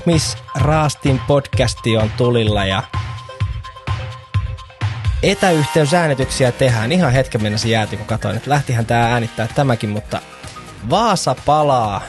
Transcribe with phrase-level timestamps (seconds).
[0.00, 2.82] Ihmisraastin podcasti on tulilla ja
[5.22, 6.92] etäyhteysäänityksiä tehdään.
[6.92, 10.20] Ihan hetken mennessä jääti, kun katsoin, että lähtihän tää äänittää tämäkin, mutta
[10.90, 12.02] Vaasa palaa.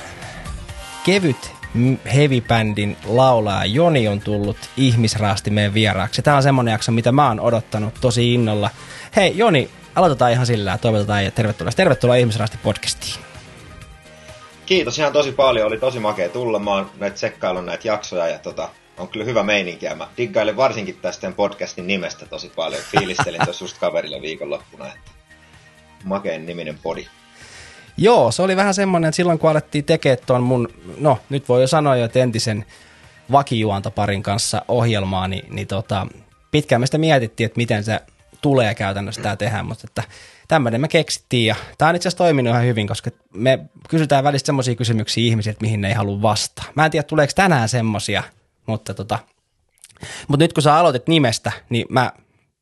[1.06, 1.52] Kevyt
[2.14, 6.22] heavy-bändin laulaja Joni on tullut ihmisraastimeen vieraaksi.
[6.22, 8.70] Tämä on semmonen jakso, mitä mä oon odottanut tosi innolla.
[9.16, 11.72] Hei Joni, aloitetaan ihan sillä ja toivotetaan ja tervetuloa.
[11.72, 13.31] Tervetuloa ihmisraasti podcastiin.
[14.72, 16.60] Kiitos ihan tosi paljon, oli tosi makea tulla.
[16.60, 20.58] Mä oon näitä tsekkaillut näitä jaksoja ja tota, on kyllä hyvä meininki ja mä diggailen
[20.58, 22.82] varsinkin tästä podcastin nimestä tosi paljon.
[22.92, 25.12] Fiilistelin tuossa just kaverille viikonloppuna, että
[26.04, 27.08] makeen niminen podi.
[27.98, 31.62] Joo, se oli vähän semmoinen, että silloin kun alettiin tekemään tuon mun, no nyt voi
[31.62, 32.66] jo sanoa jo, että entisen
[33.32, 36.08] vakijuontaparin kanssa ohjelmaa, niin, niin tota,
[36.52, 38.00] pitkään me sitä mietittiin, että miten se
[38.42, 40.04] tulee käytännössä tämä tehdä, mutta että
[40.52, 44.46] tämmöinen me keksittiin ja tämä on itse asiassa toiminut ihan hyvin, koska me kysytään välistä
[44.46, 46.64] semmoisia kysymyksiä ihmisiltä, mihin ne ei halua vastata.
[46.76, 48.24] Mä en tiedä, tuleeko tänään semmoisia,
[48.66, 49.20] mutta tota,
[50.28, 52.12] mutta nyt kun sä aloitit nimestä, niin mä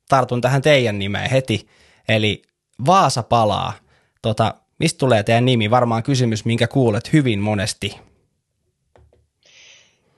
[0.09, 1.67] tartun tähän teidän nimeen heti,
[2.09, 2.41] eli
[2.85, 3.73] Vaasa palaa.
[4.21, 5.71] Tota, mistä tulee teidän nimi?
[5.71, 7.99] Varmaan kysymys, minkä kuulet hyvin monesti.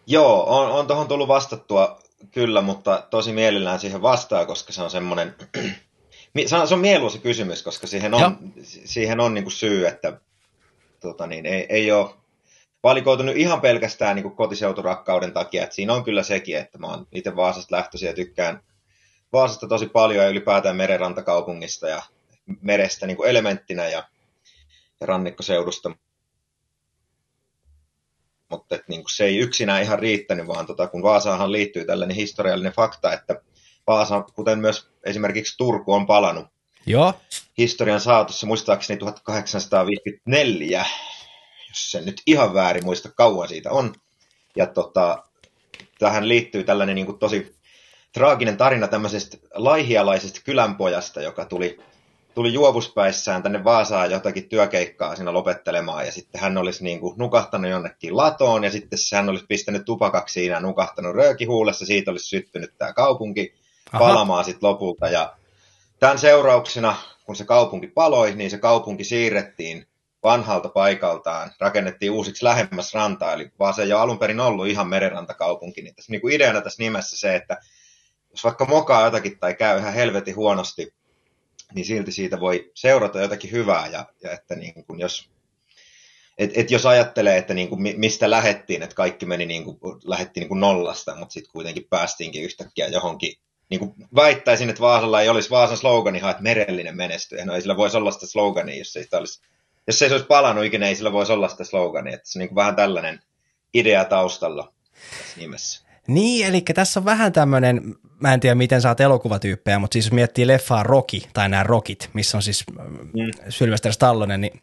[0.07, 1.99] Joo, on, on tuohon tullut vastattua
[2.31, 5.35] kyllä, mutta tosi mielellään siihen vastaa, koska se on semmoinen,
[6.45, 10.19] se on, mieluisa kysymys, koska siihen on, siihen on niin kuin syy, että
[10.99, 12.09] tota niin, ei, ei ole
[12.83, 17.07] valikoitunut ihan pelkästään niin kuin kotiseuturakkauden takia, että siinä on kyllä sekin, että mä oon
[17.11, 18.63] itse Vaasasta lähtöisin ja tykkään
[19.33, 22.01] Vaasasta tosi paljon ja ylipäätään merenrantakaupungista ja
[22.61, 24.03] merestä niin kuin elementtinä ja,
[25.01, 25.91] ja rannikkoseudusta.
[28.49, 32.73] Mutta et, niin se ei yksinään ihan riittänyt, vaan tota, kun Vaasaahan liittyy tällainen historiallinen
[32.73, 33.41] fakta, että
[33.91, 36.45] Vaasa, kuten myös esimerkiksi Turku, on palannut
[36.85, 37.13] Joo.
[37.57, 40.85] historian saatossa muistaakseni 1854,
[41.69, 43.93] jos se nyt ihan väärin muista, kauan siitä on.
[44.55, 45.23] Ja tota,
[45.99, 47.55] tähän liittyy tällainen niin kuin tosi
[48.13, 51.79] traaginen tarina tämmöisestä laihialaisesta kylänpojasta, joka tuli,
[52.35, 57.71] tuli juovuspäissään tänne Vaasaan jotakin työkeikkaa siinä lopettelemaan, ja sitten hän olisi niin kuin nukahtanut
[57.71, 62.93] jonnekin latoon, ja sitten hän olisi pistänyt tupakaksi siinä, nukahtanut röökihuulessa, siitä olisi syttynyt tämä
[62.93, 63.60] kaupunki
[63.99, 65.33] palamaan sitten lopulta, ja
[65.99, 69.87] tämän seurauksena, kun se kaupunki paloi, niin se kaupunki siirrettiin
[70.23, 74.87] vanhalta paikaltaan rakennettiin uusiksi lähemmäs rantaa, eli vaan se ei ole alun perin ollut ihan
[74.87, 75.81] merenrantakaupunki.
[75.81, 77.57] Niin tässä niin kuin ideana tässä nimessä se, että
[78.31, 80.93] jos vaikka mokaa jotakin tai käy ihan helvetin huonosti,
[81.73, 85.29] niin silti siitä voi seurata jotakin hyvää, ja, ja että niin kuin jos,
[86.37, 90.41] et, et jos ajattelee, että niin kuin mistä lähettiin, että kaikki meni niin kuin, lähettiin
[90.41, 93.35] niin kuin nollasta, mutta sitten kuitenkin päästiinkin yhtäkkiä johonkin
[93.71, 97.45] niin kuin väittäisin, että Vaasalla ei olisi Vaasan slogani, että merellinen menestyjä.
[97.45, 99.41] No ei sillä voisi olla sitä slogania, jos ei sitä olisi
[99.87, 102.13] jos se ei olisi palannut ikinä, ei sillä voisi olla sitä slogania.
[102.13, 103.19] Että se on niin vähän tällainen
[103.73, 104.73] idea taustalla
[105.17, 105.81] tässä nimessä.
[106.07, 110.11] Niin, eli tässä on vähän tämmöinen, mä en tiedä miten saat elokuvatyyppejä, mutta siis jos
[110.11, 112.63] miettii leffaa Rocky, tai nämä Rockit, missä on siis
[113.13, 113.31] mm.
[113.49, 114.61] Sylvester Stallone, niin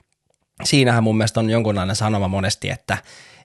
[0.65, 2.99] siinähän mun mielestä on jonkunlainen sanoma monesti, että,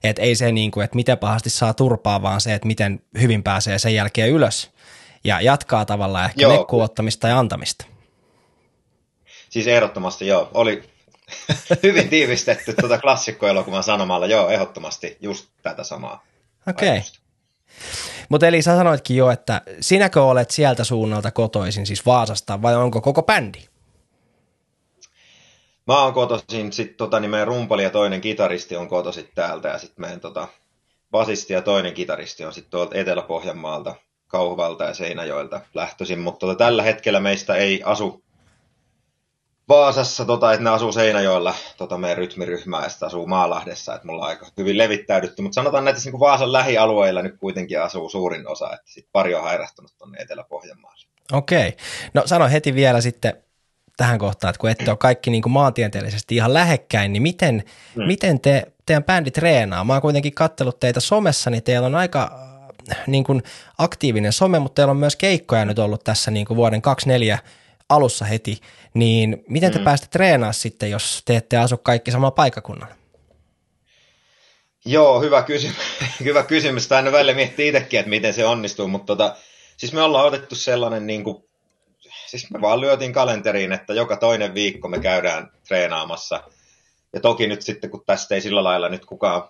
[0.04, 3.42] että ei se niin kuin, että miten pahasti saa turpaa, vaan se, että miten hyvin
[3.42, 4.73] pääsee sen jälkeen ylös
[5.24, 7.86] ja jatkaa tavallaan ehkä lekkuottamista ja antamista.
[9.50, 10.82] Siis ehdottomasti joo, oli
[11.82, 14.26] Hyvin tiivistetty tuota klassikkoelokuvan sanomalla.
[14.26, 16.24] Joo, ehdottomasti just tätä samaa.
[16.68, 16.88] Okei.
[16.88, 17.00] Okay.
[18.28, 23.00] Mutta eli sä sanoitkin jo, että sinäkö olet sieltä suunnalta kotoisin, siis Vaasasta, vai onko
[23.00, 23.58] koko bändi?
[25.86, 29.78] Mä oon kotoisin, sitten tota, niin meidän rumpali ja toinen kitaristi on kotoisin täältä, ja
[29.78, 30.48] sitten meidän tota,
[31.10, 33.94] basisti ja toinen kitaristi on sitten tuolta Etelä-Pohjanmaalta,
[34.34, 38.24] Kauhavalta ja Seinäjoelta lähtöisin, mutta tota, tällä hetkellä meistä ei asu
[39.68, 44.22] Vaasassa, tota, että ne asuu Seinäjoella, tota meidän rytmiryhmää, ja sitten asuu Maalahdessa, että mulla
[44.22, 48.72] on aika hyvin levittäydytty, mutta sanotaan, että niin Vaasan lähialueilla nyt kuitenkin asuu suurin osa,
[48.72, 51.06] että sit pari on hairahtunut tuonne Etelä-Pohjanmaalle.
[51.32, 51.76] Okei,
[52.14, 53.34] no sano heti vielä sitten
[53.96, 57.64] tähän kohtaan, että kun ette ole kaikki niin kuin maantieteellisesti ihan lähekkäin, niin miten,
[57.94, 58.06] hmm.
[58.06, 59.84] miten te, teidän bändi treenaa?
[59.84, 62.53] Mä oon kuitenkin kattellut teitä somessa, niin teillä on aika
[63.06, 63.42] niin kuin
[63.78, 67.38] aktiivinen some, mutta teillä on myös keikkoja nyt ollut tässä niin kuin vuoden 24
[67.88, 68.60] alussa heti,
[68.94, 69.84] niin miten te mm.
[69.84, 72.94] pääsette treenaamaan sitten, jos te ette asu kaikki samalla paikakunnalla?
[74.84, 75.76] Joo, hyvä kysymys.
[76.24, 76.88] hyvä kysymys.
[76.88, 79.36] Tai välillä miettii itsekin, että miten se onnistuu, mutta tota,
[79.76, 81.44] siis me ollaan otettu sellainen, niin kuin,
[82.26, 86.42] siis me vaan lyötiin kalenteriin, että joka toinen viikko me käydään treenaamassa.
[87.12, 89.48] Ja toki nyt sitten, kun tästä ei sillä lailla nyt kukaan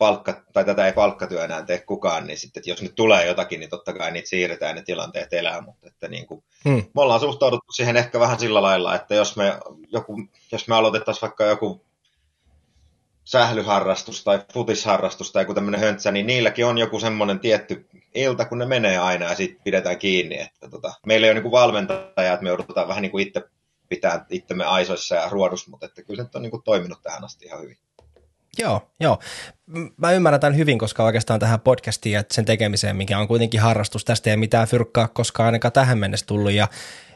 [0.00, 3.70] palkka, tai tätä ei palkkatyönään tee kukaan, niin sitten, että jos nyt tulee jotakin, niin
[3.70, 6.84] totta kai niitä siirretään ne tilanteet elää, mutta että niin kuin, hmm.
[6.94, 9.58] me ollaan suhtauduttu siihen ehkä vähän sillä lailla, että jos me,
[9.92, 11.84] joku, jos me aloitettaisiin vaikka joku
[13.24, 18.58] sählyharrastus tai futisharrastus tai joku tämmöinen höntsä, niin niilläkin on joku semmoinen tietty ilta, kun
[18.58, 20.40] ne menee aina ja sitten pidetään kiinni.
[20.40, 23.42] Että tota, meillä ei ole niin valmentajia, että me joudutaan vähän niin kuin itse
[23.88, 27.46] pitää itsemme aisoissa ja ruodussa, mutta että kyllä se on niin kuin toiminut tähän asti
[27.46, 27.76] ihan hyvin.
[28.58, 29.18] Joo, joo.
[29.96, 34.04] Mä ymmärrän tämän hyvin, koska oikeastaan tähän podcastiin ja sen tekemiseen, mikä on kuitenkin harrastus,
[34.04, 36.68] tästä ei mitään fyrkkaa koskaan ainakaan tähän mennessä tullut ja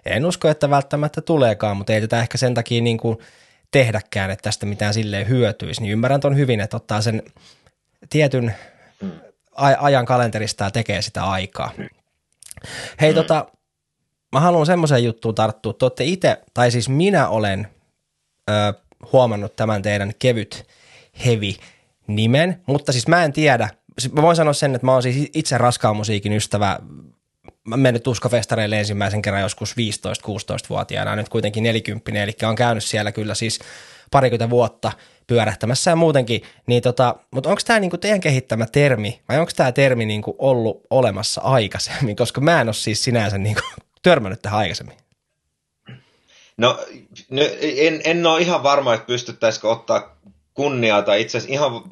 [0.05, 3.19] en usko, että välttämättä tuleekaan, mutta ei tätä ehkä sen takia niin kuin
[3.71, 7.23] tehdäkään, että tästä mitään silleen hyötyisi, niin ymmärrän ton hyvin, että ottaa sen
[8.11, 8.55] tietyn
[9.57, 11.71] ajan kalenterista ja tekee sitä aikaa.
[13.01, 13.15] Hei mm.
[13.15, 13.47] tota,
[14.33, 17.69] mä haluan semmoisen juttuun tarttua, te olette itse, tai siis minä olen
[18.51, 18.75] ö,
[19.13, 20.67] huomannut tämän teidän kevyt
[21.25, 21.53] heavy
[22.07, 23.69] nimen, mutta siis mä en tiedä,
[24.13, 26.79] mä voin sanoa sen, että mä oon siis itse raskaan musiikin ystävä,
[27.65, 33.35] mä mennyt tuskafestareille ensimmäisen kerran joskus 15-16-vuotiaana, nyt kuitenkin 40, eli on käynyt siellä kyllä
[33.35, 33.59] siis
[34.11, 34.93] parikymmentä vuotta
[35.27, 39.73] pyörähtämässä ja muutenkin, niin tota, mutta onko tämä niinku teidän kehittämä termi, vai onko tämä
[39.73, 43.63] termi niinku ollut olemassa aikaisemmin, koska mä en ole siis sinänsä niinku
[44.03, 44.97] törmännyt tähän aikaisemmin?
[46.57, 46.79] No,
[47.61, 50.17] en, en ole ihan varma, että pystyttäisikö ottaa
[50.55, 51.91] kunniaa, tai itse asiassa ihan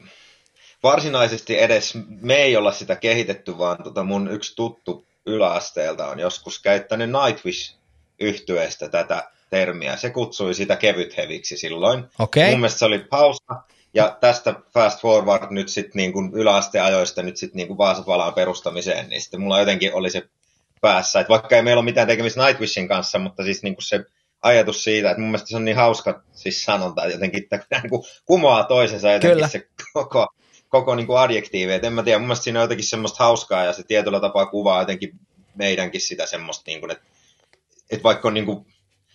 [0.82, 6.62] varsinaisesti edes me ei olla sitä kehitetty, vaan tota mun yksi tuttu yläasteelta on joskus
[6.62, 7.74] käyttänyt Nightwish
[8.20, 9.96] yhtyeestä tätä termiä.
[9.96, 12.04] Se kutsui sitä kevytheviksi silloin.
[12.18, 12.50] Okay.
[12.50, 13.64] Mun mielestä se oli hauska.
[13.94, 19.08] Ja tästä fast forward nyt sitten niin kuin yläasteajoista nyt sitten niin kuin Vaasapalaan perustamiseen,
[19.08, 20.22] niin sitten mulla jotenkin oli se
[20.80, 24.04] päässä, että vaikka ei meillä ole mitään tekemistä Nightwishin kanssa, mutta siis niin kuin se
[24.42, 28.02] ajatus siitä, että mun mielestä se on niin hauska siis sanonta jotenkin, että niin kuin
[28.26, 29.48] kumoaa toisensa jotenkin Kyllä.
[29.48, 30.26] se koko,
[30.68, 31.72] koko niin kuin adjektiivi.
[31.72, 34.46] Et en mä tiedä, mun mielestä siinä on jotenkin semmoista hauskaa ja se tietyllä tapaa
[34.46, 35.18] kuvaa jotenkin
[35.54, 37.04] meidänkin sitä semmoista, niin kuin, että,
[37.90, 38.66] että vaikka on niin kuin,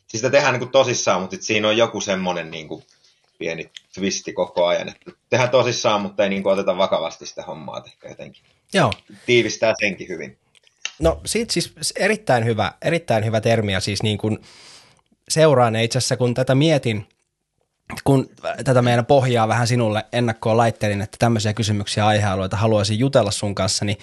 [0.08, 2.84] siis sitä tehdään niin kuin tosissaan, mutta siinä on joku semmoinen niin kuin,
[3.38, 7.84] pieni twisti koko ajan, että tehdään tosissaan, mutta ei niin kuin, oteta vakavasti sitä hommaa
[7.86, 8.44] ehkä jotenkin.
[8.74, 8.94] Joo.
[9.26, 10.38] Tiivistää senkin hyvin.
[11.00, 14.40] No siitä siis erittäin hyvä, erittäin hyvä termi ja siis niin kuin
[15.30, 17.06] seuraan itse asiassa, kun tätä mietin,
[18.04, 18.30] kun
[18.64, 23.86] tätä meidän pohjaa vähän sinulle ennakkoon laittelin, että tämmöisiä kysymyksiä aihealueita haluaisin jutella sun kanssa,
[23.86, 23.98] niin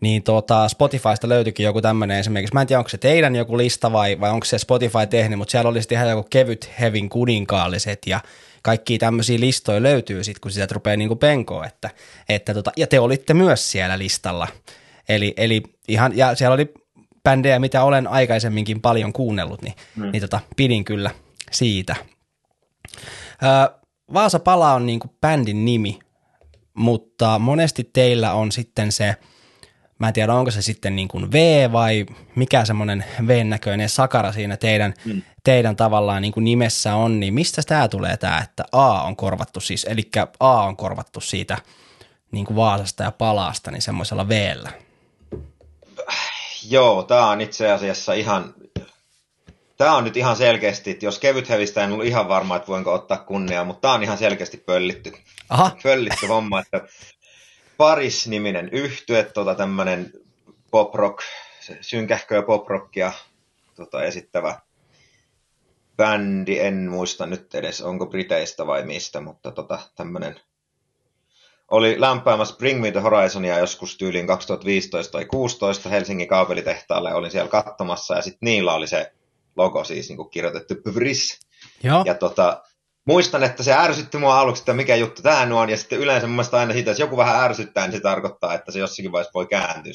[0.00, 3.92] niin tuota, Spotifysta löytyikin joku tämmöinen esimerkiksi, mä en tiedä onko se teidän joku lista
[3.92, 8.20] vai, vai onko se Spotify tehnyt, mutta siellä olisi ihan joku kevyt hevin kuninkaalliset ja
[8.62, 11.90] kaikki tämmöisiä listoja löytyy sitten, kun sitä rupeaa niinku penkoa, että,
[12.28, 14.48] että tota, ja te olitte myös siellä listalla.
[15.08, 16.74] Eli, eli ihan, ja siellä oli
[17.24, 20.10] bändejä, mitä olen aikaisemminkin paljon kuunnellut, niin, mm.
[20.10, 21.10] niin tota, pidin kyllä
[21.50, 21.96] siitä.
[23.42, 23.78] Öö,
[24.12, 25.98] Vaasa Pala on niin kuin bändin nimi,
[26.74, 29.16] mutta monesti teillä on sitten se,
[29.98, 34.56] mä en tiedä onko se sitten niin kuin V vai mikä semmoinen V-näköinen sakara siinä
[34.56, 35.22] teidän, mm.
[35.44, 39.60] teidän tavallaan niin kuin nimessä on, niin mistä tämä tulee tämä, että A on korvattu
[39.60, 40.10] siis, eli
[40.40, 41.58] A on korvattu siitä
[42.30, 44.72] niin kuin Vaasasta ja Palaasta, niin semmoisella V-llä?
[46.68, 48.54] Joo, tämä on itse asiassa ihan,
[49.76, 53.18] tämä on nyt ihan selkeästi, että jos kevythevistä en ollut ihan varma, että voinko ottaa
[53.18, 55.12] kunniaa, mutta tämä on ihan selkeästi pöllitty,
[55.48, 55.76] Aha.
[55.82, 56.80] pöllitty homma, että
[57.76, 60.12] Paris-niminen yhtye, tota tämmöinen
[60.70, 61.22] pop-rock,
[61.80, 63.12] synkähköä pop-rockia
[63.74, 64.60] tota, esittävä
[65.96, 70.40] bändi, en muista nyt edes, onko Briteistä vai mistä, mutta tota, tämmöinen
[71.70, 77.48] oli lämpäämässä Bring Me The Horizonia joskus tyyliin 2015 tai 2016 Helsingin kaapelitehtaalle, olin siellä
[77.48, 79.12] katsomassa ja sitten niillä oli se
[79.56, 81.40] logo siis niin kuin kirjoitettu Bris.
[81.82, 82.02] Joo.
[82.06, 82.62] Ja tota,
[83.04, 86.44] muistan, että se ärsytti mua aluksi, että mikä juttu tämä on, ja sitten yleensä mun
[86.52, 89.46] aina siitä, että jos joku vähän ärsyttää, niin se tarkoittaa, että se jossakin vaiheessa voi
[89.46, 89.92] kääntyä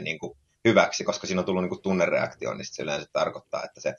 [0.00, 3.80] niin kuin hyväksi, koska siinä on tullut niin kuin tunnereaktio, niin se yleensä tarkoittaa, että
[3.80, 3.94] se,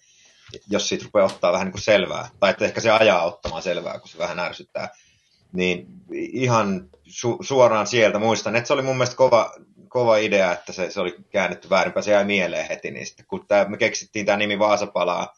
[0.70, 4.00] jos siitä rupeaa ottaa vähän niin kuin selvää, tai että ehkä se ajaa ottamaan selvää,
[4.00, 4.90] kun se vähän ärsyttää,
[5.54, 9.54] niin ihan su- suoraan sieltä muistan, että se oli mun mielestä kova,
[9.88, 13.48] kova idea, että se, se oli käännetty väärinpäin, se jäi mieleen heti, niin sitten kun
[13.48, 15.36] tää, me keksittiin tämä nimi Vaasapalaa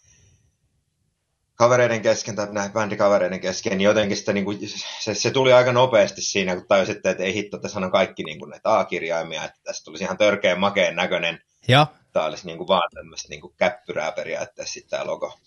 [1.56, 4.60] kavereiden kesken tai näin bändikavereiden kesken, niin jotenkin sitä, niin kuin,
[5.00, 8.40] se, se, tuli aika nopeasti siinä, kun tajusitte, että ei hitto, tässä on kaikki niin
[8.40, 11.42] kuin näitä A-kirjaimia, että tästä tulisi ihan törkeän makeen näköinen.
[11.68, 11.88] Ja.
[12.14, 15.40] Tämä olisi niin kuin vaan tämmöistä niin kuin käppyrää periaatteessa sitten tämä logo.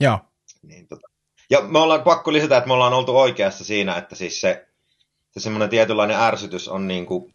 [0.00, 0.18] Joo.
[0.62, 1.08] Niin, tota,
[1.50, 4.66] ja me ollaan pakko lisätä, että me ollaan oltu oikeassa siinä, että siis se,
[5.34, 7.34] se semmoinen tietynlainen ärsytys on niin kuin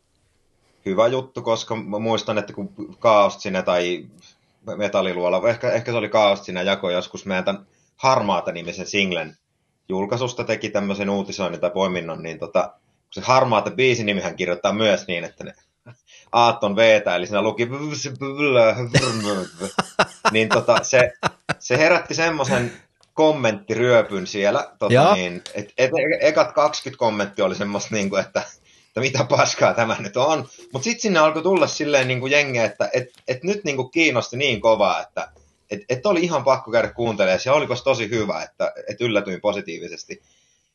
[0.86, 4.06] hyvä juttu, koska mä muistan, että kun Kaost sinne tai
[4.78, 7.66] Metalliluola, ehkä, ehkä se oli Kaost sinne jako joskus meidän tämän
[7.96, 9.38] Harmaata nimisen singlen
[9.90, 12.74] julkaisusta teki tämmöisen uutisoinnin tai poiminnon, niin tota,
[13.12, 15.54] se Harmaata biisin nimihän kirjoittaa myös niin, että ne
[16.32, 17.70] Aatton veetä, eli siinä luki
[20.32, 21.12] niin tota, se,
[21.60, 22.72] se herätti semmoisen
[23.20, 24.72] kommenttiryöpyn siellä.
[24.80, 28.42] Tota, niin, et, et, ekat 20 kommenttia oli semmoista, niin kuin, että,
[28.88, 30.48] että mitä paskaa tämä nyt on.
[30.74, 33.92] Mutta sitten sinne alkoi tulla silleen niin kuin jengi, että et, et nyt niin kuin
[33.92, 35.32] kiinnosti niin kovaa, että
[35.72, 37.40] et, et oli ihan pakko käydä kuuntelemaan.
[37.40, 40.22] Se oliko tosi hyvä, että et yllätyin positiivisesti.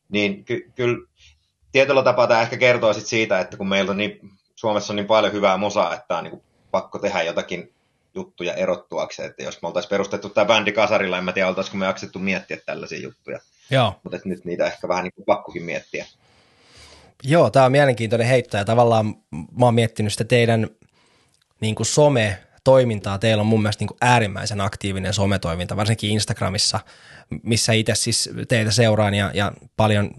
[0.08, 1.06] Niin ky, kyllä
[1.72, 4.20] tietyllä tapaa tämä ehkä kertoo sit siitä, että kun meillä on niin,
[4.56, 7.72] Suomessa on niin paljon hyvää musaa, että on niin kuin pakko tehdä jotakin
[8.14, 9.30] juttuja erottuakseen.
[9.30, 12.58] Että jos me oltaisiin perustettu tämä bändi kasarilla, en mä tiedä, oltaisiko me jaksettu miettiä
[12.66, 13.40] tällaisia juttuja.
[13.70, 14.00] Joo.
[14.02, 16.06] Mutta nyt niitä ehkä vähän niin kuin pakkokin miettiä.
[17.22, 20.68] Joo, tämä on mielenkiintoinen heitto ja tavallaan mä oon miettinyt sitä teidän
[21.60, 23.18] niin kuin some toimintaa.
[23.18, 26.80] Teillä on mun mielestä niin kuin äärimmäisen aktiivinen sometoiminta, varsinkin Instagramissa,
[27.42, 30.10] missä itse siis teitä seuraan ja, ja paljon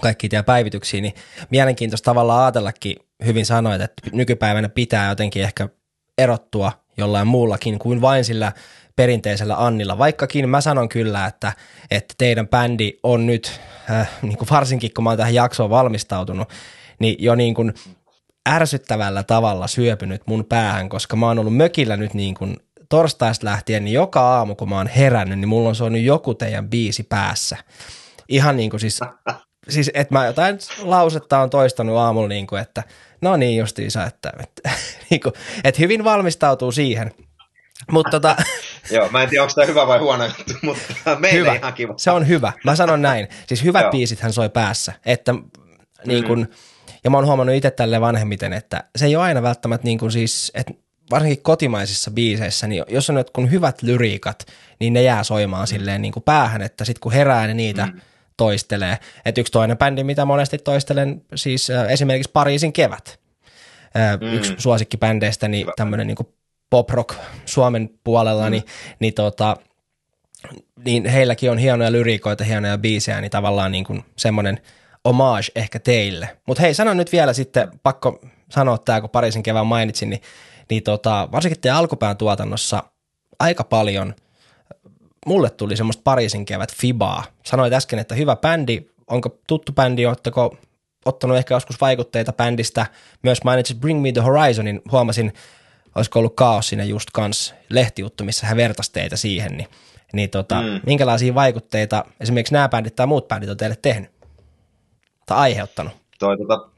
[0.00, 1.14] kaikki teidän päivityksiä, niin
[1.50, 5.68] mielenkiintoista tavallaan ajatellakin hyvin sanoit, että nykypäivänä pitää jotenkin ehkä
[6.18, 8.52] erottua jollain muullakin kuin vain sillä
[8.96, 11.52] perinteisellä Annilla, vaikkakin mä sanon kyllä, että,
[11.90, 13.60] että teidän bändi on nyt,
[13.90, 16.48] äh, niin kuin varsinkin kun mä oon tähän jaksoon valmistautunut,
[16.98, 17.74] niin jo niin kuin
[18.48, 22.56] ärsyttävällä tavalla syöpynyt mun päähän, koska mä oon ollut mökillä nyt niin kuin
[22.88, 26.70] torstaista lähtien, niin joka aamu kun mä oon herännyt, niin mulla on soinut joku teidän
[26.70, 27.56] biisi päässä.
[28.28, 29.00] Ihan niin kuin siis,
[29.68, 32.82] siis että mä jotain lausetta on toistanut aamulla niin kuin, että
[33.24, 34.70] no niin justiinsa, että, että,
[35.10, 35.32] niin kuin,
[35.64, 37.10] että hyvin valmistautuu siihen.
[37.90, 38.36] Mutta tota,
[38.90, 40.82] Joo, mä en tiedä, onko tämä hyvä vai huono juttu, mutta
[41.18, 41.54] meille hyvä.
[41.54, 41.94] ihan kiva.
[41.96, 42.52] Se on hyvä.
[42.64, 43.28] Mä sanon näin.
[43.46, 44.92] Siis hyvät biisit hän soi päässä.
[45.06, 45.34] Että,
[46.06, 46.48] niin kun,
[47.04, 50.12] ja mä oon huomannut itse tälle vanhemmiten, että se ei ole aina välttämättä niin kuin
[50.12, 50.74] siis, että
[51.10, 54.46] varsinkin kotimaisissa biiseissä, niin jos on jotkut hyvät lyriikat,
[54.80, 58.00] niin ne jää soimaan silleen niin kuin päähän, että sitten kun herää, niin niitä mm.
[58.36, 58.98] Toistelee.
[59.24, 63.20] Että yksi toinen bändi, mitä monesti toistelen, siis äh, esimerkiksi Pariisin kevät.
[63.96, 64.32] Äh, Mm.
[64.32, 66.16] Yksi suosikkibändeistä, niin tämmöinen niin
[66.70, 67.14] pop rock
[67.44, 68.50] Suomen puolella, mm.
[68.50, 68.62] niin,
[68.98, 69.56] niin tota,
[70.84, 74.60] niin heilläkin on hienoja lyriikoita, hienoja biisejä, niin tavallaan niin kuin semmoinen
[75.04, 76.36] homage ehkä teille.
[76.46, 80.22] Mutta hei, sano nyt vielä sitten, pakko sanoa tämä, kun Pariisin kevään mainitsin, niin,
[80.70, 82.82] niin tota, varsinkin teidän alkupään tuotannossa
[83.38, 84.14] aika paljon
[85.26, 87.24] mulle tuli semmoista Pariisin kevät fibaa.
[87.44, 90.56] Sanoit äsken, että hyvä bändi, onko tuttu bändi, ootteko
[91.04, 92.86] ottanut ehkä joskus vaikutteita bändistä.
[93.22, 95.32] Myös mainitsit Bring Me The Horizonin, huomasin,
[95.94, 99.68] olisiko ollut Kaos siinä just kans lehtijuttu, missä hän vertasi teitä siihen, niin,
[100.12, 100.80] niin tota, mm.
[100.86, 104.10] Minkälaisia vaikutteita esimerkiksi nämä bändit tai muut bändit on teille tehnyt
[105.26, 105.92] tai aiheuttanut?
[106.18, 106.68] Toi, tota,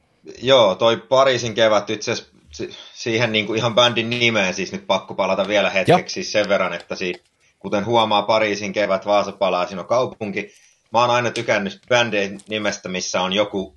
[0.42, 4.86] joo, toi Pariisin kevät itse asiassa si- siihen niin kuin ihan bändin nimeen siis nyt
[4.86, 7.16] pakko palata vielä hetkeksi siis sen verran, että siis,
[7.58, 10.50] kuten huomaa Pariisin kevät, Vaasa palaa, siinä on kaupunki.
[10.92, 13.76] Mä oon aina tykännyt bändin nimestä, missä on joku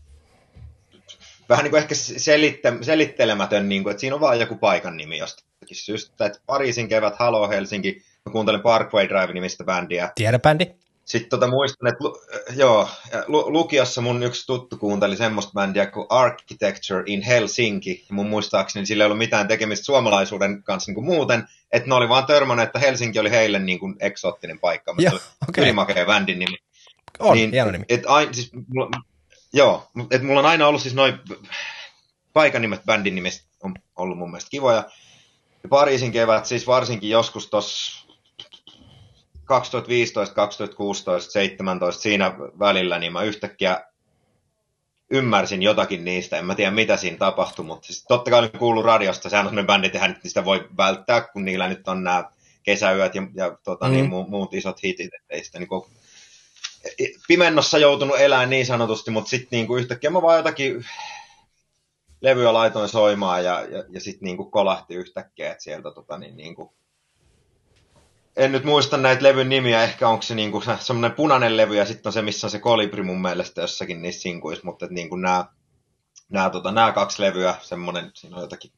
[1.49, 5.17] vähän niin kuin ehkä selittä, selittelemätön, niin kuin, että siinä on vaan joku paikan nimi
[5.17, 6.25] jostakin syystä.
[6.25, 10.11] Että Pariisin kevät, Halo Helsinki, mä kuuntelen Parkway Drive-nimistä bändiä.
[10.15, 10.65] Tiedebändi?
[11.05, 12.03] Sitten tota muistan, että
[12.49, 12.89] äh, joo,
[13.27, 18.05] lu, lukiossa mun yksi tuttu kuunteli semmoista bändiä kuin Architecture in Helsinki.
[18.09, 21.95] Ja mun muistaakseni sillä ei ollut mitään tekemistä suomalaisuuden kanssa niin kuin muuten, että ne
[21.95, 24.93] oli vaan törmännyt, että Helsinki oli heille niin kuin eksoottinen paikka.
[24.93, 25.63] Mutta okei.
[25.63, 26.57] Ylimakea bändin nimi.
[27.19, 27.85] On, niin, hieno nimi.
[27.89, 28.89] Et, ai, siis, mulla,
[29.53, 31.19] joo, mut- et mulla on aina ollut siis noin
[32.33, 34.83] paikan nimet bändin nimistä on ollut mun mielestä kivoja.
[35.63, 38.07] Ja Pariisin kevät, siis varsinkin joskus tuossa
[39.45, 43.83] 2015, 2016, 2017 siinä välillä, niin mä yhtäkkiä
[45.11, 46.37] ymmärsin jotakin niistä.
[46.37, 49.29] En mä tiedä, mitä siinä tapahtui, mutta siis totta kai olin kuullut radiosta.
[49.29, 52.23] Sehän on sellainen bändi, tehdä nyt sitä voi välttää, kun niillä nyt on nämä
[52.63, 53.91] kesäyöt ja, ja tota, Mm.
[53.91, 53.95] mm.
[53.97, 55.69] niin, mu, muut isot hitit, ettei sitä niin
[57.27, 60.85] pimennossa joutunut elämään niin sanotusti, mutta sitten niinku yhtäkkiä mä vaan jotakin
[62.21, 66.73] levyä laitoin soimaan ja, ja, ja sitten niinku kolahti yhtäkkiä, että sieltä tota, niin, niinku,
[68.37, 71.85] en nyt muista näitä levyn nimiä, ehkä onko se niinku se- semmoinen punainen levy ja
[71.85, 75.15] sitten on se, missä on se kolibri mun mielestä jossakin niissä sinkuissa, mutta et niinku
[75.15, 75.45] nämä
[76.29, 78.71] nämä tota, nää kaksi levyä, semmoinen, siinä on jotakin,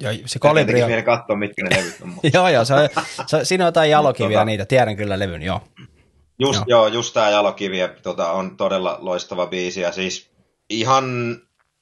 [0.00, 2.08] Joo, se kolibri on, katsoa, mitkä ne levyt on.
[2.14, 2.88] mutta- joo, joo, se on,
[3.26, 5.60] se, siinä on jotain jalokiviä Tota- niitä, tiedän kyllä levyn, joo.
[6.40, 6.86] Just, Joo.
[6.86, 6.86] joo.
[6.86, 10.30] just tämä Jalokivi ja, tota, on todella loistava biisi ja siis
[10.70, 11.36] ihan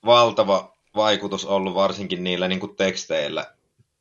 [0.04, 3.55] valtava vaikutus ollut varsinkin niillä niin teksteillä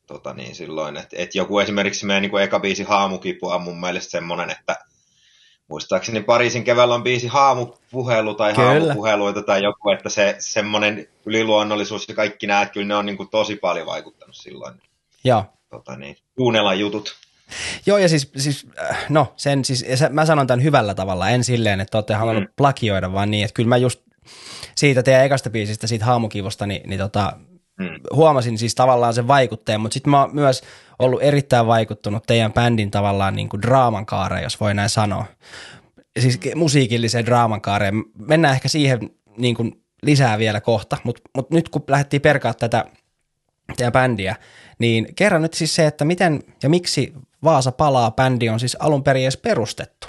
[0.06, 4.10] tota, niin silloin, että et joku esimerkiksi meidän niin eka biisi Haamukipu on mun mielestä
[4.10, 4.76] semmoinen, että
[5.68, 8.68] muistaakseni Pariisin keväällä on biisi Haamupuhelu tai Kyllä.
[8.68, 13.28] Haamupuheluita tai joku, että se semmoinen yliluonnollisuus ja kaikki nämä, kyllä ne on niin kuin
[13.28, 14.74] tosi paljon vaikuttanut silloin.
[15.24, 15.44] Joo.
[15.70, 17.16] Tota, niin, kuunnella jutut.
[17.86, 21.44] Joo, ja siis, siis äh, no, sen siis, se, mä sanon tämän hyvällä tavalla, en
[21.44, 22.52] silleen, että olette halunnut Mm.
[22.56, 24.00] plagioida, vaan niin, että kyllä mä just
[24.76, 27.32] siitä teidän ekasta biisistä, siitä haamukivosta, niin, niin tota,
[27.78, 27.88] mm.
[28.12, 30.62] huomasin siis tavallaan sen vaikutteen, mutta sitten mä oon myös
[30.98, 35.24] ollut erittäin vaikuttunut teidän bändin tavallaan niin kuin draaman kaareen, jos voi näin sanoa.
[36.18, 38.04] Siis musiikilliseen draaman kaareen.
[38.18, 42.84] Mennään ehkä siihen niin kuin lisää vielä kohta, mutta mut nyt kun lähdettiin perkaa tätä
[43.76, 44.36] teidän bändiä,
[44.78, 47.12] niin kerran nyt siis se, että miten ja miksi
[47.44, 50.06] Vaasa palaa bändi on siis alun perin edes perustettu.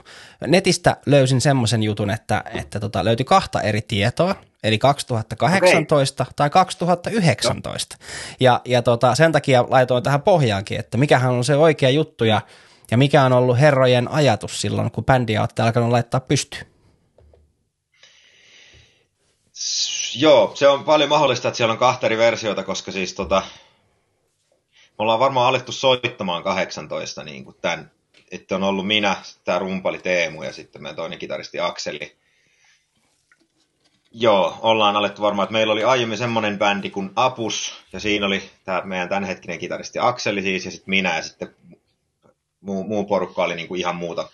[0.47, 6.33] Netistä löysin semmoisen jutun, että, että tota, löytyi kahta eri tietoa, eli 2018 okay.
[6.35, 7.95] tai 2019.
[7.99, 8.05] No.
[8.39, 12.41] Ja, ja tota, sen takia laitoin tähän pohjaankin, että mikähän on se oikea juttu ja,
[12.91, 16.65] ja mikä on ollut herrojen ajatus silloin, kun bändiä olette alkanut laittaa pystyyn.
[20.15, 23.41] Joo, se on paljon mahdollista, että siellä on kahta eri versiota, koska siis tota,
[24.71, 27.91] me ollaan varmaan alettu soittamaan 18 niin kuin tämän,
[28.31, 32.15] että on ollut minä, tämä rumpali Teemu ja sitten meidän toinen kitaristi Akseli.
[34.19, 38.43] Joo, ollaan alettu varmaan, että meillä oli aiemmin semmoinen bändi kuin Apus, ja siinä oli
[38.65, 41.55] tämä meidän tämänhetkinen kitaristi Akseli siis, ja sitten minä, ja sitten
[42.61, 44.29] muu, muu porukka oli niin kuin ihan muuta,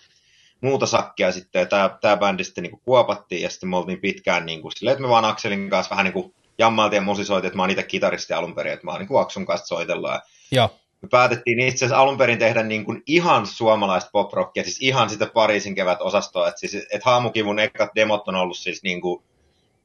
[0.60, 4.00] muuta sakkia sitten, ja tämä, tämä bändi sitten niin kuin kuopattiin, ja sitten me oltiin
[4.00, 7.46] pitkään niin kuin silleen, että me vaan Akselin kanssa vähän niin kuin jammaltiin ja musisoitiin,
[7.46, 10.20] että mä oon itse kitaristi alun perin, että mä oon niin kuin Aksun kanssa soitellaan,
[10.52, 10.70] Joo.
[11.02, 15.26] Me päätettiin itse asiassa alun perin tehdä niin kuin ihan suomalaista poprockia, siis ihan sitä
[15.26, 19.24] Pariisin kevät osastoa, että siis, et Haamukivun ekat demot on ollut siis niin kuin,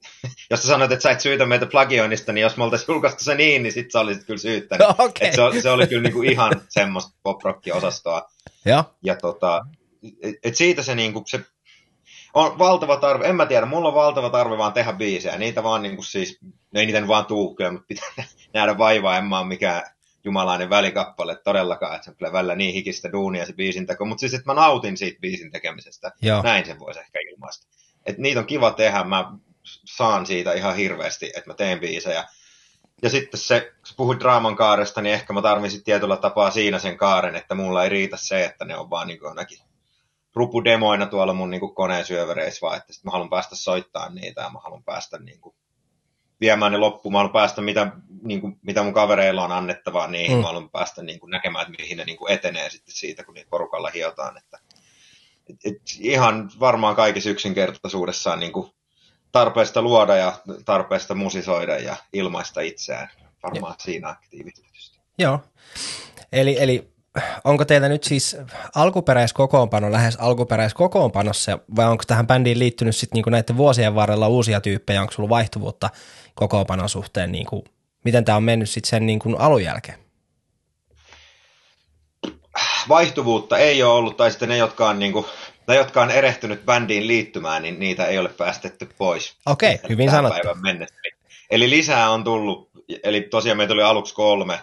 [0.51, 3.35] jos sä sanoit, että sä et syytä meitä plagioinnista, niin jos me oltaisiin julkaistu se
[3.35, 4.87] niin, niin sit sä olisit kyllä syyttänyt.
[4.87, 5.27] No, okay.
[5.27, 8.29] Et se, se, oli kyllä niin kuin ihan semmoista poprockia-osastoa.
[8.65, 9.65] Ja, ja tota,
[10.21, 11.39] et, et siitä se, niin kuin, se
[12.33, 15.81] on valtava tarve, en mä tiedä, mulla on valtava tarve vaan tehdä biisejä, niitä vaan
[15.81, 16.39] niin kuin siis,
[16.73, 18.09] ei niitä vaan tuu kyllä, mutta pitää
[18.53, 19.81] nähdä vaivaa, en mä ole mikään
[20.23, 24.19] jumalainen välikappale todellakaan, että se on kyllä välillä niin hikistä duunia se biisin teko, mutta
[24.19, 26.41] siis, että mä nautin siitä biisin tekemisestä, Joo.
[26.41, 27.67] näin sen voisi ehkä ilmaista.
[28.05, 29.31] Että niitä on kiva tehdä, mä
[29.85, 32.25] saan siitä ihan hirveästi, että mä teen biisejä.
[33.01, 36.97] Ja sitten se, kun puhuit draaman kaaresta, niin ehkä mä tarvitsin tietyllä tapaa siinä sen
[36.97, 39.35] kaaren, että mulla ei riitä se, että ne on vaan niin kuin
[40.35, 44.49] rupudemoina tuolla mun niin kuin koneen syövereissä, vaan että mä haluan päästä soittamaan niitä ja
[44.49, 45.55] mä haluan päästä niin kuin
[46.41, 47.13] viemään ne loppuun.
[47.13, 47.91] Mä haluan päästä, mitä,
[48.23, 50.37] niin kuin, mitä mun kavereilla on annettavaa niihin.
[50.37, 50.41] Mm.
[50.41, 53.33] Mä haluan päästä niin kuin, näkemään, että mihin ne niin kuin, etenee sitten siitä, kun
[53.33, 54.37] niitä porukalla hiotaan.
[54.37, 54.59] Että,
[55.49, 58.71] et, et, ihan varmaan kaikissa yksinkertaisuudessaan niin kuin,
[59.31, 60.33] tarpeesta luoda ja
[60.65, 63.09] tarpeesta musisoida ja ilmaista itseään.
[63.43, 63.83] Varmaan ja.
[63.83, 64.99] siinä aktiivisesti.
[65.17, 65.39] Joo.
[66.31, 66.91] Eli, eli
[67.43, 68.37] onko teillä nyt siis
[68.75, 75.01] alkuperäiskokoonpano lähes alkuperäiskokoonpanossa vai onko tähän bändiin liittynyt sitten niinku näiden vuosien varrella uusia tyyppejä,
[75.01, 75.89] onko sulla vaihtuvuutta
[76.35, 77.65] kokoonpanon suhteen, niinku,
[78.05, 79.99] miten tämä on mennyt sitten sen niinku alun jälkeen?
[82.89, 85.25] Vaihtuvuutta ei ole ollut, tai sitten ne, jotka on, niinku,
[85.69, 89.37] ne, jotka on erehtynyt bändiin liittymään, niin niitä ei ole päästetty pois.
[89.45, 90.47] Okei, okay, hyvin sanottu.
[90.61, 90.95] Mennessä.
[91.49, 92.69] Eli lisää on tullut,
[93.03, 94.59] eli tosiaan meitä oli aluksi kolme,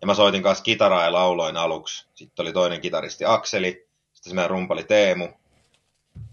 [0.00, 2.06] ja mä soitin kanssa kitaraa ja lauloin aluksi.
[2.14, 5.28] Sitten oli toinen kitaristi Akseli, sitten se meidän rumpali Teemu.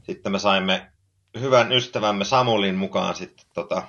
[0.04, 0.92] Sitten me saimme
[1.40, 3.84] hyvän ystävämme Samulin mukaan sitten tota,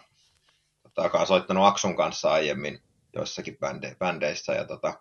[0.82, 2.82] tota, joka on soittanut Aksun kanssa aiemmin
[3.14, 4.52] joissakin bände, bändeissä.
[4.52, 4.94] Ja tota,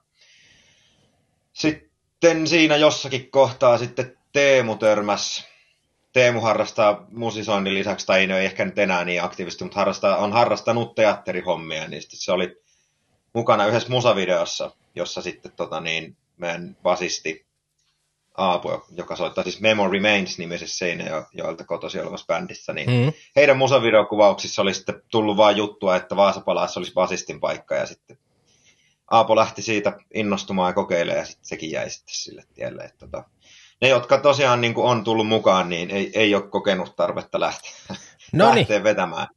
[1.54, 5.48] sitten siinä jossakin kohtaa sitten Teemu törmäs.
[6.14, 10.96] Teemu harrastaa musisoinnin lisäksi, tai ei ehkä nyt enää niin aktiivisesti, mutta harrastaa, on harrastanut
[10.96, 12.64] teatterihommia, niin sitten se oli
[13.34, 17.46] mukana yhdessä musavideossa, jossa sitten tota, niin, meidän basisti
[18.38, 23.14] Aapo, joka soittaa siis Memory Remains nimisessä Seinäjo, joilta kotosi olevassa bändissä, niin mm.
[23.36, 28.18] heidän musavideokuvauksissa oli sitten tullut vain juttua, että Vaasapalassa olisi basistin paikka, ja sitten
[29.12, 32.84] Aapo lähti siitä innostumaan ja kokeilemaan, ja sitten sekin jäi sitten sille tielle.
[32.84, 33.24] Että tota,
[33.84, 37.72] ne, jotka tosiaan niin kuin on tullut mukaan, niin ei, ei ole kokenut tarvetta lähteä,
[38.34, 39.28] no lähteä vetämään.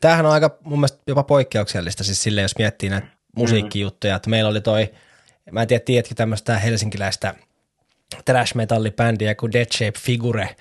[0.00, 4.50] Tämähän on aika mun mielestä jopa poikkeuksellista, siis sille jos miettii näitä musiikkijuttuja, että meillä
[4.50, 4.92] oli toi,
[5.50, 7.34] mä en tiedä, tiedätkö tämmöistä helsinkiläistä
[8.24, 10.56] trash metallibändiä kuin Dead Shape Figure,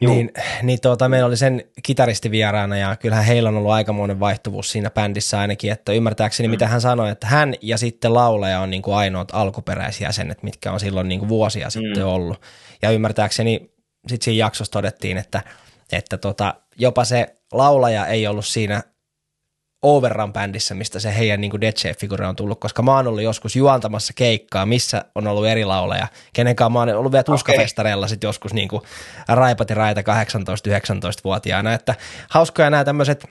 [0.00, 0.14] Juu.
[0.14, 4.72] niin, niin tuota, meillä oli sen kitaristi vieraana ja kyllähän heillä on ollut aikamoinen vaihtuvuus
[4.72, 6.50] siinä bändissä ainakin, että ymmärtääkseni mm.
[6.50, 10.80] mitä hän sanoi, että hän ja sitten laulaja on niin kuin ainoat alkuperäisjäsenet, mitkä on
[10.80, 11.70] silloin niin kuin vuosia mm.
[11.70, 12.40] sitten ollut.
[12.82, 13.70] Ja ymmärtääkseni
[14.08, 15.42] sitten siinä jaksossa todettiin, että,
[15.92, 18.82] että tota, jopa se laulaja ei ollut siinä
[19.84, 21.74] Overrun bändissä, mistä se heidän niin Dead
[22.28, 26.72] on tullut, koska mä oon ollut joskus juontamassa keikkaa, missä on ollut eri lauleja, kenenkaan
[26.72, 28.18] mä oon ollut vielä tuskafestareilla okay.
[28.22, 28.82] joskus niin kuin
[29.28, 31.94] raipati raita 18-19-vuotiaana, että
[32.30, 33.24] hauskoja nämä tämmöiset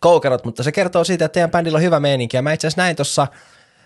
[0.00, 2.82] koukerot, mutta se kertoo siitä, että teidän bändillä on hyvä meininki, ja mä itse asiassa
[2.82, 3.26] näin tuossa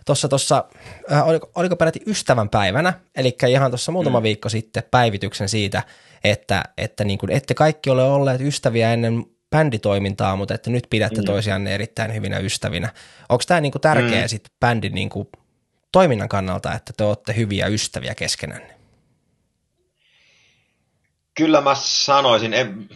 [0.07, 0.65] tuossa, tuossa
[1.13, 4.25] äh, oliko, oliko peräti ystävän päivänä, eli ihan tuossa muutama mm.
[4.25, 5.83] viikko sitten päivityksen siitä,
[6.25, 11.21] että, että niin kuin ette kaikki ole olleet ystäviä ennen bänditoimintaa, mutta että nyt pidätte
[11.21, 11.25] mm.
[11.25, 12.93] toisianne erittäin hyvinä ystävinä.
[13.29, 14.29] Onko tämä niinku tärkeä mm.
[14.29, 15.31] sit bändin niinku
[15.93, 18.75] toiminnan kannalta, että te olette hyviä ystäviä keskenänne?
[21.35, 22.89] Kyllä mä sanoisin, en,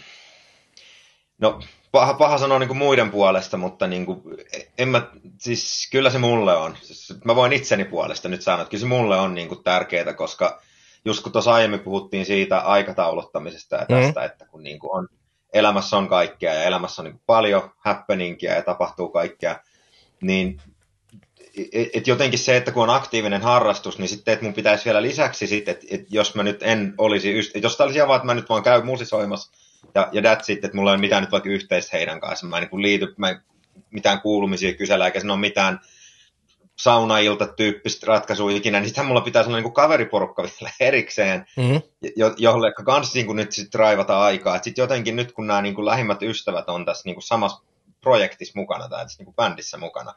[1.39, 1.61] no
[1.93, 4.23] paha, paha sanoa niin kuin muiden puolesta, mutta niin kuin,
[4.79, 5.03] en mä,
[5.39, 6.77] siis kyllä se mulle on.
[6.83, 10.15] Siis mä voin itseni puolesta nyt sanoa, että kyllä se mulle on niin kuin tärkeää,
[10.15, 10.63] koska
[11.05, 14.27] just kun tuossa aiemmin puhuttiin siitä aikatauluttamisesta ja tästä, mm.
[14.27, 15.09] että kun niin kuin on,
[15.53, 19.61] elämässä on kaikkea ja elämässä on niin paljon happeningia ja tapahtuu kaikkea,
[20.21, 20.61] niin
[21.73, 25.03] et, et jotenkin se, että kun on aktiivinen harrastus, niin sitten, että mun pitäisi vielä
[25.03, 28.27] lisäksi sitten, että, että jos mä nyt en olisi, yst- jos tämä olisi vaan, että
[28.27, 29.53] mä nyt vaan käyn musisoimassa,
[29.95, 32.59] ja, ja that's it, että mulla ei ole mitään nyt vaikka yhteistä heidän kanssaan, mä
[32.59, 33.41] en niin liity, mä en,
[33.91, 35.81] mitään kuulumisia kysellä, eikä siinä ole mitään
[36.77, 41.83] saunailta tyyppistä ratkaisua ikinä, niin sitten mulla pitäisi olla niin kaveriporukka vielä erikseen, mm-hmm.
[42.17, 44.63] jo, jolle kanssa niin kuin nyt sitten raivata aikaa.
[44.63, 47.63] Sitten jotenkin nyt, kun nämä niin kuin lähimmät ystävät on tässä niin kuin samassa
[48.01, 50.15] projektissa mukana tai tässä niin kuin bändissä mukana,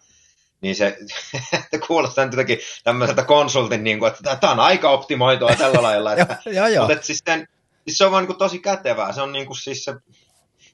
[0.62, 0.98] niin se
[1.88, 6.14] kuulostaa nyt jotenkin tämmöiseltä konsultin, niin kuin, että tämä on aika optimoitua tällä lailla.
[6.14, 6.88] Että, joo, joo.
[6.88, 7.48] Mutta siis, sen,
[7.88, 9.14] siis se on vaan niin kuin tosi kätevää.
[9.14, 9.96] Se on niin kuin siis se,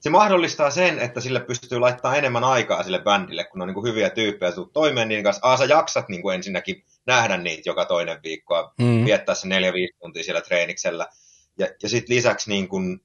[0.06, 3.88] se mahdollistaa sen, että sille pystyy laittamaan enemmän aikaa sille bändille, kun on niin kuin
[3.88, 5.48] hyviä tyyppejä, tulet toimeen niin kanssa.
[5.48, 9.06] Aa, sä jaksat niin kuin ensinnäkin nähdä niitä joka toinen viikko, mm.
[9.06, 11.08] viettää se neljä viisi tuntia siellä treeniksellä.
[11.60, 13.00] Ja, ja sitten lisäksi niin kuin,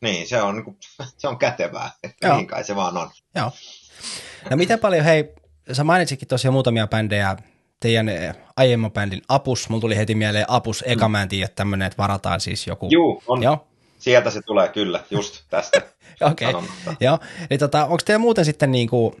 [0.00, 0.76] niin, se on, niin kuin,
[1.18, 3.10] se on kätevää, että niin kai se vaan on.
[3.34, 3.50] Joo.
[4.50, 5.34] No miten paljon, hei,
[5.72, 7.36] sä mainitsikin tosiaan muutamia bändejä,
[7.80, 11.12] teidän eh, aiemman bändin Apus, mulla tuli heti mieleen Apus, eka mm.
[11.12, 12.88] mä en tiedä tämmöinen, että varataan siis joku.
[12.90, 13.42] Juu, on.
[13.42, 13.69] Joo.
[14.00, 15.82] Sieltä se tulee kyllä, just tästä.
[16.30, 16.62] Okei, okay.
[17.00, 17.18] joo.
[17.50, 19.14] Eli tota, onko teillä muuten sitten niin kuin,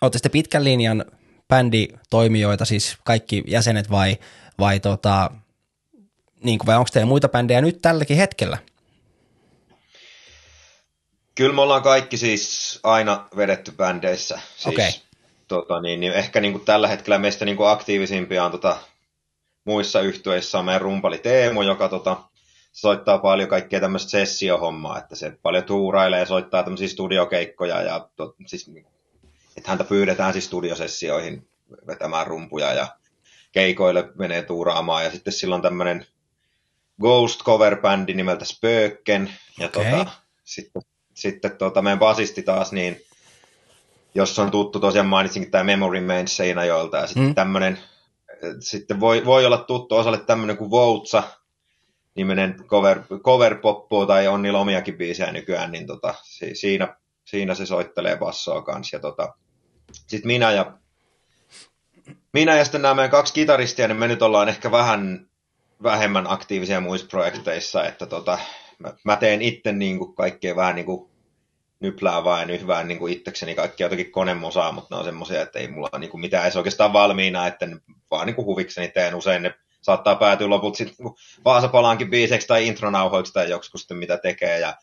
[0.00, 1.04] olette sitten pitkän linjan
[1.48, 4.16] bänditoimijoita, siis kaikki jäsenet vai,
[4.58, 5.30] vai, tota,
[6.42, 8.58] niin kuin, vai onko teillä muita bändejä nyt tälläkin hetkellä?
[11.34, 14.40] Kyllä me ollaan kaikki siis aina vedetty bändeissä.
[14.56, 15.08] Siis okay
[15.48, 18.76] tota, niin, niin ehkä niin kuin tällä hetkellä meistä niin kuin aktiivisimpia on tota,
[19.64, 22.16] muissa yhtyeissä on meidän rumpali Teemu, joka tota,
[22.72, 28.34] soittaa paljon kaikkea tämmöistä sessiohommaa, että se paljon tuurailee ja soittaa tämmöisiä studiokeikkoja ja to,
[28.46, 28.70] siis,
[29.56, 31.48] että häntä pyydetään siis studiosessioihin
[31.86, 32.86] vetämään rumpuja ja
[33.52, 36.06] keikoille menee tuuraamaan ja sitten silloin tämmöinen
[37.00, 39.84] Ghost cover-bändi nimeltä Spöken ja okay.
[39.84, 40.10] tota,
[40.44, 40.82] sitten,
[41.14, 43.00] sitten tota, meidän basisti taas niin
[44.14, 47.34] jos on tuttu, tosiaan mainitsinkin tämä Memory Man Seinäjoelta, ja sitten mm.
[47.34, 47.78] tämmöinen,
[48.60, 51.22] sitten voi, voi olla tuttu osalle tämmöinen kuin Voutsa,
[52.14, 56.14] nimenen cover, cover poppo tai on niillä omiakin biisejä nykyään, niin tota,
[56.52, 58.96] siinä, siinä se soittelee bassoa kanssa.
[58.96, 59.34] Ja tota,
[59.92, 60.72] sitten minä ja,
[62.32, 65.28] minä ja sitten nämä meidän kaksi kitaristia, niin me nyt ollaan ehkä vähän
[65.82, 68.38] vähemmän aktiivisia muissa projekteissa, että tota,
[68.78, 71.10] mä, mä teen itse niin kuin kaikkea vähän niin kuin
[71.80, 75.68] nyplää ja nyhvään niin kuin itsekseni kaikki jotakin konemusaa, mutta ne on semmoisia, että ei
[75.68, 77.68] mulla niin kuin mitään edes oikeastaan valmiina, että
[78.10, 79.54] vaan niin kuin huvikseni teen usein ne
[79.88, 81.06] saattaa päätyä loput sitten
[81.44, 84.58] Vaasapalaankin biiseksi tai intronauhoiksi tai joksikin sitten mitä tekee.
[84.58, 84.76] Ja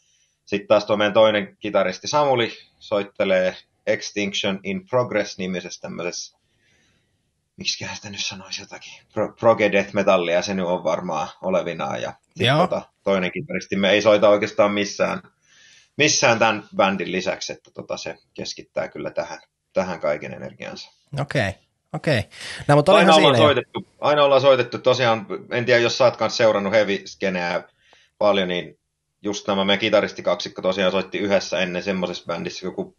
[0.46, 3.56] sitten taas tuo meidän toinen kitaristi Samuli soittelee
[3.88, 6.38] Extinction in Progress nimisessä tämmöisessä
[7.58, 12.02] miksi sitä nyt sanoisi jotakin, Pro, proge death metallia se nyt on varmaan olevinaan.
[12.02, 12.13] Ja
[12.58, 15.22] tota, toinen kitaristi me ei soita oikeastaan missään
[15.98, 19.39] missään tämän bändin lisäksi, että tota, se keskittää kyllä tähän,
[19.74, 20.91] tähän kaiken energiansa.
[21.22, 21.50] Okei.
[21.50, 21.64] Okay.
[21.96, 22.24] Okei.
[22.68, 26.38] No, mutta aina, ollaan soitettu, aina ollaan soitettu, tosiaan, en tiedä, jos sä oot kanssa
[26.38, 27.64] seurannut heavy-skeneä
[28.18, 28.80] paljon, niin
[29.22, 32.96] just nämä me kitaristikaksikko tosiaan soitti yhdessä ennen semmoisessa bändissä joku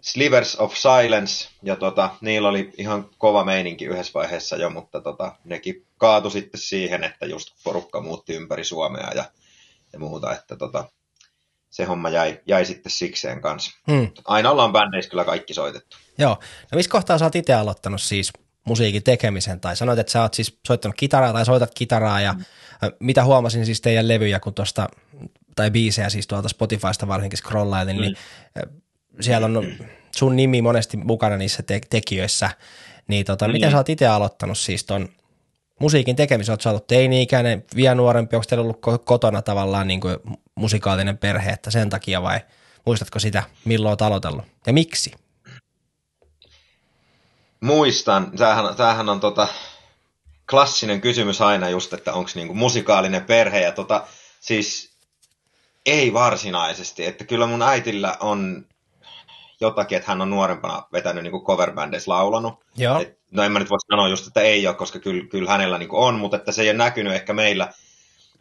[0.00, 5.32] Slivers of Silence, ja tota, niillä oli ihan kova meininki yhdessä vaiheessa jo, mutta tota,
[5.44, 9.24] nekin kaatu sitten siihen, että just porukka muutti ympäri Suomea ja,
[9.92, 10.84] ja muuta, että tota,
[11.78, 13.70] se homma jäi, jäi sitten sikseen kanssa.
[13.90, 14.10] Hmm.
[14.24, 15.96] Aina ollaan bändeissä kyllä kaikki soitettu.
[16.18, 16.38] Joo.
[16.72, 18.32] No missä kohtaa sä oot itse aloittanut siis
[18.64, 22.44] musiikin tekemisen, tai sanoit, että sä oot siis soittanut kitaraa tai soitat kitaraa, ja hmm.
[23.00, 24.88] mitä huomasin siis teidän levyjä, kun tuosta,
[25.56, 28.16] tai biisejä siis tuolta Spotifysta varsinkin scrollailin, niin
[28.54, 28.72] hmm.
[29.12, 29.66] niin siellä on
[30.16, 32.50] sun nimi monesti mukana niissä te- tekijöissä,
[33.08, 33.52] niin tota, hmm.
[33.52, 35.08] miten sä oot itse aloittanut siis ton
[35.80, 40.16] musiikin tekemisen, oot sä ollut teini-ikäinen, vielä nuorempi, onko teillä ollut kotona tavallaan niin kuin
[40.58, 42.40] musikaalinen perhe, että sen takia vai
[42.84, 45.12] muistatko sitä, milloin olet aloitellut ja miksi?
[47.60, 48.32] Muistan.
[48.38, 49.48] Tämähän, tämähän on tota,
[50.50, 54.06] klassinen kysymys aina just, että onko niinku musikaalinen perhe ja tota,
[54.40, 54.92] siis
[55.86, 58.66] ei varsinaisesti, että kyllä mun äitillä on
[59.60, 61.72] jotakin, että hän on nuorempana vetänyt niin cover
[62.06, 62.64] laulanut.
[62.76, 63.00] Joo.
[63.00, 65.78] Et, no en mä nyt voi sanoa just, että ei ole, koska kyllä, kyllä hänellä
[65.78, 67.72] niin on, mutta että se ei ole näkynyt ehkä meillä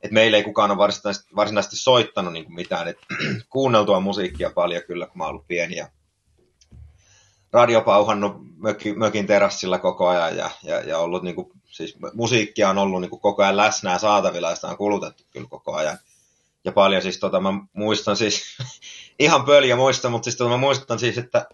[0.03, 2.97] et meillä ei kukaan ole varsinaisesti, varsinaisesti soittanut niin mitään, et
[3.49, 5.87] kuunneltua musiikkia paljon kyllä, kun mä oon ollut pieni ja
[7.51, 12.77] radiopauhannut mökin, mökin terassilla koko ajan ja, ja, ja ollut niin kuin, siis musiikkia on
[12.77, 15.97] ollut niin kuin koko ajan läsnä ja saatavilla ja sitä on kulutettu kyllä koko ajan.
[16.65, 18.57] Ja paljon siis tota, mä muistan siis,
[19.19, 21.47] ihan pöliä muista, mutta siis tota, mä muistan siis, että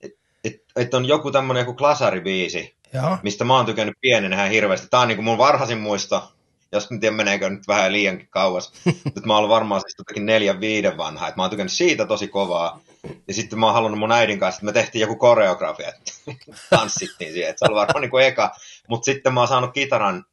[0.00, 0.12] et,
[0.44, 3.18] et, et on joku tämmönen joku klasaribiisi, Joo.
[3.22, 4.88] mistä mä oon tykännyt pienenä ihan hirveästi.
[4.90, 6.32] Tää on niin kuin mun varhaisin muisto,
[6.76, 8.72] jos en tiedä meneekö nyt vähän liiankin kauas.
[9.14, 12.06] Nyt mä oon ollut varmaan siis totakin neljän viiden vanha, että mä oon tykännyt siitä
[12.06, 12.80] tosi kovaa.
[13.28, 16.12] Ja sitten mä oon halunnut mun äidin kanssa, että me tehtiin joku koreografia, että
[16.70, 18.50] tanssittiin siihen, että se oli varmaan niin kuin eka.
[18.88, 20.24] Mutta sitten mä oon saanut kitaran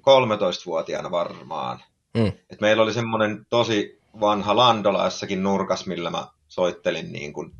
[0.00, 1.84] 13-vuotiaana varmaan.
[2.14, 2.32] Mm.
[2.50, 7.52] Et meillä oli semmoinen tosi vanha Landola jossakin nurkas, millä mä soittelin niin kuin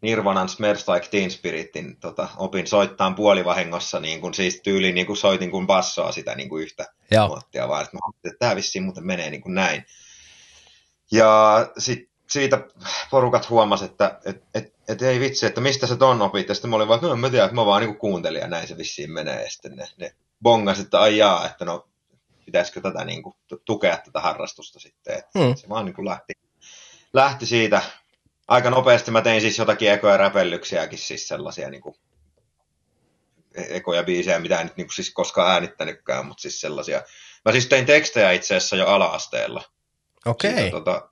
[0.00, 5.16] Nirvanan Smells Like Teen Spiritin tota, opin soittaa puolivahingossa, niin kuin, siis tyyliin niin kuin
[5.16, 6.86] soitin kuin bassoa sitä niin kuin yhtä
[7.28, 9.84] muottia, vaan että että tämä vissiin muuten menee niin kuin näin.
[11.10, 12.66] Ja sit, siitä
[13.10, 16.48] porukat huomas, että et, et, et ei vitsi, että mistä se ton opit.
[16.48, 18.48] Ja sitten mä olin vaan, että mä tiedän, että mä vaan niin kuin kuuntelin ja
[18.48, 19.42] näin se vissiin menee.
[19.42, 21.88] Ja sitten ne, ne bongas, että ai jaa, että no
[22.44, 25.18] pitäisikö tätä niin kuin, tukea tätä harrastusta sitten.
[25.18, 25.54] Että hmm.
[25.54, 26.32] Se vaan niin kuin lähti,
[27.12, 27.82] lähti siitä
[28.48, 31.96] aika nopeasti mä tein siis jotakin ekoja räpellyksiäkin, siis sellaisia niin kuin,
[33.56, 37.02] ekoja biisejä, mitä en nyt niin kuin, siis koskaan äänittänytkään, mutta siis sellaisia.
[37.44, 39.62] Mä siis tein tekstejä itse asiassa jo ala-asteella.
[40.26, 40.52] Okei.
[40.52, 40.70] Okay.
[40.70, 41.08] Tota,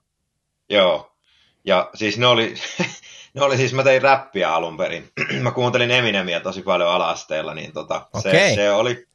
[0.69, 1.17] joo.
[1.65, 2.55] Ja siis ne oli,
[3.35, 5.13] ne oli siis, mä tein räppiä alun perin.
[5.43, 8.33] mä kuuntelin Eminemiä tosi paljon ala-asteella, niin tota, okay.
[8.33, 9.07] se, se, oli,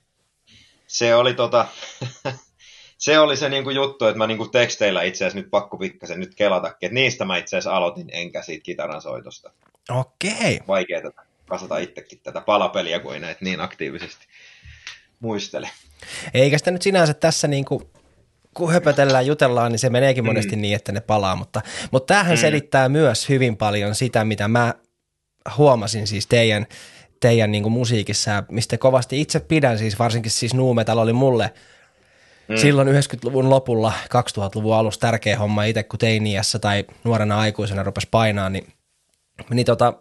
[0.88, 1.66] se oli tota,
[3.00, 6.36] se oli se niinku juttu, että mä niinku teksteillä itse asiassa nyt pakko pikkasen nyt
[6.36, 9.52] kelatakin, että niistä mä itse asiassa aloitin, enkä siitä kitaran soitosta.
[9.90, 10.60] Okei.
[10.68, 14.26] Vaikea tätä kasata itsekin tätä palapeliä, kun ei näitä niin aktiivisesti
[15.20, 15.70] muistele.
[16.34, 17.92] Eikä sitä nyt sinänsä tässä niinku
[18.54, 20.62] kun höpötellään, jutellaan, niin se meneekin monesti mm.
[20.62, 22.42] niin, että ne palaa, mutta, mutta tämähän mm.
[22.42, 24.74] selittää myös hyvin paljon sitä, mitä mä
[25.58, 26.66] huomasin siis teidän,
[27.20, 31.54] teidän niin musiikissa, mistä kovasti itse pidän, siis varsinkin siis nu metal oli mulle
[32.50, 32.58] Mm.
[32.58, 38.50] Silloin 90-luvun lopulla, 2000-luvun alussa tärkeä homma itse, kun teiniässä tai nuorena aikuisena rupesi painaa,
[38.50, 38.68] niin,
[39.50, 39.94] niin tota,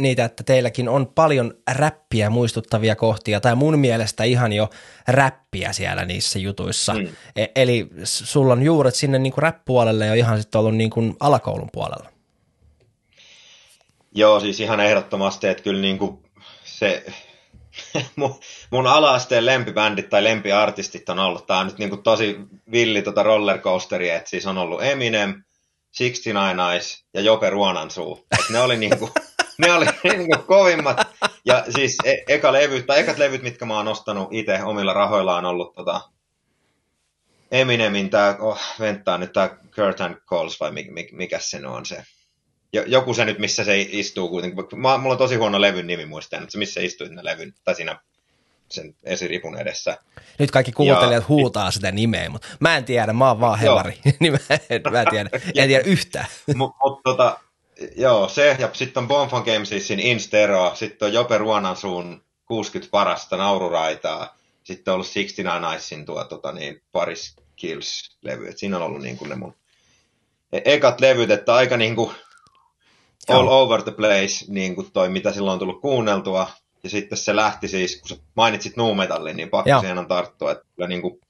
[0.00, 4.70] niitä, että teilläkin on paljon räppiä muistuttavia kohtia, tai mun mielestä ihan jo
[5.08, 6.94] räppiä siellä niissä jutuissa.
[6.94, 7.08] Mm.
[7.36, 11.16] E- eli sulla on juuret sinne niin kuin rap-puolelle jo ihan sitten ollut niin kuin
[11.20, 12.10] alakoulun puolella.
[14.14, 16.18] Joo, siis ihan ehdottomasti, että kyllä niin kuin
[16.64, 17.04] se
[18.70, 22.38] mun, ala-asteen lempibändit tai lempiartistit on ollut, tää on nyt niinku tosi
[22.72, 25.42] villi tota rollercoasteri, että siis on ollut Eminem,
[25.98, 28.26] 69 Eyes ja Jope Ruonansuu.
[28.38, 29.10] Et ne oli niinku,
[29.58, 30.98] ne oli niinku kovimmat.
[31.44, 35.44] Ja siis e- eka levy, tai ekat levyt, mitkä mä oon ostanut itse omilla rahoillaan
[35.44, 36.00] on ollut tota,
[37.50, 42.04] Eminemin tää, oh, venttaa nyt tää Curtain Calls vai mikä, mikä se on se
[42.72, 44.80] joku se nyt, missä se istuu kuitenkin.
[44.80, 47.74] Mä, mulla on tosi huono levyn nimi muistan, että se missä istuu siinä levyn, tai
[47.74, 48.00] siinä
[48.70, 49.98] sen esiripun edessä.
[50.38, 53.98] Nyt kaikki kuuntelijat ja, huutaa sitä nimeä, mutta mä en tiedä, mä oon vaan helari,
[54.20, 54.38] niin mä
[54.70, 56.26] en, mä en tiedä, en tiedä yhtään.
[56.56, 57.38] Mutta mut, tota,
[57.96, 64.36] joo, se, ja sitten on Bonfon Gamesin Instero, sitten on Jope Ruonansuun 60 parasta naururaitaa,
[64.64, 69.16] sitten on ollut 69 Icein tuo tota, niin, Paris Kills-levy, et siinä on ollut niin
[69.16, 69.54] kuin ne mun
[70.52, 72.10] e- ekat levyt, että aika niin kuin,
[73.28, 73.62] all Joo.
[73.62, 76.46] over the place, niin kuin toi, mitä silloin on tullut kuunneltua.
[76.82, 80.52] Ja sitten se lähti siis, kun sä mainitsit nu metallin, niin pakko siihen on tarttua.
[80.52, 81.20] Että kyllä niin kuin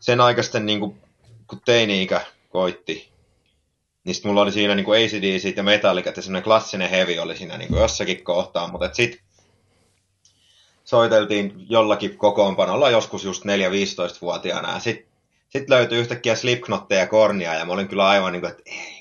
[0.00, 1.00] sen aikaisten, niin kuin,
[1.46, 3.08] kun teini-ikä koitti,
[4.04, 7.36] niin sitten mulla oli siinä niin kuin ACDC ja Metallicat ja semmoinen klassinen heavy oli
[7.36, 9.20] siinä niin kuin jossakin kohtaa, mutta sitten
[10.84, 15.06] soiteltiin jollakin kokoonpanolla joskus just 4-15-vuotiaana ja sitten
[15.48, 18.95] sit löytyi yhtäkkiä Slipknotteja ja Kornia ja mä olin kyllä aivan niin kuin, että ei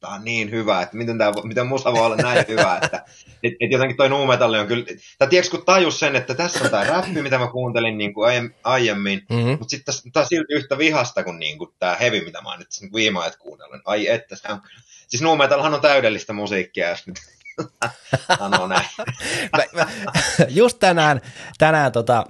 [0.00, 3.04] tämä on niin hyvä, että miten, tämä, miten musa voi olla näin hyvä, että
[3.42, 4.84] et, et jotenkin toi nuumetalli on kyllä,
[5.18, 8.52] tai tiedätkö kun tajus sen, että tässä on tämä räppi, mitä mä kuuntelin niin kuin
[8.64, 9.50] aiemmin, mm-hmm.
[9.50, 12.58] mutta sitten tämä on silti yhtä vihasta kuin, niin kuin tämä heavy, mitä mä oon
[12.58, 13.80] nyt niin viime ajat kuunnellut.
[13.84, 14.60] Ai että, se on,
[15.08, 17.18] siis nuumetalhan on täydellistä musiikkia, jos nyt
[18.38, 18.88] sanoo näin.
[20.48, 21.20] just tänään,
[21.58, 22.24] tänään tota,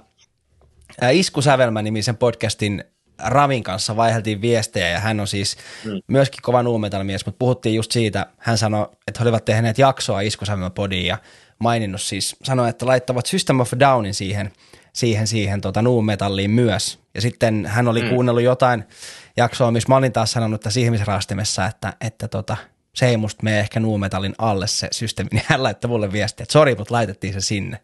[1.11, 2.83] Iskusävelmä nimisen podcastin
[3.23, 5.91] Ravin kanssa vaiheltiin viestejä ja hän on siis mm.
[6.07, 10.69] myöskin kova nuumetalmies, mutta puhuttiin just siitä, hän sanoi, että he olivat tehneet jaksoa Iskusävelmä
[10.69, 11.17] podiin ja
[11.59, 14.51] maininnut siis, sanoi, että laittavat System of Downin siihen,
[14.93, 16.99] siihen, siihen tota, nuumetalliin myös.
[17.15, 18.09] Ja sitten hän oli mm.
[18.09, 18.83] kuunnellut jotain
[19.37, 22.57] jaksoa, missä mä olin taas sanonut tässä ihmisraastimessa, että, että tota,
[22.95, 26.53] se ei musta mene ehkä nuumetallin alle se systeemi, niin hän laittoi mulle viestiä, että
[26.53, 27.79] sori, mutta laitettiin se sinne.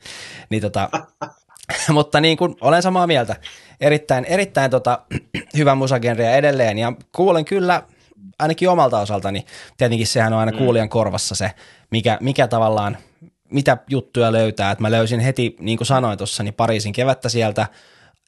[0.50, 0.90] Niin tota,
[1.94, 3.36] Mutta niin kuin, olen samaa mieltä.
[3.82, 5.00] Erittäin, erittäin tota,
[5.58, 7.84] hyvä musagenre edelleen ja kuulen kyllä
[8.40, 9.46] ainakin omalta osaltani.
[9.78, 10.58] Tietenkin sehän on aina mm.
[10.58, 11.52] kuulijan korvassa se,
[11.92, 12.98] mikä, mikä tavallaan,
[13.52, 14.72] mitä juttuja löytää.
[14.72, 17.68] Et mä löysin heti, niin kuin sanoin tuossa, niin Pariisin kevättä sieltä,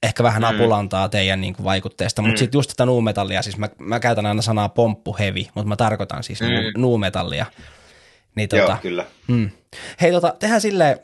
[0.04, 0.48] ehkä vähän mm.
[0.48, 2.38] apulantaa teidän niin kuin, vaikutteesta, mutta mm.
[2.38, 6.42] sitten just tätä nuumetallia, siis mä, mä käytän aina sanaa pomppuhevi, mutta mä tarkoitan siis
[6.42, 6.82] mm.
[6.82, 7.46] nuumetallia.
[8.36, 9.06] Niin, tota, Joo, kyllä.
[9.28, 9.50] Mm.
[10.02, 11.00] Hei, tota, tehdään silleen,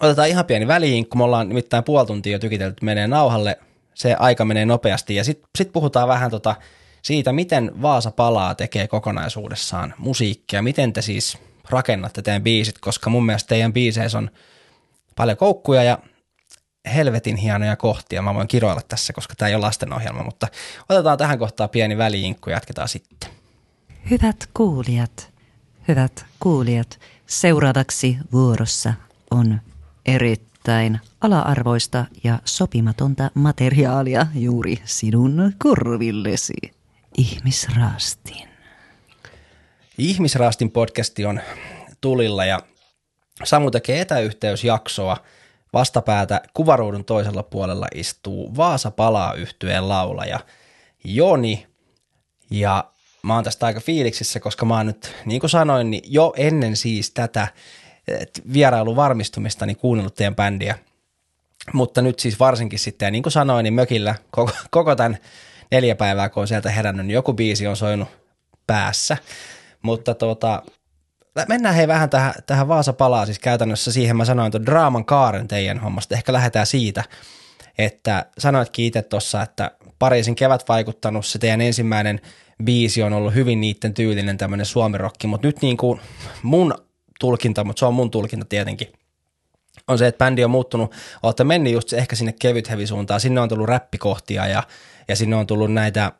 [0.00, 3.58] otetaan ihan pieni väliin, kun me ollaan nimittäin puoli tuntia jo tykitelty menee nauhalle,
[3.94, 5.14] se aika menee nopeasti.
[5.14, 6.54] Ja sitten sit puhutaan vähän tota
[7.02, 11.38] siitä, miten Vaasa palaa tekee kokonaisuudessaan musiikkia, miten te siis
[11.70, 14.30] rakennatte teidän biisit, koska mun mielestä teidän biiseissä on
[15.16, 15.98] paljon koukkuja ja
[16.94, 18.22] helvetin hienoja kohtia.
[18.22, 20.48] Mä voin kiroilla tässä, koska tämä ei ole lastenohjelma, mutta
[20.88, 23.30] otetaan tähän kohtaan pieni väliinkku ja jatketaan sitten.
[24.10, 25.30] Hyvät kuulijat,
[25.88, 28.94] hyvät kuulijat, seuraavaksi vuorossa
[29.30, 29.60] on
[30.06, 36.54] erittäin ala-arvoista ja sopimatonta materiaalia juuri sinun korvillesi.
[37.18, 38.48] Ihmisraastin.
[39.98, 41.40] Ihmisraastin podcasti on
[42.00, 42.60] tulilla ja
[43.44, 45.16] Samu tekee etäyhteysjaksoa.
[45.72, 50.40] Vastapäätä kuvaruudun toisella puolella istuu Vaasa palaa yhtyeen laulaja
[51.04, 51.66] Joni.
[52.50, 52.84] Ja
[53.22, 56.76] mä oon tästä aika fiiliksissä, koska mä oon nyt, niin kuin sanoin, niin jo ennen
[56.76, 57.48] siis tätä
[58.52, 60.78] vierailun varmistumista niin kuunnellut teidän bändiä.
[61.72, 65.18] Mutta nyt siis varsinkin sitten, ja niin kuin sanoin, niin mökillä koko, koko tämän
[65.70, 68.08] neljä päivää, kun on sieltä herännyt, niin joku biisi on soinut
[68.66, 69.16] päässä.
[69.82, 70.62] Mutta tuota,
[71.48, 75.48] mennään hei vähän tähän, tähän Vaasa palaa, siis käytännössä siihen mä sanoin tuon draaman kaaren
[75.48, 76.14] teidän hommasta.
[76.14, 77.04] Ehkä lähdetään siitä,
[77.78, 82.20] että sanoitkin itse tuossa, että Pariisin kevät vaikuttanut, se teidän ensimmäinen
[82.64, 86.00] biisi on ollut hyvin niiden tyylinen tämmöinen suomirokki, mutta nyt niin kuin
[86.42, 86.85] mun
[87.20, 88.92] tulkinta, mutta se on mun tulkinta tietenkin,
[89.88, 93.48] on se, että bändi on muuttunut, olette mennyt just ehkä sinne kevyt suuntaan, sinne on
[93.48, 94.62] tullut räppikohtia ja,
[95.08, 96.12] ja sinne on tullut näitä,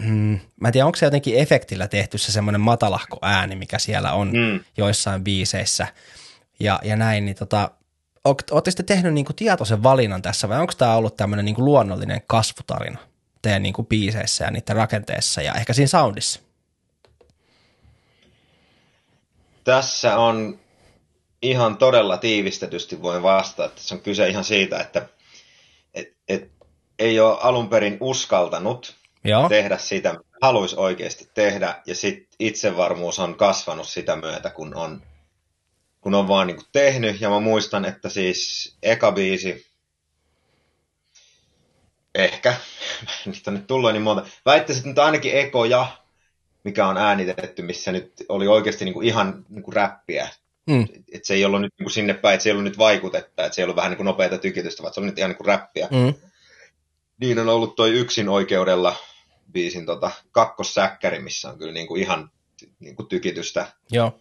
[0.00, 4.12] mm, mä en tiedä, onko se jotenkin efektillä tehty se semmoinen matalahko ääni, mikä siellä
[4.12, 4.60] on mm.
[4.76, 5.86] joissain biiseissä
[6.60, 7.70] ja, ja näin, niin tota,
[8.24, 12.98] Oletteko te tehnyt niinku tietoisen valinnan tässä vai onko tämä ollut tämmöinen niinku luonnollinen kasvutarina
[13.42, 16.40] teidän niinku biiseissä ja niiden rakenteessa ja ehkä siinä soundissa?
[19.64, 20.60] Tässä on
[21.42, 25.08] ihan todella tiivistetysti voin vastata, että se on kyse ihan siitä, että
[25.94, 26.50] et, et,
[26.98, 28.94] ei ole alun perin uskaltanut
[29.24, 29.48] Joo.
[29.48, 35.02] tehdä sitä, mitä haluaisi oikeasti tehdä, ja sitten itsevarmuus on kasvanut sitä myötä, kun on,
[36.00, 39.66] kun on vaan niin tehnyt, ja mä muistan, että siis eka biisi,
[42.14, 42.54] ehkä,
[43.26, 45.86] niitä on nyt tullut niin monta, väittäisin, että ainakin Eko ja
[46.64, 50.28] mikä on äänitetty, missä nyt oli oikeasti niin kuin ihan niin kuin räppiä.
[50.66, 50.86] Mm.
[51.12, 53.44] Et se ei ollut nyt niin kuin sinne päin, että se ei ollut nyt vaikutetta,
[53.44, 55.36] että se ei ollut vähän niin kuin nopeata tykitystä, vaan se oli nyt ihan niin
[55.36, 55.88] kuin räppiä.
[55.90, 56.14] Mm.
[57.20, 58.96] Niin on ollut toi yksin oikeudella
[59.52, 62.30] biisin tota, kakkossäkkäri, missä on kyllä niin kuin ihan
[62.80, 63.66] niin kuin tykitystä.
[63.90, 64.20] Joo.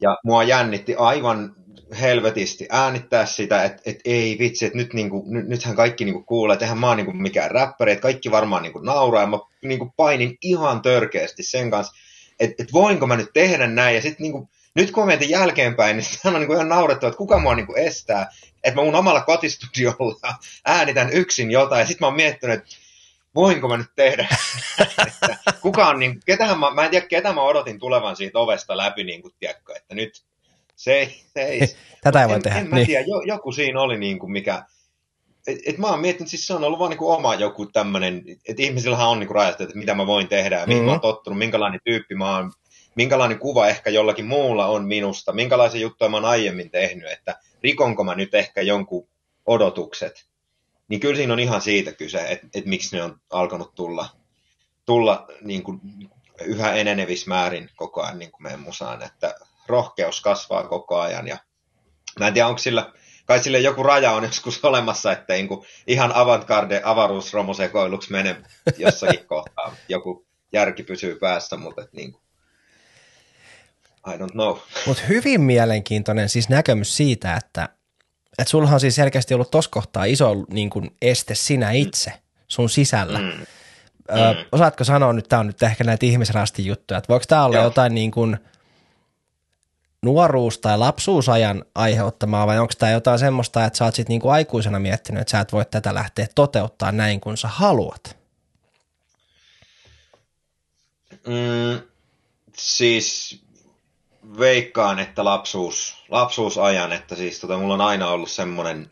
[0.00, 1.56] Ja mua jännitti aivan
[2.00, 6.54] helvetisti äänittää sitä, että et ei vitsi, että nyt niinku, nyt, nythän kaikki niinku kuulee,
[6.54, 9.92] että eihän mä oon niinku mikään räppäri, että kaikki varmaan niinku nauraa, ja mä niinku
[9.96, 11.94] painin ihan törkeästi sen kanssa,
[12.40, 15.96] että et voinko mä nyt tehdä näin, ja sitten niinku, nyt kun mä mietin jälkeenpäin,
[15.96, 18.30] niin se on niinku ihan naurettava, että kuka mua niinku estää,
[18.64, 22.68] että mä mun omalla kotistudiolla äänitän yksin jotain, ja sitten mä oon miettinyt, että
[23.36, 24.28] voinko mä nyt tehdä?
[25.62, 29.04] kuka on, niin, ketähän mä, mä en tiedä, ketä mä odotin tulevan siitä ovesta läpi,
[29.04, 30.24] niin kuin, tiedätkö, että nyt
[30.76, 31.60] se ei, se ei.
[32.02, 32.58] Tätä ei voi en, tehdä.
[32.58, 32.86] En mä niin.
[32.86, 34.62] tiedä, joku siinä oli niin kuin mikä,
[35.46, 38.22] et, et mä oon miettinyt, siis se on ollut vaan niin kuin oma joku tämmöinen,
[38.48, 40.86] että ihmisillähän on niin kuin rajat, että mitä mä voin tehdä ja mihin mm-hmm.
[40.86, 41.14] mä oon mm-hmm.
[41.14, 42.52] tottunut, minkälainen tyyppi mä oon,
[42.94, 48.04] minkälainen kuva ehkä jollakin muulla on minusta, minkälaisia juttuja mä oon aiemmin tehnyt, että rikonko
[48.04, 49.08] mä nyt ehkä jonkun
[49.46, 50.26] odotukset.
[50.88, 54.08] Niin kyllä siinä on ihan siitä kyse, että, että miksi ne on alkanut tulla,
[54.84, 55.80] tulla niin kuin
[56.44, 59.34] yhä enenevissä määrin koko ajan niin kuin meidän musaan, että
[59.66, 61.38] rohkeus kasvaa koko ajan ja
[62.20, 62.92] mä en tiedä, onko sillä,
[63.26, 68.36] kai sille joku raja on joskus olemassa, että niin kuin ihan avantgarde avaruusromosekoiluksi mene
[68.78, 69.76] jossakin kohtaa.
[69.88, 72.22] Joku järki pysyy päässä, mutta et niin kuin,
[74.14, 74.56] I don't know.
[74.86, 77.68] Mutta hyvin mielenkiintoinen siis näkemys siitä, että
[78.38, 82.12] et sulla on siis selkeästi ollut tuossa kohtaa iso niin kuin este sinä itse
[82.48, 83.18] sun sisällä.
[83.18, 83.30] Mm.
[84.10, 84.44] Ö, mm.
[84.52, 87.64] Osaatko sanoa nyt, tämä on nyt ehkä näitä ihmisrastin juttuja, että voiko tämä olla Joo.
[87.64, 88.36] jotain niin kuin–
[90.06, 94.78] nuoruus- tai lapsuusajan aiheuttamaa vai onko tämä jotain semmoista, että sä oot sitten niinku aikuisena
[94.78, 98.16] miettinyt, että sä et voi tätä lähteä toteuttaa näin kuin sä haluat?
[101.26, 101.80] Mm,
[102.56, 103.40] siis
[104.38, 108.90] veikkaan, että lapsuus, lapsuusajan, että siis tota, mulla on aina ollut semmoinen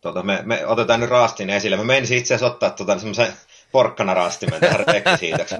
[0.00, 1.76] tota, me, me, otetaan nyt raastin esille.
[1.76, 3.32] Mä menisin itse asiassa ottaa tota, semmoisen
[3.72, 5.54] porkkanaraastimen tähän rekvisiitoksi.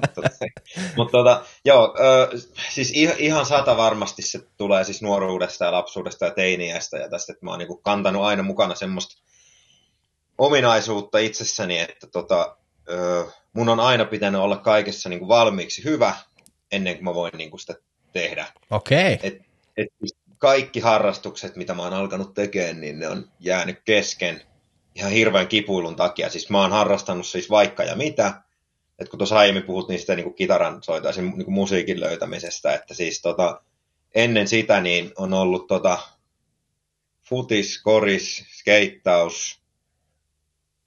[0.97, 2.37] Mutta tota, joo, ö,
[2.69, 7.45] siis ihan sata varmasti se tulee siis nuoruudesta ja lapsuudesta ja teiniästä ja tästä, että
[7.45, 9.21] mä oon niinku kantanut aina mukana semmoista
[10.37, 12.57] ominaisuutta itsessäni, että tota,
[12.89, 16.15] ö, mun on aina pitänyt olla kaikessa niinku valmiiksi hyvä
[16.71, 17.75] ennen kuin mä voin niinku sitä
[18.13, 18.45] tehdä.
[18.69, 19.13] Okei.
[19.13, 19.27] Okay.
[19.27, 19.41] Et,
[19.77, 24.41] et siis kaikki harrastukset, mitä mä oon alkanut tekemään, niin ne on jäänyt kesken
[24.95, 26.29] ihan hirveän kipuilun takia.
[26.29, 28.33] Siis mä oon harrastanut siis vaikka ja mitä.
[28.99, 32.93] Et kun tuossa aiemmin puhuttiin sitä niin kuin kitaran soitaisin niin kuin musiikin löytämisestä, että
[32.93, 33.61] siis tota,
[34.15, 35.97] ennen sitä niin on ollut tota,
[37.29, 39.61] futis, koris, skeittaus.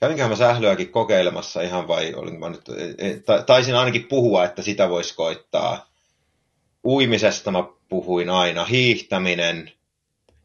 [0.01, 4.63] Kävinköhän mä sählyäkin kokeilemassa ihan vai olin mä nyt, e, e, taisin ainakin puhua, että
[4.63, 5.94] sitä voisi koittaa.
[6.85, 9.73] Uimisesta mä puhuin aina, hiihtäminen,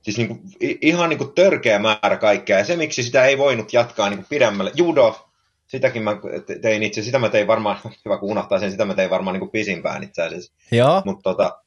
[0.01, 0.41] Siis niin kuin,
[0.81, 2.57] ihan niin kuin törkeä määrä kaikkea.
[2.57, 4.71] Ja se, miksi sitä ei voinut jatkaa niin kuin pidemmälle.
[4.75, 5.29] Judo,
[5.67, 6.11] sitäkin mä
[6.61, 9.39] tein itse, sitä mä tein varmaan, hyvä kun unohtaa sen, sitä mä tein varmaan niin
[9.39, 10.53] kuin pisimpään itse asiassa.
[10.71, 11.01] Joo.
[11.05, 11.61] Mutta tota,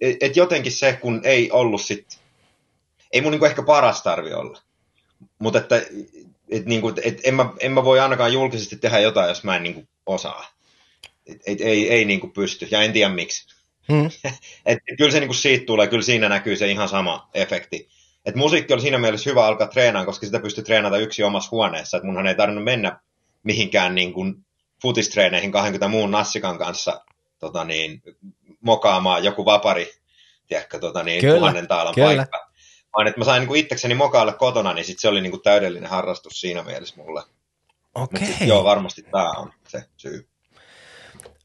[0.00, 2.06] et, et jotenkin se, kun ei ollut sit,
[3.12, 4.60] ei mun niin kuin ehkä paras tarvi olla.
[5.38, 5.82] Mutta että
[6.48, 9.56] et, niin kuin, et en, mä, en mä voi ainakaan julkisesti tehdä jotain, jos mä
[9.56, 10.46] en niin kuin osaa.
[11.26, 13.55] Et, et, ei ei niin kuin pysty, ja en tiedä miksi.
[13.88, 14.10] Hmm.
[14.66, 17.88] et, kyllä se niin kuin siitä tulee, kyllä siinä näkyy se ihan sama efekti.
[18.26, 21.96] Et musiikki oli siinä mielessä hyvä alkaa treenaamaan, koska sitä pystyy treenata yksi omassa huoneessa.
[21.96, 23.00] Et munhan ei tarvinnut mennä
[23.42, 24.34] mihinkään niin kuin
[24.82, 27.04] futistreeneihin 20 muun nassikan kanssa
[27.38, 28.02] tota niin,
[28.60, 29.92] mokaamaan joku vapari,
[30.48, 32.06] tiedätkö, tota niin, kyllä, tuhannen taalan kyllä.
[32.06, 32.50] paikka.
[32.96, 35.42] Vaan että mä sain niin kuin itsekseni mokailla kotona, niin sit se oli niin kuin
[35.42, 37.22] täydellinen harrastus siinä mielessä mulle.
[37.94, 38.28] Okei.
[38.34, 38.46] Okay.
[38.46, 40.28] Joo, varmasti tämä on se syy.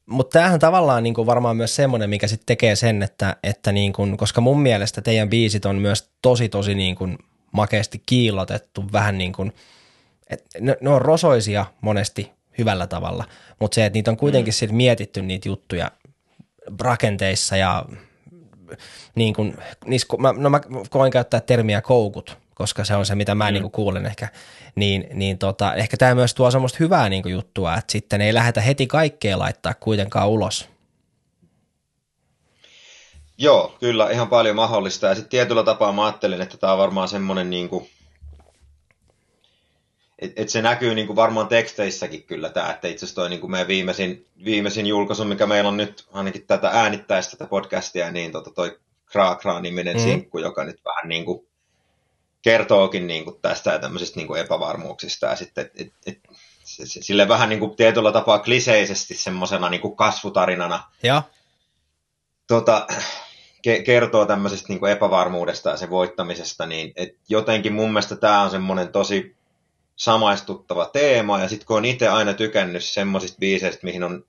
[0.06, 3.92] Mutta tämähän tavallaan niin kuin varmaan myös semmoinen, mikä sitten tekee sen, että, että niin
[3.92, 7.18] kuin, koska mun mielestä teidän biisit on myös tosi tosi niin kuin
[7.52, 9.52] makeasti kiillotettu, vähän niin kuin,
[10.30, 13.24] että ne, ne on rosoisia monesti hyvällä tavalla,
[13.60, 14.74] mutta se, että niitä on kuitenkin mm.
[14.74, 15.90] mietitty niitä juttuja
[16.80, 17.84] rakenteissa ja
[19.14, 23.34] niin kuin, niissä, mä, no mä koin käyttää termiä koukut, koska se on se, mitä
[23.34, 23.52] mä mm.
[23.52, 24.28] niin kuin kuulen ehkä,
[24.74, 28.34] niin, niin tota, ehkä tämä myös tuo semmoista hyvää niin kuin juttua, että sitten ei
[28.34, 30.68] lähdetä heti kaikkea laittaa kuitenkaan ulos.
[33.38, 35.06] Joo, kyllä, ihan paljon mahdollista.
[35.06, 37.88] Ja sitten tietyllä tapaa mä ajattelin, että tämä on varmaan semmoinen, niin kuin,
[40.18, 43.40] että et se näkyy niin kuin varmaan teksteissäkin kyllä tämä, että itse asiassa toi niin
[43.40, 48.32] kuin meidän viimeisin, viimeisin julkaisu, mikä meillä on nyt ainakin tätä äänittäistä tätä podcastia, niin
[48.32, 50.02] tota toi Kraa Kraa-niminen mm.
[50.02, 51.48] sinkku, joka nyt vähän niin kuin
[52.42, 56.18] kertookin niin kuin tästä ja tämmöisistä niin kuin epävarmuuksista ja sitten et, et, et,
[56.64, 61.22] se, se, sille vähän niin kuin tietyllä tapaa kliseisesti semmoisena niin kuin kasvutarinana ja.
[62.46, 62.86] Tota,
[63.62, 68.42] ke, kertoo tämmöisestä niin kuin epävarmuudesta ja sen voittamisesta, niin et jotenkin mun mielestä tämä
[68.42, 69.36] on semmoinen tosi
[69.96, 74.24] samaistuttava teema ja sitten kun on itse aina tykännyt semmoisista biiseistä, mihin on,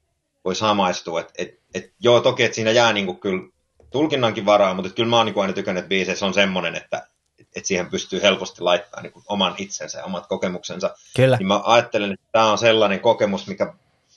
[0.45, 3.49] voi samaistua, että et, et, joo toki, että siinä jää niin kuin kyllä
[3.89, 7.07] tulkinnankin varaa, mutta kyllä mä oon niin aina tykännyt, että biiseissä on semmoinen, että
[7.56, 10.95] että siihen pystyy helposti laittamaan niin oman itsensä ja omat kokemuksensa.
[11.16, 11.38] Kyllä.
[11.38, 13.74] Niin mä ajattelen, että tämä on sellainen kokemus, mikä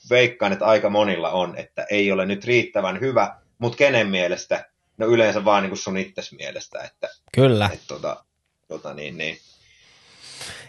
[0.09, 4.69] veikkaan, että aika monilla on, että ei ole nyt riittävän hyvä, mutta kenen mielestä?
[4.97, 6.79] No yleensä vaan niin kuin sun itses mielestä.
[6.83, 7.69] Että, Kyllä.
[7.73, 8.23] Että, tota,
[8.67, 9.37] tota niin, niin.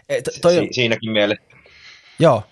[0.09, 0.55] E, toi...
[0.55, 1.45] si- siinäkin mielessä.
[2.19, 2.43] Joo,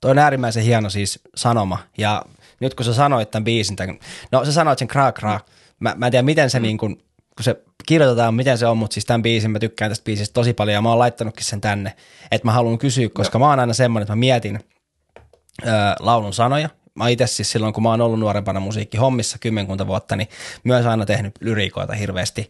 [0.00, 1.78] toi on äärimmäisen hieno siis sanoma.
[1.98, 2.22] Ja
[2.60, 3.98] nyt kun sä sanoit tämän biisin, tämän,
[4.32, 5.40] no sä sanoit sen kraa kraa,
[5.80, 6.62] mä, mä en tiedä miten se mm.
[6.62, 7.04] niin kuin,
[7.36, 7.56] kun se
[7.86, 10.82] kirjoitetaan, miten se on, mutta siis tämän biisin, mä tykkään tästä biisistä tosi paljon ja
[10.82, 11.96] mä oon laittanutkin sen tänne,
[12.30, 13.44] että mä haluan kysyä, koska no.
[13.44, 14.60] mä oon aina semmoinen, että mä mietin
[15.62, 15.70] ö,
[16.00, 20.28] laulun sanoja, mä itse siis silloin, kun mä oon ollut nuorempana musiikkihommissa kymmenkunta vuotta, niin
[20.64, 22.48] myös aina tehnyt lyriikoita hirveästi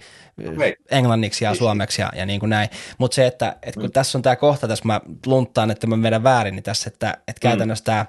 [0.55, 0.73] okay.
[0.91, 2.69] englanniksi ja suomeksi ja, ja niin kuin näin.
[2.99, 3.93] Mutta se, että, että kun mm.
[3.93, 7.49] tässä on tämä kohta, tässä mä lunttaan, että mä vedän väärin, niin tässä, että, että
[7.49, 7.51] mm.
[7.51, 8.07] käytännössä tämä,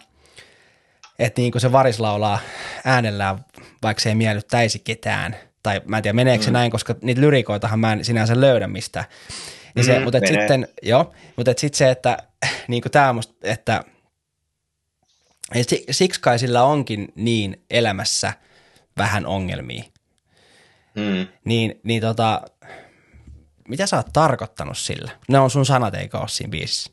[1.20, 2.40] että niin kuin se varis laulaa
[2.86, 3.46] äänellään,
[3.84, 6.46] vaikka se ei miellyttäisi ketään– tai mä en tiedä meneekö mm.
[6.46, 9.06] se näin, koska niitä lyrikoitahan mä en sinänsä löydä mistään.
[9.76, 12.18] Niin se, mm, mutta sitten, joo, mutta sitten se, että
[12.68, 13.84] niin kuin tämä musta, että
[15.92, 18.34] siksi kai sillä onkin niin elämässä
[18.98, 19.84] vähän ongelmia.
[20.96, 21.28] Mm.
[21.46, 22.42] Niin, niin tota,
[23.68, 25.12] mitä sä oot tarkoittanut sillä?
[25.30, 26.92] Ne on sun sanat, eikä ole siinä biisissä.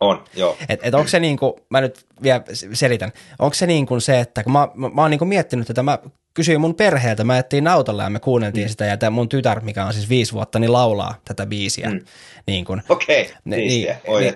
[0.00, 0.56] On, joo.
[0.68, 4.20] Et, et onko se niin kuin, mä nyt vielä selitän, onko se niin kuin se,
[4.20, 5.98] että kun mä, mä, mä oon niin kuin miettinyt tätä, mä
[6.38, 8.68] kysyin mun perheeltä, mä jättiin autolla ja me kuunneltiin mm.
[8.68, 11.90] sitä ja tämä mun tytär, mikä on siis viisi vuotta, niin laulaa tätä biisiä.
[11.90, 12.00] Mm.
[12.46, 14.34] Niin Okei, okay, niin, niin, niin,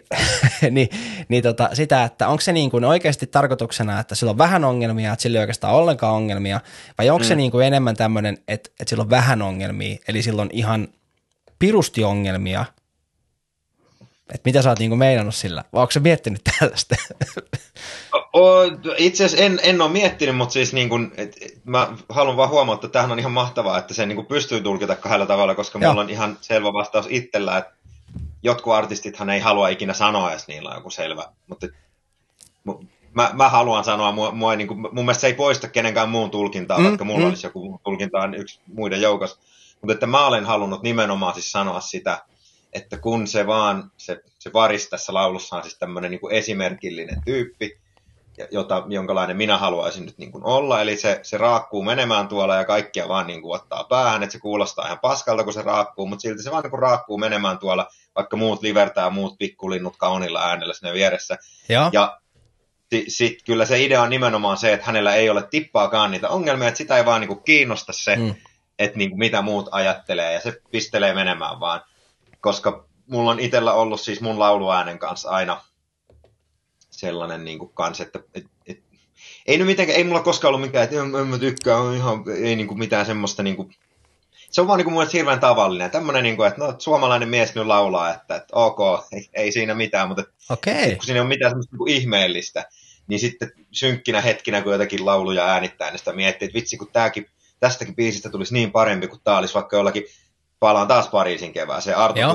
[0.75, 0.89] niin,
[1.29, 5.13] niin tota, sitä, että onko se niin kuin oikeasti tarkoituksena, että sillä on vähän ongelmia,
[5.13, 6.61] että sillä ei oikeastaan ollenkaan ongelmia,
[6.99, 7.29] vai onko mm.
[7.29, 10.89] se niin kuin enemmän tämmöinen, että, että sillä on vähän ongelmia, eli sillä on ihan
[11.59, 12.65] pirusti ongelmia,
[14.35, 15.65] Että mitä sä oot niinku meinannut sillä?
[15.73, 16.95] Vai onko se miettinyt tällaista?
[18.97, 22.49] Itse asiassa en, en ole miettinyt, mutta siis niin kun, et, et, mä haluan vaan
[22.49, 25.79] huomauttaa, että tämähän on ihan mahtavaa, että se niin kun pystyy tulkita kahdella tavalla, koska
[25.79, 25.91] Joo.
[25.91, 27.73] mulla on ihan selvä vastaus itsellä, että
[28.43, 31.67] jotkut artistithan ei halua ikinä sanoa edes niillä on joku selvä, mutta
[33.15, 36.31] mä, mä haluan sanoa, mua, mua niin kuin, mun mielestä se ei poista kenenkään muun
[36.31, 37.29] tulkintaa, mm, vaikka mulla mm.
[37.29, 39.39] olisi joku tulkinta yksi muiden joukossa,
[39.81, 42.25] mutta että mä olen halunnut nimenomaan siis sanoa sitä,
[42.73, 47.23] että kun se vaan, se, se varis tässä laulussa on siis tämmöinen niin kuin esimerkillinen
[47.25, 47.79] tyyppi,
[48.51, 52.65] jota, jonkalainen minä haluaisin nyt niin kuin olla, eli se, se raakkuu menemään tuolla ja
[52.65, 56.23] kaikkia vaan niin kuin ottaa päähän, että se kuulostaa ihan paskalta, kun se raakkuu, mutta
[56.23, 60.75] silti se vaan niin kuin raakkuu menemään tuolla, vaikka muut livertää muut pikkulinnut kaunilla äänellä
[60.75, 61.39] sinne vieressä.
[61.69, 62.19] Ja, ja
[62.93, 66.69] sitten sit kyllä se idea on nimenomaan se, että hänellä ei ole tippaakaan niitä ongelmia,
[66.69, 68.35] että sitä ei vaan niin kuin kiinnosta se, mm.
[68.79, 71.81] että niin kuin mitä muut ajattelee, ja se pistelee menemään vaan.
[72.43, 75.61] Koska mulla on itsellä ollut siis mun lauluäänen kanssa aina
[76.91, 78.83] sellainen niin kuin kans, että et, et,
[79.47, 82.25] ei nyt mitenkään, ei mulla koskaan ollut mikään, että en, en mä tykkää, on ihan,
[82.43, 83.75] ei niin kuin mitään semmoista niin kuin,
[84.51, 85.91] se on vaan niin kuin mun hirveän tavallinen.
[85.91, 88.79] Tämmöinen, niin kuin, että no, suomalainen mies nyt laulaa, että, että ok,
[89.13, 90.97] ei, ei siinä mitään, mutta okay.
[90.97, 92.65] kun siinä on mitään semmoista niin kuin ihmeellistä,
[93.07, 97.27] niin sitten synkkinä hetkinä, kun jotakin lauluja äänittää, niin sitä miettii, että vitsi, kun tääkin,
[97.61, 100.05] tästäkin biisistä tulisi niin parempi, kuin tää olisi vaikka jollakin,
[100.63, 102.33] palaan taas Pariisin kevään, se Arto Joo.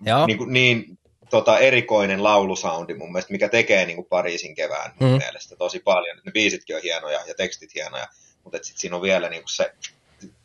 [0.00, 0.26] Joo.
[0.26, 0.98] niin, niin
[1.30, 5.16] tota, erikoinen laulusoundi mun mielestä, mikä tekee niin kuin Pariisin kevään mun mm.
[5.16, 6.16] mielestä tosi paljon.
[6.24, 8.06] Ne biisitkin on hienoja ja tekstit hienoja,
[8.44, 9.74] mutta sitten siinä on vielä niin kuin se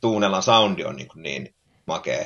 [0.01, 1.55] Tuunelan soundi on niin, kuin niin
[1.85, 2.25] makea.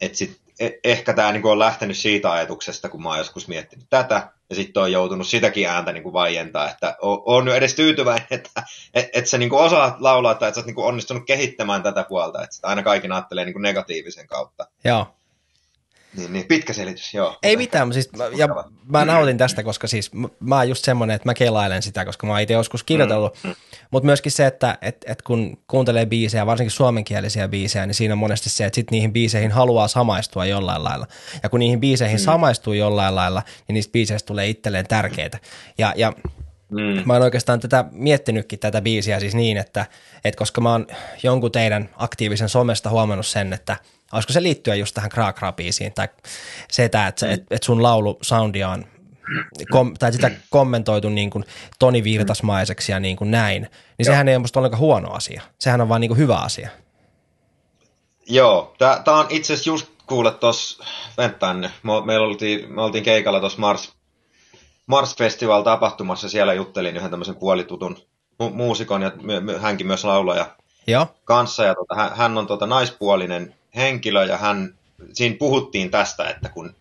[0.00, 3.86] Et sit, e- ehkä tämä niin on lähtenyt siitä ajatuksesta, kun mä oon joskus miettinyt
[3.90, 8.26] tätä, ja sitten on joutunut sitäkin ääntä niin kuin vaientaa, että on, nyt edes tyytyväinen,
[8.30, 8.62] että
[8.94, 12.04] et, et sä niin kuin osaat laulaa, tai että sä oot niin onnistunut kehittämään tätä
[12.08, 14.66] puolta, että aina kaikki ajattelee niin kuin negatiivisen kautta.
[14.84, 15.06] Joo.
[16.16, 17.38] Niin, niin, pitkä selitys, joo.
[17.42, 18.48] Ei mitään, siis, ja
[18.86, 22.32] mä nautin tästä, koska siis mä oon just semmoinen, että mä kelailen sitä, koska mä
[22.32, 23.54] oon itse joskus kirjoitellut, mm.
[23.90, 28.18] mutta myöskin se, että et, et kun kuuntelee biisejä, varsinkin suomenkielisiä biisejä, niin siinä on
[28.18, 31.06] monesti se, että sit niihin biiseihin haluaa samaistua jollain lailla.
[31.42, 32.24] Ja kun niihin biiseihin mm.
[32.24, 35.38] samaistuu jollain lailla, niin niistä biiseistä tulee itselleen tärkeitä.
[35.78, 36.12] Ja, ja
[36.70, 37.02] Mm.
[37.04, 39.86] Mä oon oikeastaan tätä miettinytkin tätä biisiä siis niin, että,
[40.24, 40.86] että koska mä oon
[41.22, 43.76] jonkun teidän aktiivisen somesta huomannut sen, että–
[44.12, 46.08] olisiko se liittyä just tähän Kraa-Kraa-biisiin, tai
[46.70, 47.32] se, että, että, mm.
[47.32, 48.84] että sun laulu soundia on,
[49.70, 51.44] kom, tai sitä kommentoitu niin kuin
[51.78, 54.12] Toni Virtasmaiseksi ja niin kuin näin, niin Joo.
[54.12, 55.42] sehän ei ole musta ollenkaan huono asia.
[55.58, 56.68] Sehän on vaan niin kuin hyvä asia.
[58.28, 60.84] Joo, tämä on itse asiassa just kuule tuossa,
[61.18, 61.70] venttäin,
[62.04, 63.92] me, oltiin, me oltiin keikalla tuossa Mars,
[64.86, 67.96] Mars Festival tapahtumassa, siellä juttelin yhden tämmöisen puolitutun
[68.42, 70.46] mu- muusikon ja my, my, hänkin myös laulaja
[70.86, 71.06] Joo.
[71.24, 74.74] kanssa, ja tota, hän, hän on tota, naispuolinen henkilö ja hän,
[75.12, 76.74] siinä puhuttiin tästä, että kun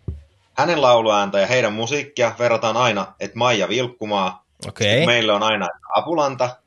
[0.54, 5.06] hänen lauluääntä ja heidän musiikkia verrataan aina, että Maija Vilkkumaa, okay.
[5.06, 6.58] meillä on aina Apulanta,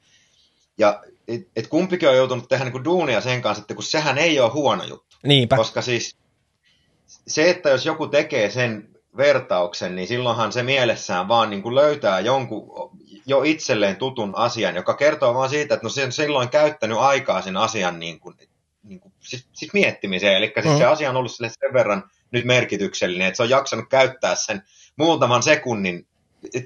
[0.79, 4.41] ja et, et kumpikin on joutunut tehdä niinku duunia sen kanssa, että kun sehän ei
[4.41, 5.17] ole huono juttu.
[5.23, 5.57] Niinpä.
[5.57, 6.17] Koska siis
[7.07, 12.21] se, että jos joku tekee sen vertauksen, niin silloinhan se mielessään vaan niin kuin löytää
[12.21, 12.91] jonkun
[13.27, 17.43] jo itselleen tutun asian, joka kertoo vaan siitä, että no se on silloin käyttänyt aikaa
[17.43, 18.37] sen asian niin kuin,
[18.83, 20.37] niin kuin, siis, siis miettimiseen.
[20.37, 20.79] Eli siis mm.
[20.79, 24.63] se asia on ollut sille sen verran nyt merkityksellinen, että se on jaksanut käyttää sen
[24.97, 26.07] muutaman sekunnin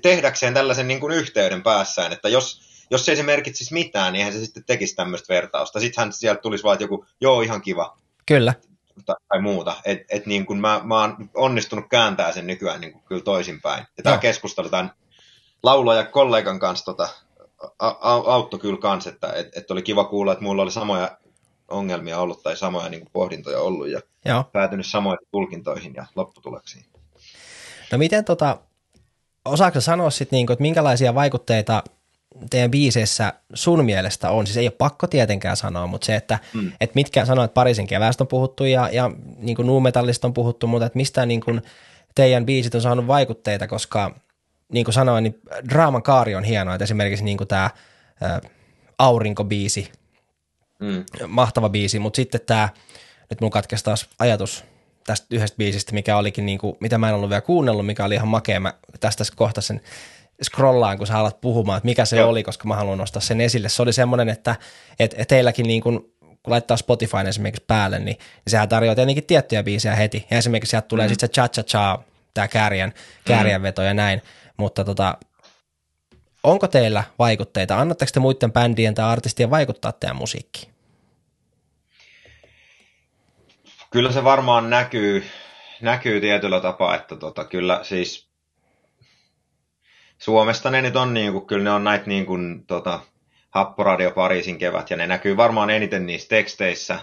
[0.03, 2.61] tehdäkseen tällaisen niin kuin yhteyden päässään, että jos,
[2.91, 5.81] jos se ei se merkitsisi mitään, niin eihän se sitten tekisi tämmöistä vertausta.
[5.81, 7.99] Sittenhän sieltä tulisi vaan joku, joo, ihan kiva.
[8.27, 8.55] Kyllä.
[9.07, 9.77] Tai muuta.
[9.85, 13.87] Et, et niin kuin mä, mä oon onnistunut kääntää sen nykyään niin kuin kyllä toisinpäin.
[13.97, 14.93] Ja tämä keskustelu tämän
[15.63, 17.09] laulaja kollegan kanssa tota,
[18.27, 21.19] auttoi kyllä kanssa, että et, et oli kiva kuulla, että mulla oli samoja
[21.69, 24.45] ongelmia ollut tai samoja niin kuin pohdintoja ollut ja Joo.
[24.53, 26.85] päätynyt samoihin tulkintoihin ja lopputuloksiin.
[27.93, 28.59] No miten tota,
[29.45, 31.83] osaako sanoa sitten, niin kuin, että minkälaisia vaikutteita
[32.51, 34.47] teidän biiseissä sun mielestä on?
[34.47, 36.73] Siis ei ole pakko tietenkään sanoa, mutta se, että mm.
[36.81, 40.87] et mitkä sanoit Pariisin keväästä on puhuttu ja, ja niin kuin nuumetallista on puhuttu, mutta
[40.87, 41.63] että mistä niin kuin
[42.15, 44.21] teidän biisit on saanut vaikutteita, koska
[44.73, 47.71] niin kuin sanoin, niin draaman kaari on hienoa, että esimerkiksi niin kuin tämä
[48.23, 48.41] ä,
[48.99, 49.93] aurinkobiisi,
[50.79, 51.05] Mm.
[51.29, 52.69] Mahtava biisi, mutta sitten tämä,
[53.31, 54.65] nyt mun katkesi taas ajatus
[55.07, 58.15] tästä yhdestä biisistä, mikä olikin, niin kuin, mitä mä en ollut vielä kuunnellut, mikä oli
[58.15, 58.61] ihan makea.
[58.61, 59.81] Mä tästä kohta sen
[60.43, 62.31] scrollaan, kun sä alat puhumaan, että mikä se Joo.
[62.31, 63.69] oli, koska mä haluan nostaa sen esille.
[63.69, 64.57] Se oli semmoinen, että
[64.99, 68.19] et, et teilläkin niin kuin, kun laittaa Spotify esimerkiksi päälle, niin, niin
[68.49, 70.27] sehän tarjoaa tietenkin tiettyjä biisejä heti.
[70.31, 71.09] Ja esimerkiksi sieltä tulee mm.
[71.09, 71.99] sitten se cha-cha-cha,
[72.35, 73.87] tämä kärjen, kärjenveto mm.
[73.87, 74.23] ja näin.
[74.57, 75.19] Mutta tota,
[76.47, 77.79] Onko teillä vaikutteita?
[77.79, 80.73] Annatteko te muiden bändien tai artistien vaikuttaa teidän musiikkiin?
[83.91, 85.25] Kyllä se varmaan näkyy,
[85.81, 88.29] näkyy tietyllä tapaa, että tota, kyllä siis
[90.19, 93.01] Suomesta ne nyt on, niin kuin, kyllä ne on näitä niin kuin, tota,
[93.51, 96.99] Happoradio Pariisin kevät, ja ne näkyy varmaan eniten niissä teksteissä,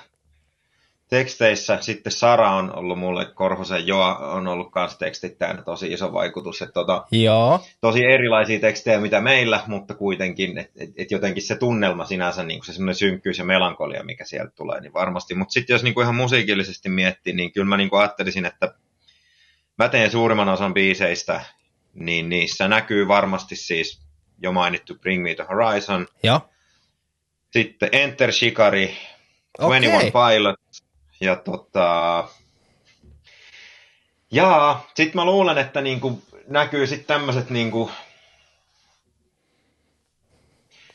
[1.13, 1.77] teksteissä.
[1.81, 6.61] Sitten Sara on ollut mulle, Korhosen Joa on ollut kanssa tekstittäjänä tosi iso vaikutus.
[6.61, 7.59] Että tota, Joo.
[7.81, 12.65] Tosi erilaisia tekstejä mitä meillä, mutta kuitenkin, että et, et jotenkin se tunnelma sinänsä, niin
[12.65, 15.35] se semmoinen synkkyys ja melankolia, mikä sieltä tulee, niin varmasti.
[15.35, 18.73] Mutta sitten jos niin kuin ihan musiikillisesti miettii, niin kyllä mä niin kuin ajattelisin, että
[19.77, 21.41] mä teen suurimman osan biiseistä,
[21.93, 24.01] niin niissä näkyy varmasti siis
[24.41, 26.07] jo mainittu Bring Me The Horizon.
[26.23, 26.49] Joo.
[27.51, 28.97] Sitten Enter Shikari,
[29.59, 29.79] okay.
[29.79, 30.62] 21 Pilot,
[31.23, 32.27] ja tota...
[34.31, 37.91] Ja sit mä luulen, että niinku näkyy sitten tämmöiset niinku,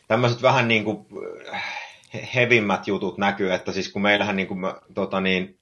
[0.08, 1.06] tämmöiset vähän niinku
[2.34, 4.54] hevimmät jutut näkyy, että siis kun meillähän niinku,
[4.94, 5.58] tota niin,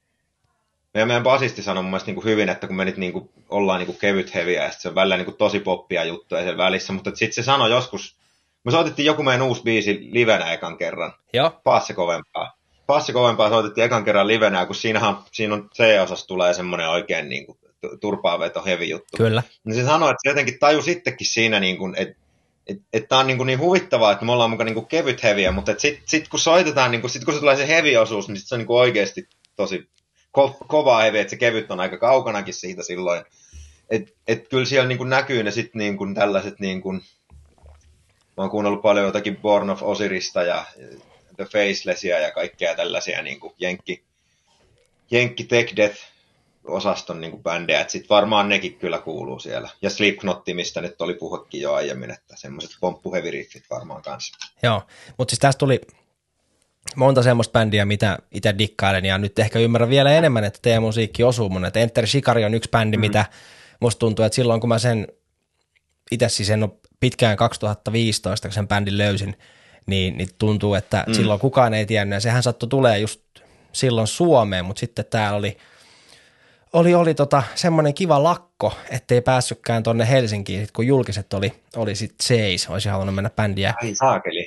[0.93, 3.93] meidän, meidän basisti sanoi mun mielestä niinku hyvin, että kun me nyt niinku ollaan niinku
[3.93, 7.43] kevyt heviä ja se on välillä niinku tosi poppia juttuja siellä välissä, mutta sitten se
[7.43, 8.17] sanoi joskus,
[8.63, 11.13] me soitettiin joku meidän uusi biisi livenä ekan kerran.
[11.33, 11.61] Joo.
[11.63, 12.56] Paas se kovempaa
[12.87, 17.45] passi kovempaa soitettiin ekan kerran livenä, kun siinähän, siinä on C-osassa tulee semmoinen oikein niin
[17.45, 17.57] kuin,
[17.99, 19.17] turpaaveto heavy juttu.
[19.17, 19.43] Kyllä.
[19.63, 22.27] Niin se sanoi, että se jotenkin taju sittenkin siinä, niin kuin, että
[22.67, 25.51] että et tämä on niin, kuin niin huvittavaa, että me ollaan mukaan niin kevyt heviä,
[25.51, 28.47] mutta sitten sit, kun soitetaan, niin kuin, sit kun se tulee se heavy-osuus, niin sit
[28.47, 29.89] se on niin kuin oikeasti tosi
[30.37, 33.23] ko- kovaa heviä, että se kevyt on aika kaukanakin siitä silloin.
[33.89, 37.01] Että et kyllä siellä niin kuin näkyy ne sitten niin kuin tällaiset, niin kuin,
[38.37, 40.65] mä oon kuunnellut paljon jotakin Born of Osirista ja
[41.37, 44.03] The Facelessia ja kaikkea tällaisia niin kuin Jenkki,
[45.11, 45.97] Jenkki Tech Death
[46.63, 49.69] osaston niin kuin bändejä, että sitten varmaan nekin kyllä kuuluu siellä.
[49.81, 53.31] Ja Slipknotti, mistä nyt oli puhekin jo aiemmin, että semmoiset pomppuheavy
[53.69, 54.37] varmaan kanssa.
[54.63, 54.81] Joo,
[55.17, 55.81] mutta siis tästä tuli
[56.95, 61.23] monta semmoista bändiä, mitä itse dikkailen, ja nyt ehkä ymmärrän vielä enemmän, että teidän musiikki
[61.23, 61.65] osuu mun.
[61.65, 63.01] Että Enter Shikari on yksi bändi, mm.
[63.01, 63.25] mitä
[63.79, 65.07] musta tuntuu, että silloin kun mä sen,
[66.11, 69.37] itse siis en ole pitkään 2015, kun sen bändin löysin,
[69.87, 71.13] niin, niin tuntuu, että mm.
[71.13, 73.21] silloin kukaan ei tiennyt, ja sehän sattui tulee just
[73.71, 75.57] silloin Suomeen, mutta sitten täällä oli,
[76.73, 81.95] oli, oli tota semmoinen kiva lakko, ettei päässytkään tuonne Helsinkiin, sit kun julkiset oli, oli
[81.95, 83.73] sitten seis, olisi halunnut mennä bändiä,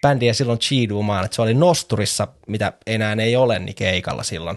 [0.03, 4.57] bändiä silloin chiidumaan, että se oli Nosturissa, mitä enää ei ole, niin keikalla silloin,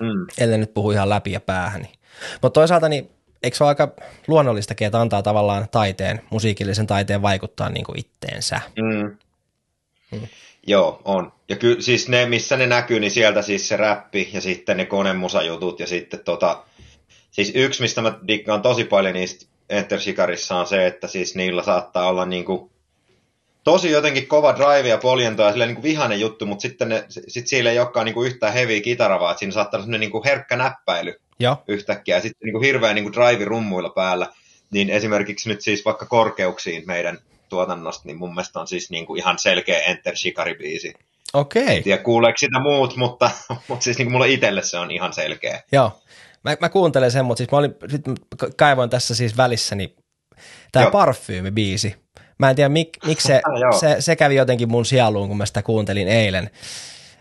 [0.00, 0.26] mm.
[0.38, 1.82] ellei nyt puhu ihan läpi ja päähän.
[1.82, 1.94] Niin.
[2.42, 3.10] Mutta toisaalta niin
[3.42, 3.88] eikö se ole aika
[4.26, 8.60] luonnollistakin, että antaa tavallaan taiteen, musiikillisen taiteen vaikuttaa niin kuin itteensä?
[8.76, 9.16] Mm.
[10.12, 10.28] Mm.
[10.66, 11.32] Joo, on.
[11.48, 14.86] Ja ky, siis ne, missä ne näkyy, niin sieltä siis se räppi ja sitten ne
[14.86, 16.64] konemusajutut ja sitten tota,
[17.30, 21.62] siis yksi, mistä mä dikkaan tosi paljon niistä Enter Shikarissa on se, että siis niillä
[21.62, 22.70] saattaa olla niinku
[23.64, 27.70] tosi jotenkin kova drive ja poljento ja niinku vihainen juttu, mutta sitten ne, sit siellä
[27.70, 31.56] ei olekaan niinku yhtään heavy kitara, vaan siinä saattaa olla niinku herkkä näppäily Joo.
[31.68, 34.26] yhtäkkiä ja sitten niinku hirveä niinku drive rummuilla päällä.
[34.70, 37.18] Niin esimerkiksi nyt siis vaikka korkeuksiin meidän
[37.52, 40.92] tuotannosta, niin mun mielestä on siis niin kuin ihan selkeä Enter Shikari-biisi.
[41.32, 41.62] Okei.
[41.62, 41.76] Okay.
[41.76, 43.30] En tiedä kuuleeko sitä muut, mutta,
[43.68, 45.62] mutta siis niin kuin mulle itselle se on ihan selkeä.
[45.72, 46.02] Joo.
[46.44, 48.02] Mä, mä kuuntelen sen, mutta siis mä olin, sit
[48.56, 49.96] kaivoin tässä siis välissä, niin
[50.72, 51.94] tämä parfyymi-biisi.
[52.38, 55.46] Mä en tiedä, mik, miksi se, ah, se, se, kävi jotenkin mun sieluun, kun mä
[55.46, 56.50] sitä kuuntelin eilen.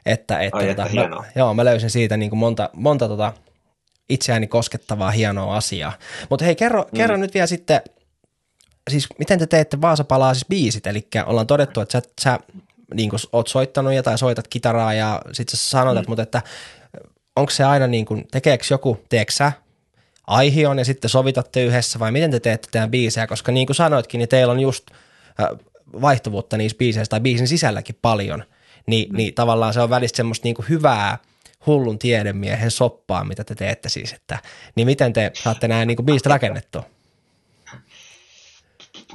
[0.06, 3.34] Että, että, Ai, tota, että mä, joo, mä löysin siitä niin kuin monta, monta tota,
[4.10, 5.94] itseäni koskettavaa hienoa asiaa.
[6.30, 6.98] Mutta hei, kerro, mm.
[6.98, 7.82] kerro nyt vielä sitten,
[8.90, 12.40] siis miten te teette Vaasapalaa siis biisit, eli ollaan todettu, että sä, sä
[12.94, 16.12] niin kuin, oot soittanut ja tai soitat kitaraa ja sitten sä sanotat, mm.
[16.12, 16.42] mutta että
[17.36, 19.52] onko se aina niin kuin, tekeekö joku, teekö sä
[20.28, 24.20] aihion ja sitten sovitatte yhdessä vai miten te teette teidän biisejä, koska niin kuin sanoitkin,
[24.20, 24.86] niin teillä on just
[26.02, 28.44] vaihtuvuutta niissä biiseissä tai biisin sisälläkin paljon,
[28.86, 29.18] niin, mm.
[29.18, 31.18] niin tavallaan se on välistä semmoista niin kuin hyvää
[31.66, 34.40] hullun tiedemiehen soppaa, mitä te teette siis, että
[34.76, 36.84] niin miten te saatte nämä niin kuin biisit rakennettua?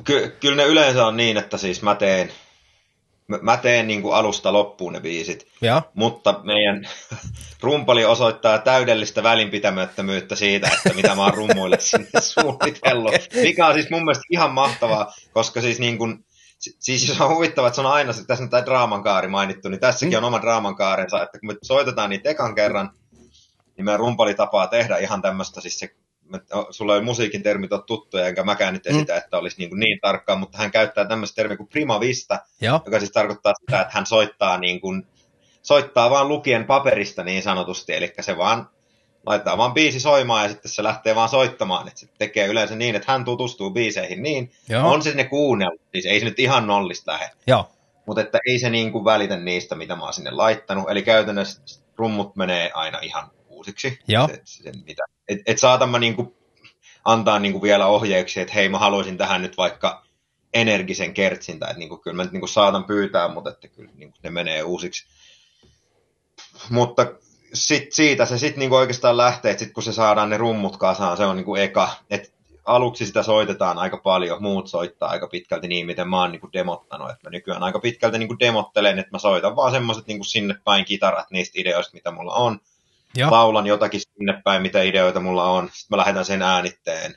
[0.05, 2.33] Ky- kyllä ne yleensä on niin, että siis mä teen,
[3.41, 5.83] mä teen niin kuin alusta loppuun ne biisit, ja.
[5.95, 6.89] mutta meidän
[7.63, 13.91] rumpali osoittaa täydellistä välinpitämättömyyttä siitä, että mitä mä oon rummuille sinne suunnitellut, mikä on siis
[13.91, 16.27] mun mielestä ihan mahtavaa, koska siis niin kuin,
[16.59, 19.81] Siis jos on huvittavaa, että se on aina, tässä on tämä draaman kaari mainittu, niin
[19.81, 20.19] tässäkin mm.
[20.19, 22.91] on oma draaman kaarensa, että kun me soitetaan niitä ekan kerran,
[23.77, 25.95] niin meidän rumpali tapaa tehdä ihan tämmöistä, siis se
[26.71, 29.19] sulla ei musiikin termit ole tuttuja, enkä mäkään nyt esitä, mm.
[29.19, 32.81] että olisi niin, kuin niin tarkkaa, mutta hän käyttää tämmöistä termiä kuin prima vista, Joo.
[32.85, 35.07] joka siis tarkoittaa sitä, että hän soittaa, niin kuin,
[35.63, 38.69] soittaa vaan lukien paperista niin sanotusti, eli se vaan
[39.27, 42.95] laittaa vaan biisi soimaan ja sitten se lähtee vaan soittamaan, että se tekee yleensä niin,
[42.95, 44.93] että hän tutustuu biiseihin niin, Joo.
[44.93, 47.31] on se sinne kuunnellut, siis ei se nyt ihan nollista lähde.
[47.47, 47.71] Joo.
[48.07, 51.81] Mutta että ei se niin kuin välitä niistä, mitä mä oon sinne laittanut, eli käytännössä
[51.97, 53.99] rummut menee aina ihan uusiksi.
[54.09, 54.29] Joo.
[54.29, 55.03] Se, se, mitä.
[55.29, 56.37] Et, et saatan mä niinku
[57.05, 60.07] antaa niinku vielä ohjeeksi, että hei mä haluaisin tähän nyt vaikka
[60.55, 64.31] energisen kertsin, tai niinku, kyllä mä nyt niinku saatan pyytää, mutta että kyllä niinku ne
[64.31, 65.07] menee uusiksi.
[66.71, 67.07] Mutta
[67.55, 71.25] sit siitä se sitten niinku oikeastaan lähtee, että kun se saadaan ne rummut kasaan, se
[71.25, 71.89] on niinku eka.
[72.11, 76.49] Et aluksi sitä soitetaan aika paljon, muut soittaa aika pitkälti niin, miten mä oon niinku
[76.53, 77.11] demottanut.
[77.11, 80.85] Et mä nykyään aika pitkälti niinku demottelen, että mä soitan vaan semmoiset niinku sinne päin
[80.85, 82.61] kitarat niistä ideoista, mitä mulla on.
[83.17, 83.31] Joo.
[83.31, 85.65] Laulan jotakin sinne päin, mitä ideoita mulla on.
[85.73, 87.15] Sitten mä lähetän sen äänitteen.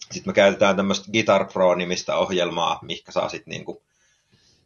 [0.00, 3.82] Sitten me käytetään tämmöistä Guitar Pro-nimistä ohjelmaa, mikä saa sitten niinku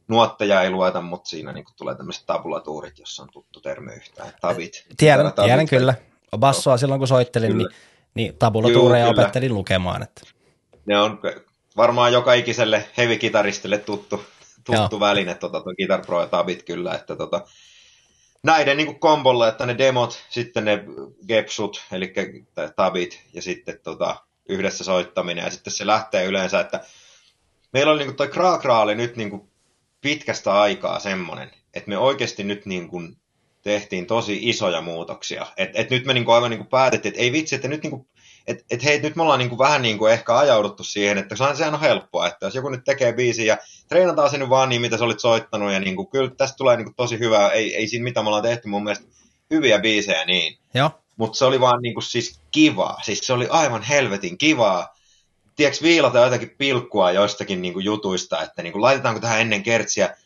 [0.09, 4.33] nuotteja ei lueta, mutta siinä niinku tulee tämmöiset tabulatuurit, jossa on tuttu termi yhtään.
[4.41, 4.87] Tabit.
[4.97, 5.49] Tiedän, Tabit.
[5.49, 5.95] tiedän kyllä.
[6.39, 7.69] Bassoa silloin kun soittelin, Kyllä.
[7.69, 7.79] niin,
[8.15, 9.23] niin tabulatuureja Juu, kyllä.
[9.23, 10.03] opettelin lukemaan.
[10.03, 10.21] Että.
[10.87, 11.21] Ne on
[11.77, 14.25] varmaan joka ikiselle heavy-kitaristille tuttu,
[14.65, 15.01] tuttu Joo.
[15.01, 17.41] väline, tota, tuo Guitar Pro ja Tabit kyllä, että tota,
[18.45, 20.85] näiden niin kombolla, että ne demot, sitten ne
[21.29, 22.15] gepsut, eli
[22.77, 24.17] tabit, ja sitten tota,
[24.49, 26.81] yhdessä soittaminen, ja sitten se lähtee yleensä, että
[27.73, 29.49] meillä oli niin toi Krakra oli nyt niin kuin
[30.01, 33.17] pitkästä aikaa semmoinen, että me oikeasti nyt niin kuin
[33.63, 35.47] tehtiin tosi isoja muutoksia.
[35.57, 37.83] Et, et nyt me niin kuin aivan niin kuin päätettiin, että ei vitsi, että nyt
[37.83, 38.07] niin kuin
[38.47, 41.81] et, et hei, nyt me ollaan niinku vähän niinku ehkä ajauduttu siihen, että sehän, on
[41.81, 45.05] helppoa, että jos joku nyt tekee biisin ja treenataan se nyt vaan niin, mitä sä
[45.05, 48.27] olit soittanut, ja niinku, kyllä tästä tulee niinku tosi hyvää, ei, ei siinä mitä me
[48.27, 49.07] ollaan tehty mun mielestä
[49.51, 53.83] hyviä biisejä niin, Joo, mutta se oli vaan niinku siis kivaa, siis se oli aivan
[53.83, 54.97] helvetin kivaa,
[55.57, 60.17] tiedätkö viilata jotakin pilkkua joistakin niinku jutuista, että niinku, laitetaanko tähän ennen kertsiä,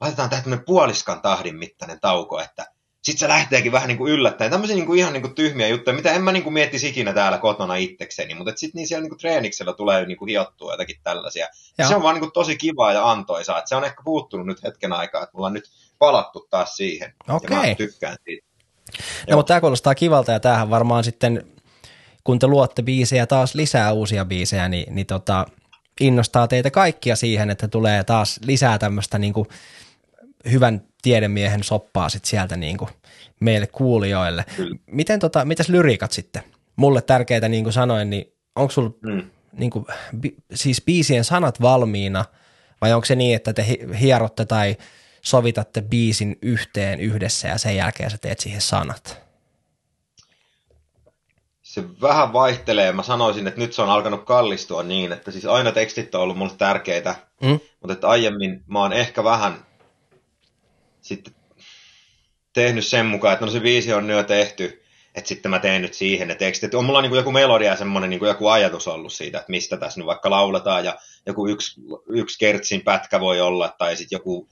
[0.00, 2.66] laitetaan tähän puoliskan tahdin mittainen tauko, että
[3.02, 4.50] sitten se lähteekin vähän niin kuin yllättäen.
[4.50, 7.12] Tämmöisiä niin kuin ihan niin kuin tyhmiä juttuja, mitä en mä niin kuin miettisi ikinä
[7.12, 10.96] täällä kotona itsekseni, mutta sitten niin siellä niin kuin treeniksellä tulee niin kuin hiottua jotakin
[11.02, 11.44] tällaisia.
[11.44, 11.74] Joo.
[11.78, 13.58] Ja se on vaan niin kuin tosi kivaa ja antoisaa.
[13.58, 17.14] että se on ehkä puuttunut nyt hetken aikaa, että mulla on nyt palattu taas siihen.
[17.28, 17.56] Ja Okei.
[17.56, 18.46] mä tykkään siitä.
[18.98, 19.38] no, Joo.
[19.38, 21.46] mutta tämä kuulostaa kivalta ja tämähän varmaan sitten,
[22.24, 25.46] kun te luotte biisejä taas lisää uusia biisejä, niin, niin tota,
[26.00, 29.48] innostaa teitä kaikkia siihen, että tulee taas lisää tämmöistä niin kuin
[30.50, 32.90] hyvän tiedemiehen soppaa sit sieltä niin kuin
[33.40, 34.44] meille kuulijoille.
[34.56, 34.76] Kyllä.
[34.86, 36.42] Miten tota, mitäs lyriikat sitten?
[36.76, 39.30] Mulle tärkeitä, niin kuin sanoin, niin onko sulla Mm.
[39.52, 39.84] niin kuin,
[40.20, 42.24] bi, siis biisien sanat valmiina,
[42.80, 44.76] vai onko se niin, että te hi- hierotte tai
[45.22, 49.20] sovitatte biisin yhteen yhdessä ja sen jälkeen sä teet siihen sanat?
[51.62, 52.92] Se vähän vaihtelee.
[52.92, 56.36] Mä sanoisin, että nyt se on alkanut kallistua niin, että siis aina tekstit on ollut
[56.38, 57.60] mulle tärkeitä, Mm?
[57.80, 59.54] mutta että aiemmin mä oon ehkä vähän
[61.08, 61.34] sitten
[62.52, 64.82] tehnyt sen mukaan, että no se viisi on nyt jo tehty,
[65.14, 66.74] että sitten mä teen nyt siihen ne tekstit.
[66.74, 69.50] On mulla niin kuin joku melodia ja semmoinen niin kuin joku ajatus ollut siitä, että
[69.50, 70.96] mistä tässä nyt vaikka lauletaan ja
[71.26, 74.48] joku yksi, yksi kertsin pätkä voi olla tai sitten joku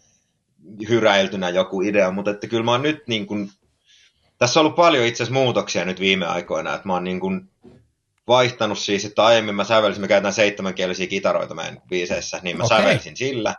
[0.88, 3.50] hyräiltynä joku idea, mutta että kyllä mä oon nyt niin kuin,
[4.38, 7.50] tässä on ollut paljon itse asiassa muutoksia nyt viime aikoina, että mä oon niin kuin
[8.28, 12.78] vaihtanut siis, että aiemmin mä sävelsin, me käytetään seitsemänkielisiä kitaroita meidän biiseissä, niin mä okay.
[12.78, 13.54] sävelsin sillä.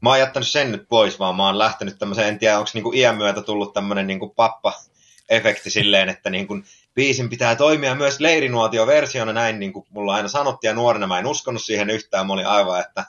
[0.00, 2.92] Mä oon jättänyt sen nyt pois, vaan mä oon lähtenyt tämmöiseen, en tiedä onko niinku
[2.94, 6.54] iän myötä tullut tämmöinen niinku pappa-efekti silleen, että niinku
[6.94, 11.26] biisin pitää toimia myös leirinuotio-versiona, näin niin kuin mulla aina sanottiin, ja nuorena mä en
[11.26, 13.04] uskonut siihen yhtään, mä olin aivan, että,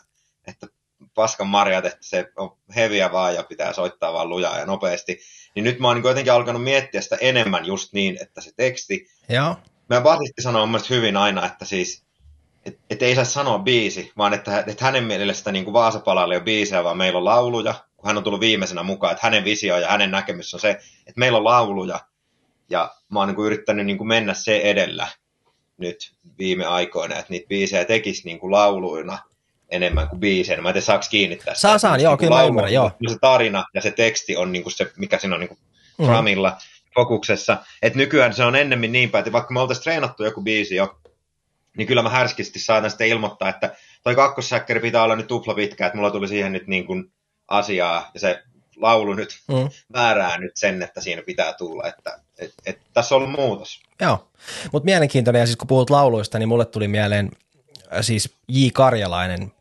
[0.48, 0.68] että
[1.14, 5.20] paskan marjat, että se on heviä vaan ja pitää soittaa vaan lujaa ja nopeasti.
[5.56, 9.08] Niin nyt mä oon niin jotenkin alkanut miettiä sitä enemmän just niin, että se teksti,
[9.30, 9.56] Joo,
[9.90, 12.04] Meidän basisti sanoo mun hyvin aina, että siis,
[12.68, 16.38] et, et ei saa sanoa biisi, vaan että, että hänen mielestä niin kuin Vaasapalalle ei
[16.38, 19.78] ole biisejä, vaan meillä on lauluja, kun hän on tullut viimeisenä mukaan, että hänen visio
[19.78, 20.70] ja hänen näkemys on se,
[21.08, 22.00] että meillä on lauluja,
[22.70, 25.08] ja mä oon niin kuin yrittänyt niin kuin mennä se edellä
[25.78, 29.20] nyt viime aikoina, että niitä biisejä tekisi niin kuin lauluina
[29.70, 30.62] enemmän kuin biiseinä.
[30.62, 31.54] Mä en tiedä, saako kiinni tästä.
[31.54, 32.92] Saan, saan, joo, niin kyllä mä laulu ymmärrän, joo.
[33.10, 35.60] Se tarina ja se teksti on niin kuin se, mikä siinä on niin kuin
[35.98, 36.10] Mhm.
[36.10, 36.58] dramilla
[36.96, 37.58] fokuksessa.
[37.82, 41.00] Että nykyään se on ennemmin niin päin, että vaikka me oltaisiin treenattu joku biisi jo,
[41.78, 45.86] niin kyllä mä härskisti saatan sitten ilmoittaa, että toi kakkossäkkäri pitää olla nyt tupla pitkä,
[45.86, 47.12] että mulla tuli siihen nyt niin kuin
[47.48, 48.44] asiaa, ja se
[48.76, 49.70] laulu nyt mm.
[49.94, 53.82] määrää nyt sen, että siinä pitää tulla, että et, et, tässä on muutos.
[54.02, 54.30] Joo,
[54.72, 57.32] mutta mielenkiintoinen, ja siis kun puhut lauluista, niin mulle tuli mieleen
[57.94, 58.68] äh, siis J.
[58.74, 59.52] Karjalainen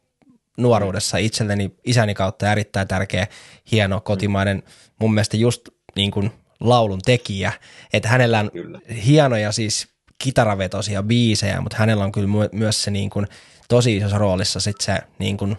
[0.56, 3.26] nuoruudessa itselleni isäni kautta erittäin tärkeä,
[3.72, 4.62] hieno kotimainen,
[5.00, 7.52] mun mielestä just niin kuin laulun tekijä,
[7.92, 8.80] että hänellä on Kyllä.
[9.06, 13.26] hienoja siis kitaravetosia biisejä, mutta hänellä on kyllä my- myös se niin kuin
[13.68, 15.56] tosi isossa roolissa sit se niin kuin,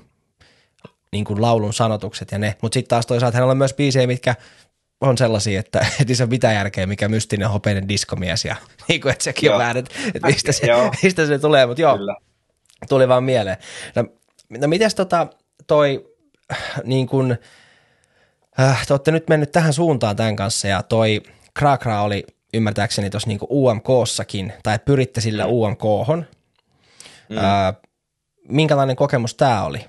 [1.11, 4.35] niin kuin laulun sanotukset ja ne, mutta sitten taas toisaalta hänellä on myös biisejä, mitkä
[5.01, 8.55] on sellaisia, että et ei se mitään järkeä, mikä mystinen hopeinen diskomies ja
[8.87, 9.59] niin kuin, että sekin on Joo.
[9.59, 10.91] vähän, että, että mistä, se, Joo.
[11.03, 12.15] mistä se tulee, mutta joo, Kyllä.
[12.89, 13.57] tuli vaan mieleen.
[13.95, 14.05] No,
[14.49, 15.27] no mites tota
[15.67, 16.15] toi
[16.83, 17.37] niin kuin,
[18.59, 21.21] äh, te olette nyt mennyt tähän suuntaan tämän kanssa ja toi
[21.53, 22.23] Krakra oli
[22.53, 25.51] ymmärtääkseni tuossa niinku UMKssakin, tai pyritte sillä mm.
[25.51, 26.25] UMKhon.
[27.29, 27.37] Mm.
[27.37, 27.73] Ää,
[28.47, 29.85] minkälainen kokemus tämä oli?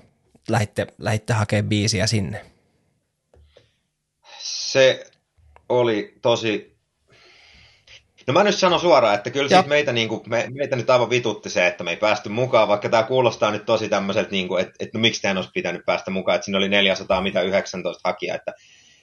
[0.49, 2.45] Lähitte, lähitte hakemaan biisiä sinne.
[4.39, 5.05] Se
[5.69, 6.79] oli tosi...
[8.27, 11.09] No mä nyt sanon suoraan, että kyllä siis meitä, niin kuin, me, meitä nyt aivan
[11.09, 14.73] vitutti se, että me ei päästy mukaan, vaikka tämä kuulostaa nyt tosi tämmöiseltä, niin että,
[14.79, 18.35] että no miksi teidän olisi pitänyt päästä mukaan, että siinä oli 400 mitä 19 hakijaa,
[18.35, 18.53] että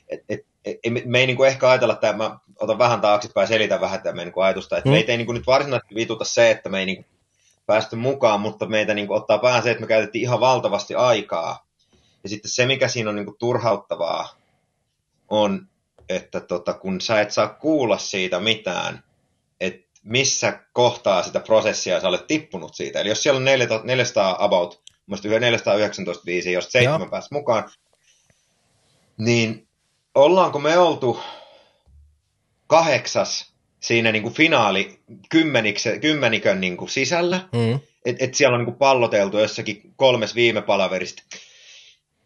[0.09, 3.43] et, et, et, me, me ei niin kuin ehkä ajatella, että mä otan vähän taaksepäin
[3.45, 4.93] ja selitän vähän tätä meidän niin ajatusta, että mm.
[4.93, 7.07] meitä ei niin kuin nyt varsinaisesti vituta se, että me ei niin kuin
[7.67, 11.67] päästy mukaan, mutta meitä niin kuin ottaa päähän se, että me käytettiin ihan valtavasti aikaa.
[12.23, 14.37] Ja sitten se, mikä siinä on niin kuin turhauttavaa,
[15.29, 15.69] on,
[16.09, 19.03] että tota, kun sä et saa kuulla siitä mitään,
[19.61, 23.01] että missä kohtaa sitä prosessia sä olet tippunut siitä.
[23.01, 23.45] Eli jos siellä on
[23.85, 27.71] 400 about, muista 419 biisiä, jos seitsemän pääsi mukaan,
[29.19, 29.66] niin
[30.17, 31.21] ollaanko me oltu
[32.67, 35.01] kahdeksas siinä niin kuin finaali
[36.01, 37.81] kymmenikön niin kuin sisällä, mm.
[38.05, 41.23] että et siellä on niin kuin palloteltu jossakin kolmes viime palaverista.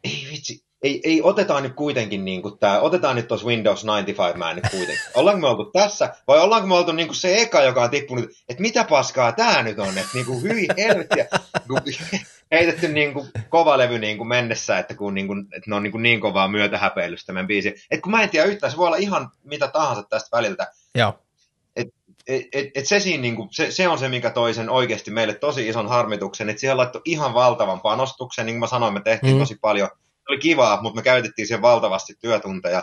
[0.04, 4.38] Ei vitsi, ei, ei otetaan nyt kuitenkin niin kuin tämä, otetaan nyt tuossa Windows 95
[4.38, 5.04] mä nyt kuitenkin.
[5.14, 8.24] Ollaanko me oltu tässä, vai ollaanko me oltu niin kuin se eka, joka on tippunut,
[8.48, 11.26] että mitä paskaa tämä nyt on, että niin kuin hyi helvettiä,
[12.52, 15.82] heitetty niin kuin kova levy niin kuin mennessä, että, kun niin kuin, että ne on
[15.82, 17.68] niin, kuin niin kovaa myötähäpeilystä meidän biisi.
[17.68, 20.72] Että kun mä en tiedä yhtään, se voi olla ihan mitä tahansa tästä väliltä.
[20.94, 21.18] Joo.
[21.76, 21.88] Et,
[22.26, 25.10] et, et, et se, siinä, niin kuin, se, se, on se, mikä toi sen oikeasti
[25.10, 29.00] meille tosi ison harmituksen, että siihen laittoi ihan valtavan panostuksen, niin kuin mä sanoin, me
[29.04, 29.38] tehtiin mm.
[29.38, 29.88] tosi paljon,
[30.30, 32.82] oli kivaa, mutta me käytettiin siihen valtavasti työtunteja.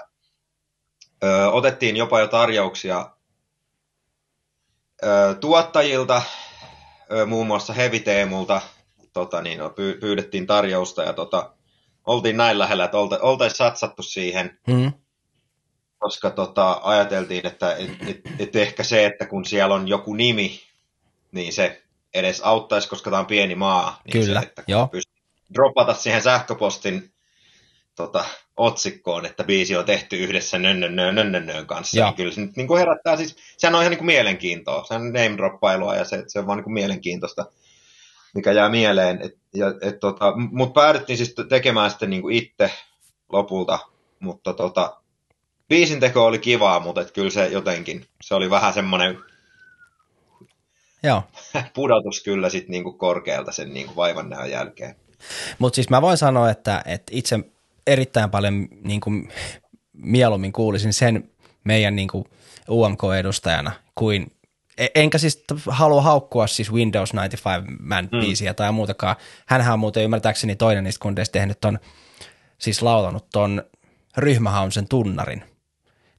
[1.23, 3.09] Ö, otettiin jopa jo tarjouksia
[5.03, 6.21] ö, tuottajilta,
[7.11, 8.61] ö, muun muassa Heavy Teemulta,
[9.13, 11.53] tota, niin, no, pyydettiin tarjousta ja tota,
[12.05, 14.93] oltiin näin lähellä, että oltaisiin satsattu siihen, mm.
[15.99, 20.59] koska tota, ajateltiin, että et, et, et ehkä se, että kun siellä on joku nimi,
[21.31, 21.83] niin se
[22.13, 24.01] edes auttaisi, koska tämä on pieni maa.
[24.05, 24.89] Niin Kyllä, se, että joo.
[25.53, 27.13] dropata siihen sähköpostin
[27.97, 28.25] tota,
[28.57, 32.05] otsikkoon, että biisi on tehty yhdessä nönnön kanssa.
[32.05, 34.93] Niin kyllä se nyt niin kuin herättää, siis sehän on ihan niin kuin mielenkiintoa, se
[34.93, 37.45] on name droppailua ja se, se on vaan niin kuin mielenkiintoista
[38.35, 39.21] mikä jää mieleen.
[39.21, 42.71] Et, ja, et, tota, Mutta päädyttiin siis tekemään sitten niinku itse
[43.29, 43.79] lopulta,
[44.19, 45.01] mutta tota,
[45.69, 49.17] biisin teko oli kivaa, mutta et kyllä se jotenkin, se oli vähän semmoinen
[51.03, 51.23] Joo.
[51.73, 54.95] pudotus kyllä sitten niinku korkealta sen niinku vaivan näön jälkeen.
[55.59, 57.39] Mutta siis mä voin sanoa, että, että itse
[57.87, 59.09] erittäin paljon niinku
[59.93, 61.29] mieluummin kuulisin sen
[61.63, 62.27] meidän niinku
[62.69, 64.31] UMK-edustajana kuin
[64.77, 67.43] E, enkä siis halua haukkua siis Windows 95
[67.79, 68.19] Man mm.
[68.19, 69.15] biisiä tai muutakaan.
[69.45, 71.79] Hänhän on muuten ymmärtääkseni toinen niistä kundeista tehnyt ton,
[72.57, 73.63] siis laulanut ton
[74.17, 75.43] ryhmähaunsen tunnarin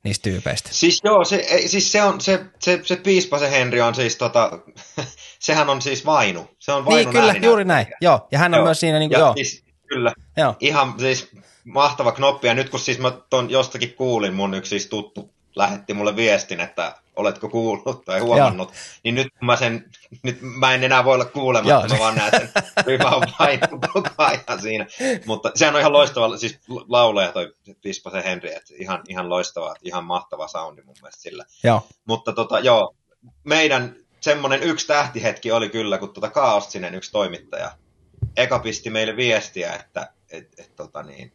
[0.05, 0.69] niistä tyypeistä.
[0.73, 4.59] Siis joo, se, siis se on, se, se, se piispa se Henri on siis tota,
[5.39, 6.49] sehän on siis vainu.
[6.59, 8.29] Se on vainu Niin, kyllä, juuri näin, joo.
[8.33, 8.65] Ja hän on joo.
[8.65, 9.35] myös siinä, niin kuin, joo.
[9.35, 10.55] Siis, kyllä, joo.
[10.61, 11.31] ihan siis
[11.65, 12.47] mahtava knoppi.
[12.47, 16.61] Ja nyt kun siis mä ton jostakin kuulin, mun yksi siis tuttu lähetti mulle viestin,
[16.61, 18.79] että oletko kuullut tai huomannut, Joo.
[19.05, 19.91] niin nyt mä sen,
[20.23, 21.99] nyt mä en enää voi olla kuulematta, Joo.
[21.99, 22.51] mä vaan näen sen
[22.87, 23.23] ryhmä on
[23.93, 24.87] koko ajan siinä.
[25.27, 26.59] Mutta sehän on ihan loistava, siis
[26.89, 27.55] lauleja toi
[28.13, 31.45] se Henri, että ihan, ihan loistava, ihan mahtava soundi mun mielestä sillä.
[31.65, 31.87] Joo.
[32.05, 32.95] Mutta tota, joo,
[33.45, 37.71] meidän semmoinen yksi tähtihetki oli kyllä, kun tota Kaostinen yksi toimittaja
[38.37, 41.33] eka pisti meille viestiä, että et, et, tota niin,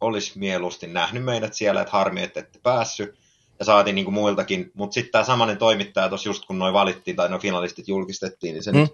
[0.00, 3.14] olisi mieluusti nähnyt meidät siellä, että harmi, että ette päässyt.
[3.58, 7.16] Ja saatiin niin kuin muiltakin, mutta sitten tämä samainen toimittaja tuossa just kun noin valittiin
[7.16, 8.78] tai no finalistit julkistettiin, niin se mm.
[8.78, 8.90] nyt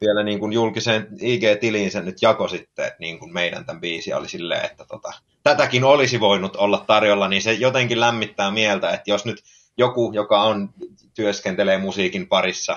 [0.00, 4.12] vielä niin kuin julkiseen IG-tiliin sen nyt jako sitten, että niin kuin meidän tämän biisi
[4.12, 5.12] oli silleen, että tota,
[5.42, 9.42] tätäkin olisi voinut olla tarjolla, niin se jotenkin lämmittää mieltä, että jos nyt
[9.76, 10.70] joku, joka on,
[11.14, 12.76] työskentelee musiikin parissa,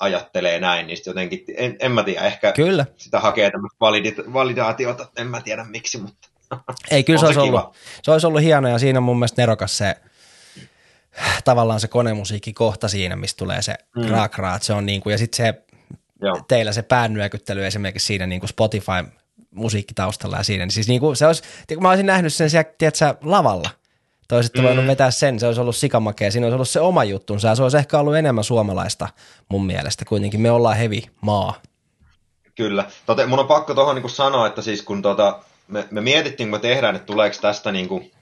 [0.00, 2.86] ajattelee näin, niin jotenkin, en, en mä tiedä, ehkä kyllä.
[2.96, 6.28] sitä hakee tämmöistä validit- validaatiota, en mä tiedä miksi, mutta
[6.90, 9.78] ei, kyllä se, olisi ollut, se olisi ollut hieno ja siinä on mun mielestä nerokas
[9.78, 9.96] se,
[11.44, 14.08] tavallaan se konemusiikki kohta siinä, mistä tulee se mm.
[14.08, 15.62] raak se on niin kuin, ja sitten se
[16.22, 16.40] Joo.
[16.48, 19.20] teillä se päännyökyttely esimerkiksi siinä niin kuin Spotify
[19.50, 21.42] musiikkitaustalla ja siinä, niin siis niin kuin se olisi,
[21.74, 23.70] kun mä olisin nähnyt sen siellä, tiedätkö, lavalla,
[24.30, 24.62] toiset mm.
[24.62, 27.62] voinut vetää sen, se olisi ollut sikamakea, siinä olisi ollut se oma juttunsa ja se
[27.62, 29.08] olisi ehkä ollut enemmän suomalaista
[29.48, 31.54] mun mielestä, kuitenkin me ollaan hevi maa.
[32.54, 36.46] Kyllä, Tote, mun on pakko tuohon niin sanoa, että siis kun tota, me, me mietittiin,
[36.46, 38.12] kun me tehdään, että tuleeko tästä niin kuin,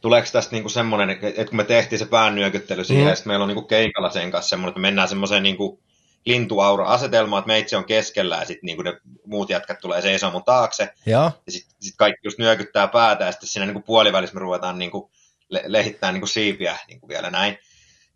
[0.00, 3.08] tuleeko tästä niinku semmoinen, että kun me tehtiin se päännyökyttely siihen, mm.
[3.08, 5.80] ja sitten meillä on niinku keikalla sen kanssa semmoinen, että me mennään semmoiseen niinku
[6.26, 10.88] lintuaura-asetelmaan, että meitsi on keskellä ja sitten niinku ne muut jätkät tulee seisoo mun taakse.
[11.06, 14.78] Ja, ja sitten sit kaikki just nyökyttää päätä ja sitten siinä niinku puolivälissä me ruvetaan
[14.78, 15.10] niinku
[15.48, 17.58] le- lehittää niin kuin siipiä niin kuin vielä näin.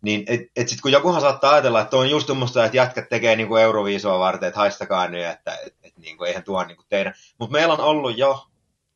[0.01, 3.35] Niin et, et sitten kun jokuhan saattaa ajatella, että on just tuommoista, että jätkät tekee
[3.35, 6.77] niin kuin Euroviisua varten, että haistakaa nyt, että et, et, niin kuin, eihän tuo niin
[6.77, 7.13] kuin teidän.
[7.39, 8.45] Mutta meillä on ollut jo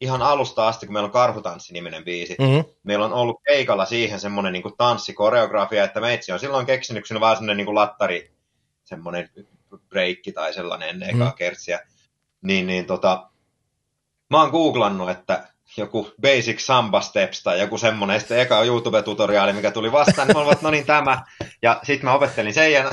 [0.01, 2.64] ihan alusta asti, kun meillä on Karhutanssi-niminen biisi, mm-hmm.
[2.84, 7.36] meillä on ollut keikalla siihen semmoinen niin tanssikoreografia, että meitsi on silloin keksinyt, kun vaan
[7.36, 8.32] semmoinen niin lattari,
[8.89, 9.29] semmoinen
[9.89, 11.33] breikki tai sellainen ennen mm-hmm.
[11.33, 11.79] kertsiä.
[12.41, 13.29] Niin, niin tota,
[14.29, 19.71] mä oon googlannut, että joku Basic Samba Steps tai joku semmoinen, sitten eka YouTube-tutoriaali, mikä
[19.71, 21.23] tuli vastaan, niin mä no niin tämä,
[21.61, 22.91] ja sitten mä opettelin sen, ja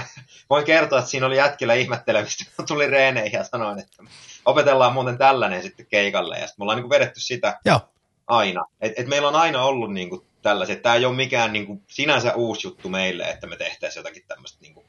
[0.50, 4.04] voin kertoa, että siinä oli jätkillä ihmettelemistä, kun tuli reeneihin ja sanoin, että
[4.44, 7.80] opetellaan muuten tällainen sitten keikalle, ja sitten me ollaan niin vedetty sitä Joo.
[8.26, 8.64] aina.
[8.80, 11.82] Et, et meillä on aina ollut niin kuin tällaiset, tämä ei ole mikään niin kuin
[11.88, 14.86] sinänsä uusi juttu meille, että me tehtäisiin jotakin tämmöistä niin kuin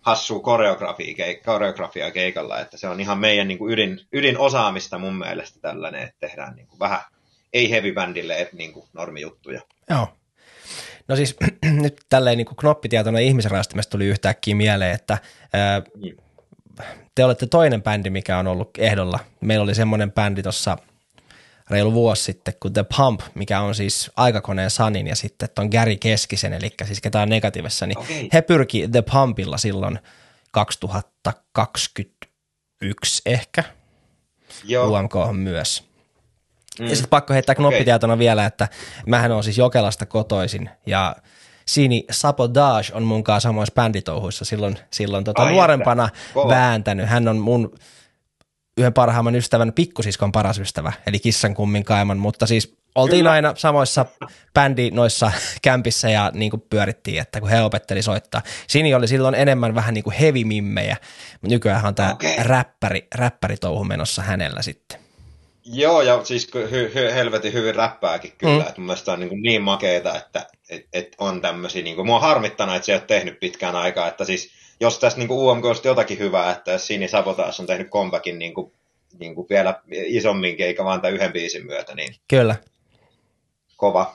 [0.00, 5.60] hassua koreografiaa, koreografiaa keikalla, että se on ihan meidän niin kuin ydin, ydinosaamista mun mielestä
[5.60, 7.00] tällainen, että tehdään niin kuin vähän
[7.52, 9.60] ei heavy bandille niin kuin normijuttuja.
[9.90, 10.08] Joo.
[11.08, 11.36] No siis
[11.82, 15.18] nyt tälleen niin kuin knoppitietona ihmisraastimesta tuli yhtäkkiä mieleen, että
[15.52, 16.16] ää, niin.
[17.14, 19.18] te olette toinen bändi, mikä on ollut ehdolla.
[19.40, 20.76] Meillä oli semmoinen bändi tuossa
[21.70, 25.96] reilu vuosi sitten kuin The Pump, mikä on siis aikakoneen Sanin ja sitten on Gary
[25.96, 28.28] Keskisen, eli siis ketään negatiivissa, niin okay.
[28.32, 29.98] he pyrki The Pumpilla silloin
[30.50, 33.64] 2021 ehkä,
[34.64, 34.86] Joo.
[34.86, 35.92] UMK on myös.
[36.80, 36.86] Mm.
[36.86, 38.18] Ja sitten pakko heittää knoppitietona okay.
[38.18, 38.68] vielä, että
[39.06, 41.16] mähän on siis Jokelasta kotoisin ja
[41.66, 46.48] Sini Sabotage on mun kanssa samoissa bänditouhuissa silloin, silloin tota nuorempana että.
[46.48, 47.08] vääntänyt.
[47.08, 47.74] Hän on mun
[48.76, 53.30] yhden parhaimman ystävän pikkusiskon paras ystävä, eli kissan kummin kaiman, mutta siis oltiin Kyllä.
[53.30, 54.06] aina samoissa
[54.54, 58.42] bändi noissa kämpissä ja niin kuin pyörittiin, että kun he opetteli soittaa.
[58.66, 60.96] Sini oli silloin enemmän vähän niin kuin heavy mimmejä,
[61.32, 62.34] mutta nykyään on tämä okay.
[62.38, 64.98] räppäri, räppäritouhu menossa hänellä sitten.
[65.64, 68.60] Joo, ja siis hy, hy, helvetin hyvin räppääkin kyllä, mm.
[68.60, 72.16] että mun mielestä on niin, niin makeeta, että et, et on tämmöisiä, niin kuin, mua
[72.16, 74.50] on harmittanut, että se ei ole tehnyt pitkään aikaa, että siis
[74.82, 78.72] jos tässä niin UMK on jotakin hyvää, että Sini Sabotaas on tehnyt comebackin niin kuin,
[79.18, 82.56] niin kuin vielä isommin eikä vaan tämän yhden biisin myötä, niin Kyllä.
[83.76, 84.14] Kova.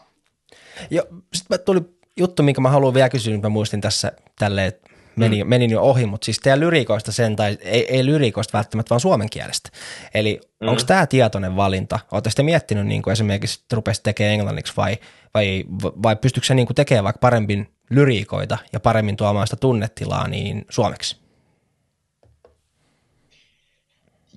[0.90, 1.04] Jo,
[1.34, 1.82] sitten tuli
[2.18, 5.50] juttu, minkä mä haluan vielä kysyä, mä muistin tässä tälleen, että meni, mm.
[5.50, 9.30] menin jo ohi, mutta siis teidän lyrikoista sen, tai ei, ei lyrikoista välttämättä, vaan suomen
[9.30, 9.70] kielestä.
[10.14, 10.68] Eli mm.
[10.68, 12.00] onko tämä tietoinen valinta?
[12.12, 14.98] Oletteko te miettinyt niin kuin esimerkiksi, että rupesi tekemään englanniksi vai,
[15.34, 15.66] vai,
[16.04, 20.66] vai pystyykö se niin kuin tekemään vaikka paremmin lyriikoita ja paremmin tuomaan sitä tunnetilaa niin
[20.70, 21.18] suomeksi?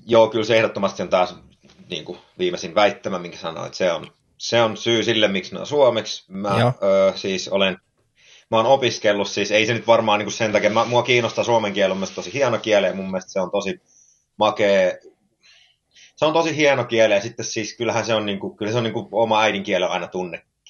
[0.06, 1.36] Joo, kyllä se ehdottomasti on taas
[1.90, 3.74] niin kuin viimeisin väittämä, minkä sanoit.
[3.74, 4.06] Se on,
[4.38, 6.24] se on syy sille, miksi ne on suomeksi.
[6.28, 7.78] Mä ö, siis olen
[8.50, 11.44] mä oon opiskellut, siis ei se nyt varmaan niin kuin sen takia, mä, mua kiinnostaa
[11.44, 13.82] suomen kieli, on myös tosi hieno kieli ja mun mielestä se on tosi
[14.36, 14.92] makea,
[16.16, 18.78] se on tosi hieno kieli ja sitten siis kyllähän se on, niin kuin, kyllä se
[18.78, 20.08] on niin kuin oma äidinkieli aina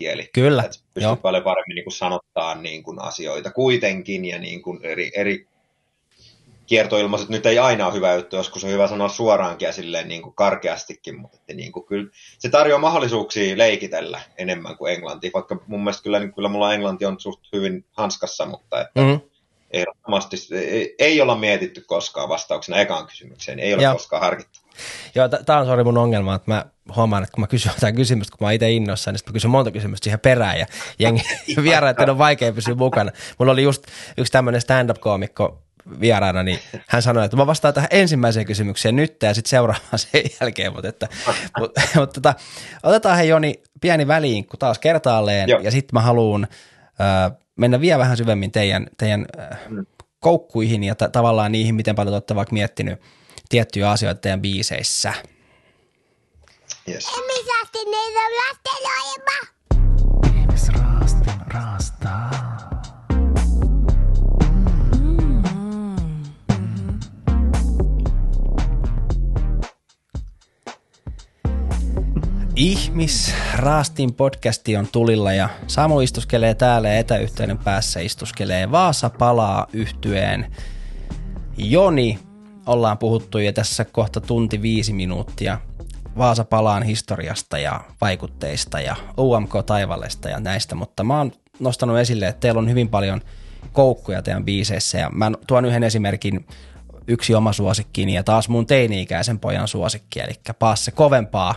[0.01, 0.31] tunnekieli.
[0.33, 0.63] Kyllä.
[0.63, 5.11] Että pystyy paljon paremmin niin kuin sanottaa niin kuin asioita kuitenkin ja niin kuin eri,
[5.17, 5.47] eri
[6.67, 10.23] kiertoilmaiset nyt ei aina ole hyvä juttu, joskus on hyvä sanoa suoraankin ja silleen niin
[10.23, 15.61] kuin karkeastikin, mutta että niin kuin kyllä se tarjoaa mahdollisuuksia leikitellä enemmän kuin englanti, vaikka
[15.67, 19.21] mun mielestä kyllä, niin kyllä mulla englanti on suht hyvin hanskassa, mutta että mm-hmm.
[19.71, 23.93] ehdottomasti ei, ei olla mietitty koskaan vastauksena ekaan kysymykseen, ei ole Joo.
[23.93, 24.60] koskaan harkittu.
[25.15, 26.65] Joo, tämä on sori mun ongelma, että mä
[26.97, 29.71] huomaan, että kun mä kysyn jotain kysymystä, kun mä itse innoissaan, niin mä kysyn monta
[29.71, 30.67] kysymystä siihen perään ja
[30.99, 31.23] jengi
[31.63, 33.11] vieraiden on vaikea pysyä mukana.
[33.39, 33.83] Mulla oli just
[34.19, 35.63] yksi tämmöinen stand-up-koomikko
[36.01, 36.59] vieraana, niin
[36.89, 40.89] hän sanoi, että mä vastaan tähän ensimmäiseen kysymykseen nyt ja sitten seuraavaan sen jälkeen, mutta,
[40.89, 41.09] että,
[41.59, 42.35] mutta, mutta tota,
[42.83, 45.61] otetaan he Joni pieni väliin, kun taas kertaalleen Joo.
[45.61, 46.49] ja sitten mä haluan
[47.01, 49.59] äh, mennä vielä vähän syvemmin teidän, teidän äh,
[50.21, 53.01] koukkuihin ja t- tavallaan niihin, miten paljon olette vaikka miettinyt
[53.51, 55.15] tiettyjä asioita teidän biiseissä.
[56.89, 57.09] Yes.
[57.09, 59.39] Ihmisraastin ei ole lasten ohjelma.
[60.41, 62.31] Ihmisraastin raastaa.
[72.57, 79.67] Ihmis Raastin podcasti on tulilla ja Samu istuskelee täällä ja etäyhteyden päässä istuskelee Vaasa palaa
[79.73, 80.57] yhtyeen.
[81.57, 82.19] Joni,
[82.67, 85.59] ollaan puhuttu jo tässä kohta tunti viisi minuuttia
[86.19, 92.29] Vaasa palaan historiasta ja vaikutteista ja UMK Taivallesta ja näistä, mutta mä oon nostanut esille,
[92.29, 93.21] että teillä on hyvin paljon
[93.73, 96.47] koukkuja teidän biiseissä ja mä tuon yhden esimerkin
[97.07, 101.55] yksi oma suosikkini ja taas mun teini-ikäisen pojan suosikki, eli Paasse kovempaa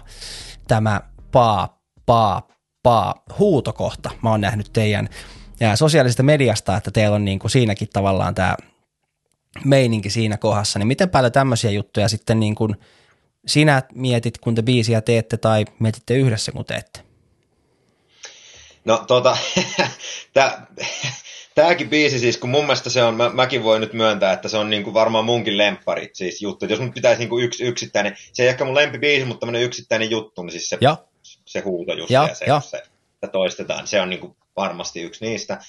[0.67, 1.01] tämä
[1.31, 2.47] paa, paa,
[2.83, 4.09] paa huutokohta.
[4.21, 5.09] Mä oon nähnyt teidän
[5.59, 8.55] ja sosiaalisesta mediasta, että teillä on niin kuin siinäkin tavallaan tämä
[9.65, 12.75] meininki siinä kohdassa, niin miten paljon tämmöisiä juttuja sitten niin kuin
[13.47, 16.99] sinä mietit, kun te biisiä teette tai mietitte yhdessä, kun teette?
[18.85, 19.37] No tota,
[20.33, 20.67] tää,
[21.55, 24.57] tääkin biisi siis, kun mun mielestä se on, mä, mäkin voin nyt myöntää, että se
[24.57, 26.65] on niinku varmaan munkin lemppari siis juttu.
[26.65, 30.43] Jos mun pitäisi niinku yksi yksittäinen, se ei ehkä mun lempibiisi, mutta tämmönen yksittäinen juttu,
[30.43, 30.97] niin siis se, Ja,
[31.45, 32.59] se huuto just Ja, ja, se, ja.
[32.59, 32.77] se,
[33.13, 35.59] että toistetaan, se on niinku varmasti yksi niistä.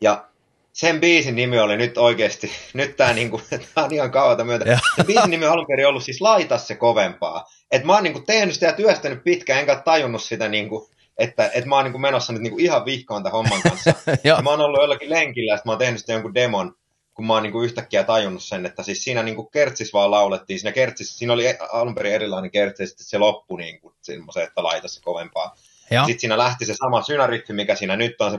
[0.00, 0.28] Ja
[0.76, 3.40] sen biisin nimi oli nyt oikeasti, nyt tää niinku,
[3.74, 4.70] tää on ihan kauata myötä.
[4.70, 4.78] Ja.
[4.96, 7.44] Sen biisin nimi on alun perin ollut siis Laita se kovempaa.
[7.70, 11.64] Et mä oon niinku tehnyt sitä ja työstänyt pitkään, enkä tajunnut sitä niinku, että et
[11.64, 13.94] mä oon niinku menossa nyt niinku ihan vihkoon tämän homman kanssa.
[14.24, 16.74] Ja mä oon ollut jollakin lenkillä sit mä oon tehnyt sitä jonkun demon,
[17.14, 20.60] kun mä oon niinku yhtäkkiä tajunnut sen, että siis siinä niinku kertsis vaan laulettiin.
[20.60, 24.42] Siinä, kertsis, siinä oli e- alun perin erilainen kertsi ja sitten se loppui niinku semmoisen,
[24.42, 25.56] että laita se kovempaa.
[25.90, 28.38] Ja, Sitten siinä lähti se sama synärytmi, mikä siinä nyt on se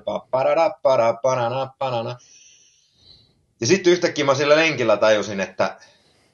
[1.80, 2.18] panana.
[3.62, 5.78] Ja sitten yhtäkkiä mä sillä lenkillä tajusin, että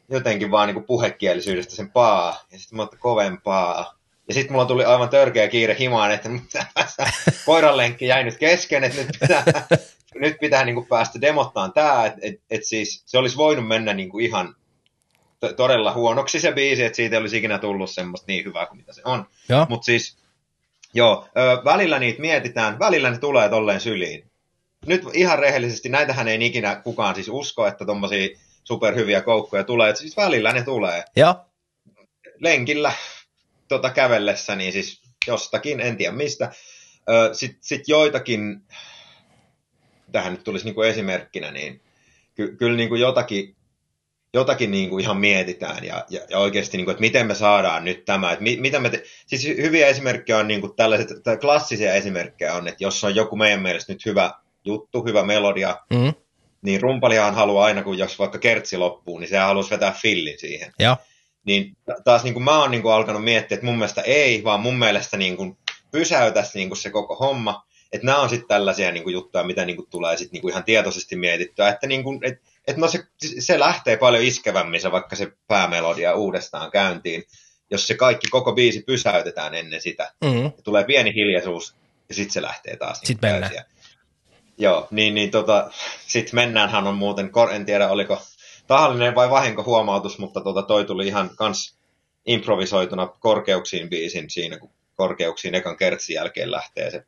[0.10, 2.46] jotenkin vaan niinku puhekielisyydestä sen paa.
[2.52, 3.98] Ja sitten mä kovempaa.
[4.28, 6.30] Ja sitten mulla tuli aivan törkeä kiire himaan, että
[7.46, 9.44] koiran lenkki jäi nyt kesken, että nyt pitää,
[10.16, 12.06] nyt pitää niinku päästä demottaan tää.
[12.06, 14.56] Että et, et siis se olisi voinut mennä niinku ihan
[15.40, 18.78] to- todella huonoksi se biisi, että siitä ei olisi ikinä tullut semmoista niin hyvää kuin
[18.78, 19.26] mitä se on.
[19.70, 20.18] Mutta siis,
[20.94, 24.32] joo, ö, välillä niitä mietitään, välillä ne tulee tolleen syliin.
[24.86, 28.30] Nyt ihan rehellisesti, näitähän ei ikinä kukaan siis usko, että tommosia
[28.64, 31.04] superhyviä koukkuja tulee, että siis välillä ne tulee.
[31.16, 31.46] ja,
[32.40, 32.94] Lenkillä
[33.68, 36.52] tota, kävellessä, niin siis jostakin, en tiedä mistä.
[37.34, 38.62] Sitten sit joitakin,
[40.12, 41.82] tähän nyt tulisi niinku esimerkkinä, niin
[42.36, 43.56] ky- kyllä niinku jotakin,
[44.34, 48.32] jotakin niinku ihan mietitään ja, ja, ja oikeasti, niinku, että miten me saadaan nyt tämä.
[48.32, 52.68] Että mi, mitä me te, siis hyviä esimerkkejä on niinku tällaiset, tai klassisia esimerkkejä on,
[52.68, 54.32] että jos on joku meidän mielestä nyt hyvä
[54.66, 56.14] juttu, hyvä melodia, mm,
[56.62, 60.74] niin rumpalihan haluaa aina, kun jos vaikka kertsi loppuu, niin se haluaisi vetää fillin siihen
[60.80, 60.98] ja,
[61.46, 64.60] niin taas niin kuin mä oon niin kuin alkanut miettiä, että mun mielestä ei, vaan
[64.60, 65.58] mun mielestä niin kuin
[65.92, 67.64] pysäytäisi niin kuin se koko homma.
[67.92, 70.52] Että nämä on sitten tällaisia niin kuin juttuja, mitä niin kuin tulee sit niin kuin
[70.52, 71.70] ihan tietoisesti mietittyä.
[71.70, 73.04] Että niin kuin, et, et no se,
[73.40, 77.24] se lähtee paljon iskevämmin se vaikka se päämelodia uudestaan käyntiin,
[77.72, 80.14] jos se kaikki koko biisi pysäytetään ennen sitä.
[80.24, 81.76] mm, Ja tulee pieni hiljaisuus
[82.10, 83.02] ja sitten se lähtee taas.
[83.02, 83.54] niin Sit kuin mennään.
[83.54, 83.74] täysiä.
[84.58, 85.72] Joo, niin, niin tota,
[86.08, 88.22] sitten mennäänhän on muuten, en tiedä oliko
[88.68, 91.78] tahallinen vai vahinko huomautus, mutta tota, toi tuli ihan kans
[92.26, 97.06] improvisoituna korkeuksiin biisin siinä, kun korkeuksiin ekan kertsin jälkeen lähtee se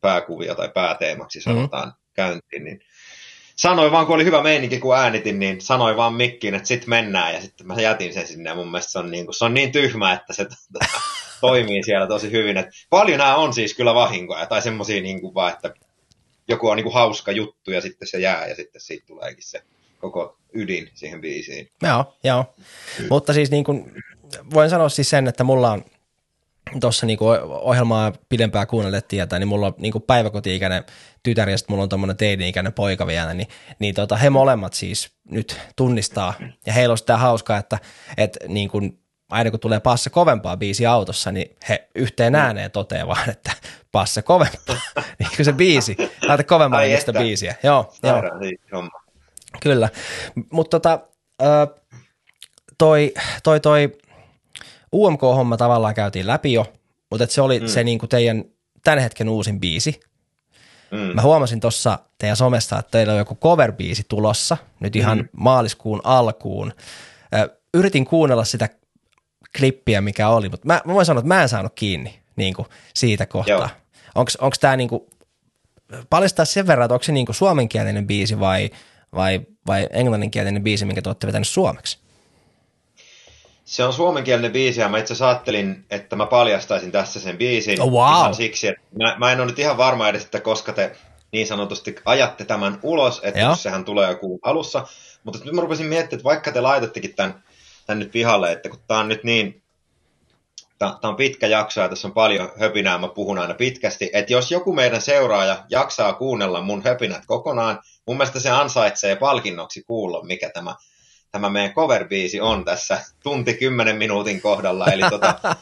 [0.00, 2.12] pääkuvio tai pääteemaksi sanotaan mm-hmm.
[2.14, 2.80] käyntiin, niin
[3.62, 7.34] sanoin vaan, kun oli hyvä meininki, kun äänitin, niin sanoin vaan mikkiin, että sit mennään,
[7.34, 9.54] ja sitten mä jätin sen sinne, ja mun mielestä se on niin, kuin, se on
[9.54, 10.46] niin tyhmä, että se
[11.40, 12.56] toimii siellä tosi hyvin.
[12.56, 15.74] Et paljon nämä on siis kyllä vahinkoja, tai semmoisia niin kuin vaan, että
[16.48, 19.62] joku on niin kuin hauska juttu, ja sitten se jää, ja sitten siitä tuleekin se
[20.00, 21.68] koko ydin siihen biisiin.
[21.82, 22.44] joo, joo.
[23.10, 24.02] Mutta siis niin kuin,
[24.54, 25.84] voin sanoa siis sen, että mulla on
[26.80, 27.18] tuossa niin
[27.48, 30.84] ohjelmaa pidempään kuunnelleet tietää, niin mulla on niin kuin päiväkoti-ikäinen
[31.22, 33.48] tytär ja sitten mulla on tommonen teini-ikäinen poika vielä, niin,
[33.78, 36.34] niin tota, he molemmat siis nyt tunnistaa
[36.66, 37.78] ja heillä on sitä hauskaa, että,
[38.16, 38.98] että niin kuin,
[39.30, 43.52] aina kun tulee passa kovempaa biisi autossa, niin he yhteen ääneen toteaa vaan, että
[43.92, 44.76] passa kovempaa,
[45.18, 45.96] niin kuin se biisi,
[46.28, 47.20] laita kovemman Ai nimistä että.
[47.22, 47.54] biisiä.
[47.62, 48.12] Joo, joo.
[48.12, 48.40] Sairaan
[48.72, 49.02] homma.
[49.62, 49.88] Kyllä,
[50.50, 51.00] mutta tota,
[52.78, 53.92] toi, toi, toi
[54.94, 56.72] UMK-homma tavallaan käytiin läpi jo,
[57.10, 57.66] mutta se oli mm.
[57.66, 58.44] se niinku teidän
[58.84, 60.00] tämän hetken uusin biisi.
[60.90, 60.98] Mm.
[60.98, 65.28] Mä huomasin tuossa teidän somesta, että teillä on joku cover-biisi tulossa nyt ihan mm.
[65.32, 66.72] maaliskuun alkuun.
[67.74, 68.68] Yritin kuunnella sitä
[69.58, 72.68] klippiä, mikä oli, mutta mä, mä voin sanoa, että mä en saanut kiinni niin kuin
[72.94, 73.70] siitä kohtaa.
[74.14, 75.02] Onko tämä niin kuin,
[76.10, 78.70] paljastaa sen verran, että onko se niin kuin suomenkielinen biisi vai,
[79.14, 81.98] vai, vai englanninkielinen biisi, minkä te olette vetänyt suomeksi?
[83.64, 87.80] Se on suomenkielinen biisi ja mä itse asiassa ajattelin, että mä paljastaisin tässä sen biisin.
[87.80, 88.18] Oh, wow.
[88.18, 90.96] Ihan siksi, että mä, mä en ole nyt ihan varma edes, että koska te
[91.32, 93.50] niin sanotusti ajatte tämän ulos, että Joo.
[93.50, 94.86] jos sehän tulee joku alussa.
[95.24, 97.44] Mutta nyt mä rupesin miettimään, että vaikka te laitattekin tämän,
[97.86, 99.62] tämän nyt pihalle, että kun tää on nyt niin,
[100.78, 104.50] tää on pitkä jakso ja tässä on paljon höpinää, mä puhun aina pitkästi, että jos
[104.50, 110.50] joku meidän seuraaja jaksaa kuunnella mun höpinät kokonaan, mun mielestä se ansaitsee palkinnoksi kuulla, mikä
[110.50, 110.74] tämä
[111.32, 114.86] tämä meidän cover-biisi on tässä tunti kymmenen minuutin kohdalla.
[114.86, 115.34] Eli tota,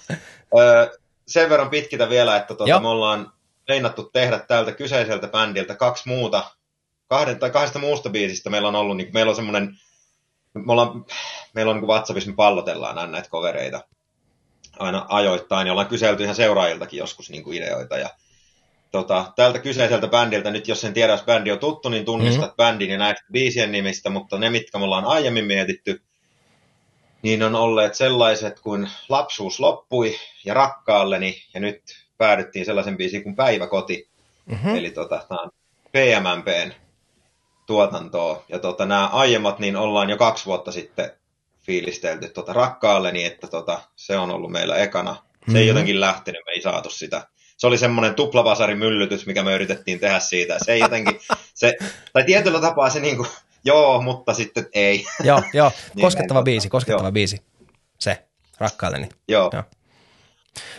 [0.59, 2.81] ö, sen verran pitkitä vielä, että tota, Joo.
[2.81, 3.33] me ollaan
[3.69, 6.45] meinattu tehdä tältä kyseiseltä bändiltä kaksi muuta,
[7.07, 9.79] kahden, tai kahdesta muusta biisistä meillä on ollut, niin meillä on semmoinen,
[10.55, 11.05] me ollaan,
[11.55, 13.81] meillä on niin WhatsAppissa, me pallotellaan aina näitä covereita
[14.79, 18.11] aina ajoittain, ja ollaan kyselty ihan seuraajiltakin joskus niin kuin ideoita, ja
[18.91, 22.45] tota, tältä kyseiseltä bändiltä, nyt jos en tiedä, jos bändi on tuttu, niin tunnistat Mhm.
[22.45, 22.57] mm-hmm.
[22.57, 26.03] bändin ja näistä biisien nimistä, mutta ne, mitkä me ollaan aiemmin mietitty,
[27.23, 30.15] niin on olleet sellaiset kuin Lapsuus loppui
[30.45, 31.83] ja Rakkaalleni, ja nyt
[32.19, 34.09] päädyttiin sellaisen biisin kuin Päiväkoti.
[34.47, 34.77] Mm-hmm.
[34.77, 35.51] Eli tota, tämä on
[35.93, 36.73] PMMPn
[37.67, 38.45] tuotantoa.
[38.49, 41.11] Ja tota, nämä aiemmat niin ollaan jo kaksi vuotta sitten
[41.61, 45.15] fiilistelty tota, rakkaalleni, että tota, se on ollut meillä ekana.
[45.15, 45.57] Se mm-hmm.
[45.57, 47.29] ei jotenkin lähtenyt, me ei saatu sitä.
[47.61, 50.57] Se oli semmoinen tuplavasarimyllytys, mikä me yritettiin tehdä siitä.
[50.65, 51.21] Se ei jotenkin,
[51.55, 51.77] se,
[52.13, 53.27] tai tietyllä tapaa se niinku,
[53.65, 55.05] joo, mutta sitten ei.
[55.25, 55.73] Joo, joo.
[55.95, 57.13] niin koskettava biisi, koskettava joo.
[57.13, 57.43] biisi.
[57.99, 58.25] Se,
[58.59, 59.09] rakkaalleni.
[59.29, 59.51] Joo.
[59.53, 59.63] joo.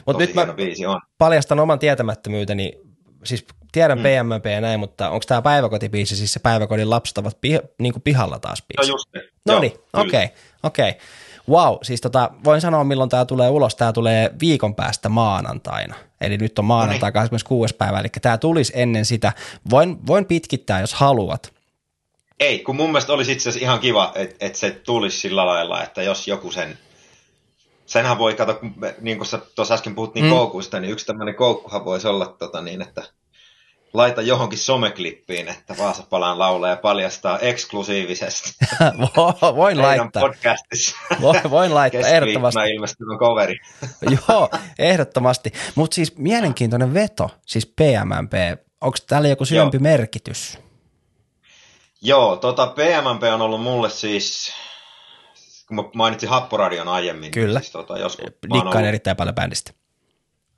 [0.05, 1.01] Mutta nyt mä biisi on.
[1.17, 2.73] paljastan oman tietämättömyyteni,
[3.23, 4.03] siis tiedän mm.
[4.03, 8.03] PMP ja näin, mutta onko tämä päiväkotibiisi, siis se päiväkodin lapset ovat pih- niin kuin
[8.03, 8.91] pihalla taas biisi?
[8.91, 9.23] No just niin.
[9.45, 10.29] No niin, okei,
[10.63, 10.89] okei.
[10.89, 11.01] Okay.
[11.49, 13.75] Wow, siis tota, voin sanoa milloin tämä tulee ulos.
[13.75, 15.95] Tämä tulee viikon päästä maanantaina.
[16.21, 17.13] Eli nyt on maanantai no niin.
[17.13, 17.75] 26.
[17.75, 19.33] päivä, eli tämä tulisi ennen sitä.
[19.69, 21.53] Voin, voin pitkittää, jos haluat.
[22.39, 25.83] Ei, kun mun mielestä olisi itse asiassa ihan kiva, että, että se tulisi sillä lailla,
[25.83, 26.77] että jos joku sen
[27.85, 28.59] senhän voi, kato,
[29.01, 30.31] niin kuin sä tuossa äsken puhuttiin mm.
[30.31, 33.03] koukuista, niin yksi tämmöinen koukkuhan voisi olla tota, niin, että
[33.93, 38.49] laita johonkin someklippiin, että Vaasapalan laulaa ja paljastaa eksklusiivisesti.
[39.55, 40.21] voin laittaa.
[40.21, 40.97] podcastissa.
[41.21, 42.59] Voin, voin laittaa, ehdottomasti.
[42.59, 43.55] Mä ilmestynyt coveri.
[44.27, 44.49] Joo,
[44.79, 45.51] ehdottomasti.
[45.75, 48.33] Mutta siis mielenkiintoinen veto, siis PMMP.
[48.81, 49.81] Onko täällä joku syvempi Joo.
[49.81, 50.57] merkitys?
[52.01, 54.53] Joo, tota PMMP on ollut mulle siis
[55.67, 57.31] kun mä mainitsin Happoradion aiemmin.
[57.31, 57.59] Kyllä.
[57.59, 58.87] Siis, tota, jos Dikkaan ollut...
[58.87, 59.71] erittäin paljon bändistä.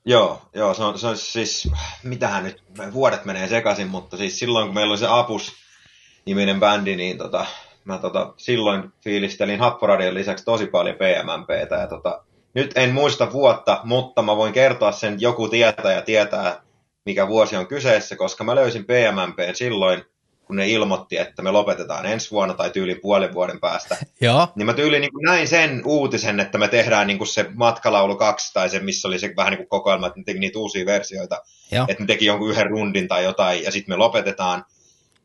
[0.05, 1.69] Joo, joo se, on, se on siis,
[2.03, 2.63] mitähän nyt,
[2.93, 7.45] vuodet menee sekaisin, mutta siis silloin kun meillä oli se Apus-niminen bändi, niin tota,
[7.85, 12.23] mä tota, silloin fiilistelin Happoradion lisäksi tosi paljon PMMPtä ja tota,
[12.53, 16.61] nyt en muista vuotta, mutta mä voin kertoa sen, joku tietää ja tietää,
[17.05, 20.05] mikä vuosi on kyseessä, koska mä löysin PMMP silloin,
[20.45, 23.97] kun ne ilmoitti, että me lopetetaan ensi vuonna tai tyyli puolen vuoden päästä.
[24.21, 24.47] Joo.
[24.55, 28.53] Niin mä tyyliin niin näin sen uutisen, että me tehdään niin kuin se matkalaulu 2
[28.53, 31.41] tai se, missä oli se vähän niin kuin kokoelma, että ne teki niitä uusia versioita.
[31.71, 31.85] Joo.
[31.87, 34.65] Että ne teki jonkun yhden rundin tai jotain ja sitten me lopetetaan.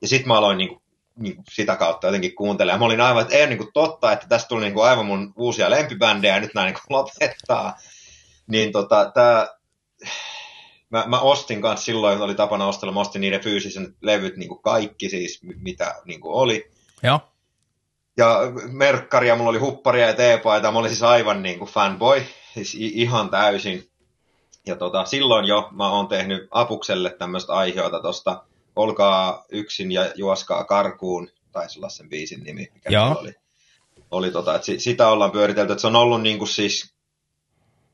[0.03, 0.83] Ja sitten mä aloin niin kuin,
[1.17, 2.81] niin kuin sitä kautta jotenkin kuuntelemaan.
[2.81, 5.07] Mä olin aivan, että ei ole niin kuin totta, että tästä tuli niin kuin aivan
[5.07, 7.77] mun uusia lempibändejä ja nyt nämä niin kuin lopettaa.
[8.47, 9.47] Niin tota, tämä
[10.91, 14.63] mä, mä ostin kanssa silloin, oli tapana ostella, mä ostin niiden fyysisen levyt niin kuin
[14.63, 16.71] kaikki siis, mitä niin kuin oli.
[17.03, 17.21] Joo.
[18.17, 18.41] Ja
[18.73, 22.23] merkkaria, mulla oli hupparia ja teepaita, mä olin siis aivan niin kuin fanboy,
[22.55, 23.89] siis ihan täysin.
[24.67, 28.45] Ja tota, silloin jo mä oon tehnyt Apukselle tämmöistä aiheota tosta
[28.77, 33.17] Olkaa yksin ja juoskaa karkuun, taisi olla sen biisin nimi, mikä Joo.
[33.21, 33.35] oli.
[34.11, 36.95] oli tota, että sitä ollaan pyöritelty, että se on ollut niin kuin siis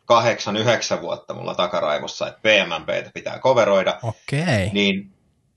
[0.05, 3.99] kahdeksan, yhdeksän vuotta mulla takaraivossa, että PMMPtä pitää coveroida.
[4.03, 4.71] Okei.
[4.73, 5.13] Niin,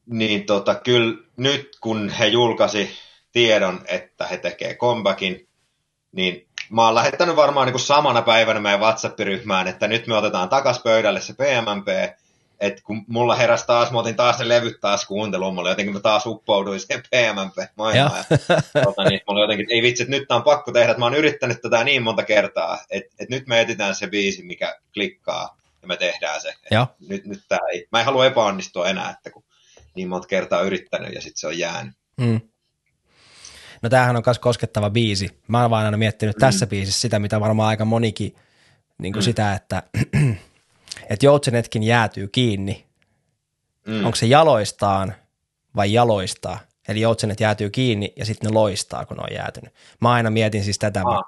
[0.06, 2.90] niin tota, kyllä nyt kun he julkaisi
[3.32, 5.48] tiedon, että he tekee comebackin,
[6.12, 10.50] niin mä oon lähettänyt varmaan niin kuin samana päivänä meidän WhatsApp-ryhmään, että nyt me otetaan
[10.50, 11.88] takas pöydälle se PMMP,
[12.60, 16.00] että kun mulla heräsi taas, mä otin taas ne levyt taas kuunteluun, mulla jotenkin mä
[16.00, 18.26] taas uppouduin siihen PMMP maailmaan.
[18.30, 21.06] Ja, tota, niin, mulla jotenkin, ei vitsi, että nyt tää on pakko tehdä, että mä
[21.06, 25.58] oon yrittänyt tätä niin monta kertaa, että, että nyt me etitään se biisi, mikä klikkaa,
[25.82, 26.54] ja me tehdään se.
[27.10, 29.44] Nyt, nyt tää ei, mä en halua epäonnistua enää, että kun
[29.96, 31.94] niin monta kertaa yrittänyt ja sitten se on jäänyt.
[32.18, 32.42] Mm.
[33.82, 35.42] No tämähän on myös koskettava biisi.
[35.48, 36.40] Mä oon vaan aina miettinyt mm.
[36.40, 38.36] tässä biisissä sitä, mitä varmaan aika monikin,
[38.98, 39.26] niin kuin mm.
[39.26, 39.84] sitä, että
[41.10, 42.86] että joutsenetkin jäätyy kiinni.
[43.88, 44.06] Mm.
[44.06, 45.16] Onko se jaloistaan
[45.76, 46.60] vai jaloistaa?
[46.88, 49.74] Eli joutsenet jäätyy kiinni ja sitten ne loistaa, kun ne on jäätynyt.
[50.02, 51.24] Mä aina mietin siis tätä, Aa.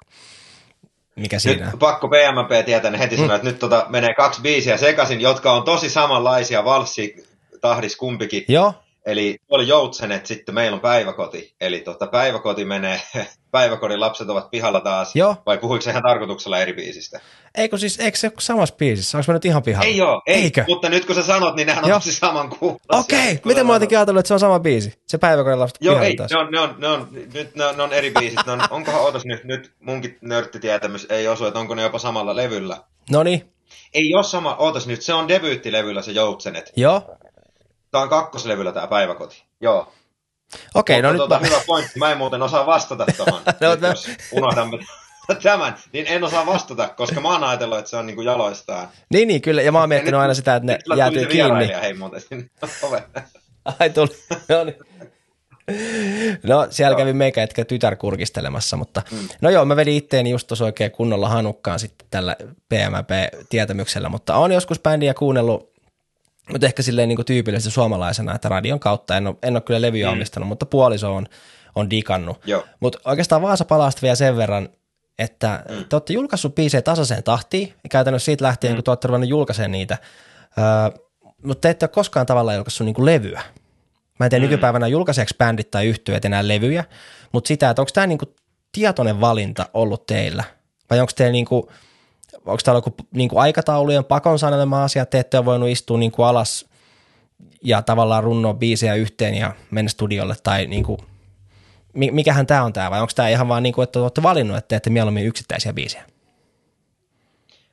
[1.16, 3.20] mikä siinä Nyt pakko PMP tietää, heti mm.
[3.20, 7.26] sanoa, että nyt tota menee kaksi biisiä sekaisin, jotka on tosi samanlaisia valssi
[7.60, 8.44] tahdis kumpikin.
[8.48, 8.74] Joo.
[9.06, 11.54] Eli oli joutsenet, sitten meillä on päiväkoti.
[11.60, 13.00] Eli tota, päiväkoti menee,
[13.50, 15.16] päiväkodin lapset ovat pihalla taas.
[15.16, 15.36] Joo.
[15.46, 17.20] Vai puhuiko se ihan tarkoituksella eri biisistä?
[17.54, 19.18] Eikö siis, eikö se ole samassa biisissä?
[19.18, 19.86] Onko mä nyt ihan pihalla?
[19.86, 20.64] Ei joo, ei, Eikö?
[20.68, 22.86] mutta nyt kun sä sanot, niin nehän on tosi saman kuulosia.
[22.88, 23.38] Okei, okay.
[23.44, 24.94] miten mä jotenkin ajatellut, että se on sama biisi?
[25.06, 26.30] Se päiväkodin lapset Joo, ei, taas.
[26.30, 28.46] ne on, ne on, ne on, nyt ne on, ne on eri biisit.
[28.46, 32.36] Ne on, onkohan, ootas nyt, nyt munkin nörttitietämys ei osu, että onko ne jopa samalla
[32.36, 32.76] levyllä.
[33.10, 33.52] No niin.
[33.94, 36.72] Ei ole sama, ootas nyt, se on debyyttilevyllä se Joutsenet.
[36.76, 37.16] Joo.
[37.90, 39.44] Tämä on kakkoslevyllä tämä päiväkoti.
[39.60, 39.92] Joo.
[40.74, 41.48] Okei, okay, no tuota, nyt mä...
[41.48, 41.98] Hyvä pointti.
[41.98, 43.42] Mä en muuten osaa vastata tuohon.
[43.80, 44.78] no, jos unohdamme
[45.42, 48.88] tämän, niin en osaa vastata, koska mä oon ajatellut, että se on niinku jaloistaan.
[49.12, 49.62] Niin, niin, kyllä.
[49.62, 51.68] Ja mä oon miettinyt nyt, aina sitä, että ne jäätyy kiinni.
[51.80, 52.50] hei muuten sinne
[53.78, 54.16] Ai tuli.
[54.48, 54.76] No, niin.
[56.42, 59.28] no siellä kävi meikä etkä tytär kurkistelemassa, mutta mm.
[59.40, 62.36] no joo, mä vedin itteeni just tuossa oikein kunnolla hanukkaan sitten tällä
[62.68, 65.70] PMP-tietämyksellä, mutta on joskus bändiä kuunnellut
[66.52, 69.80] mutta ehkä silleen niin kuin tyypillisesti suomalaisena, että radion kautta en ole, en ole kyllä
[69.80, 70.12] levyä mm.
[70.12, 71.26] omistanut, mutta puoliso on,
[71.74, 72.40] on digannut.
[72.80, 74.68] Mutta oikeastaan Vaasa palasta vielä sen verran,
[75.18, 75.84] että mm.
[75.88, 78.76] te olette julkaissut biisejä tasaiseen tahtiin, ja käytännössä siitä lähtien, mm.
[78.76, 79.98] kun te olette ruvennut julkaisemaan niitä.
[80.58, 81.00] Öö,
[81.44, 83.42] mutta te ette ole koskaan tavallaan julkaissut niin kuin levyä.
[84.18, 84.50] Mä en tiedä, Mm.
[84.50, 86.84] nykypäivänä julkaiseeko bändit tai yhtyöt enää levyjä,
[87.32, 88.34] mutta sitä, että onko tämä niin kuin
[88.72, 90.44] tietoinen valinta ollut teillä?
[90.90, 91.66] Vai onko teillä niin kuin,
[92.36, 95.98] onko täällä joku niin kuin aikataulujen pakon sanelema asia, että te ette ole voinut istua
[95.98, 96.66] niin kuin alas
[97.64, 100.98] ja tavallaan runnoa biisejä yhteen ja mennä studiolle tai niin kuin,
[101.92, 104.56] mi- mikähän tämä on tämä vai onko tämä ihan vaan niin kuin, että olette valinnut,
[104.56, 106.04] että teette mieluummin yksittäisiä biisejä?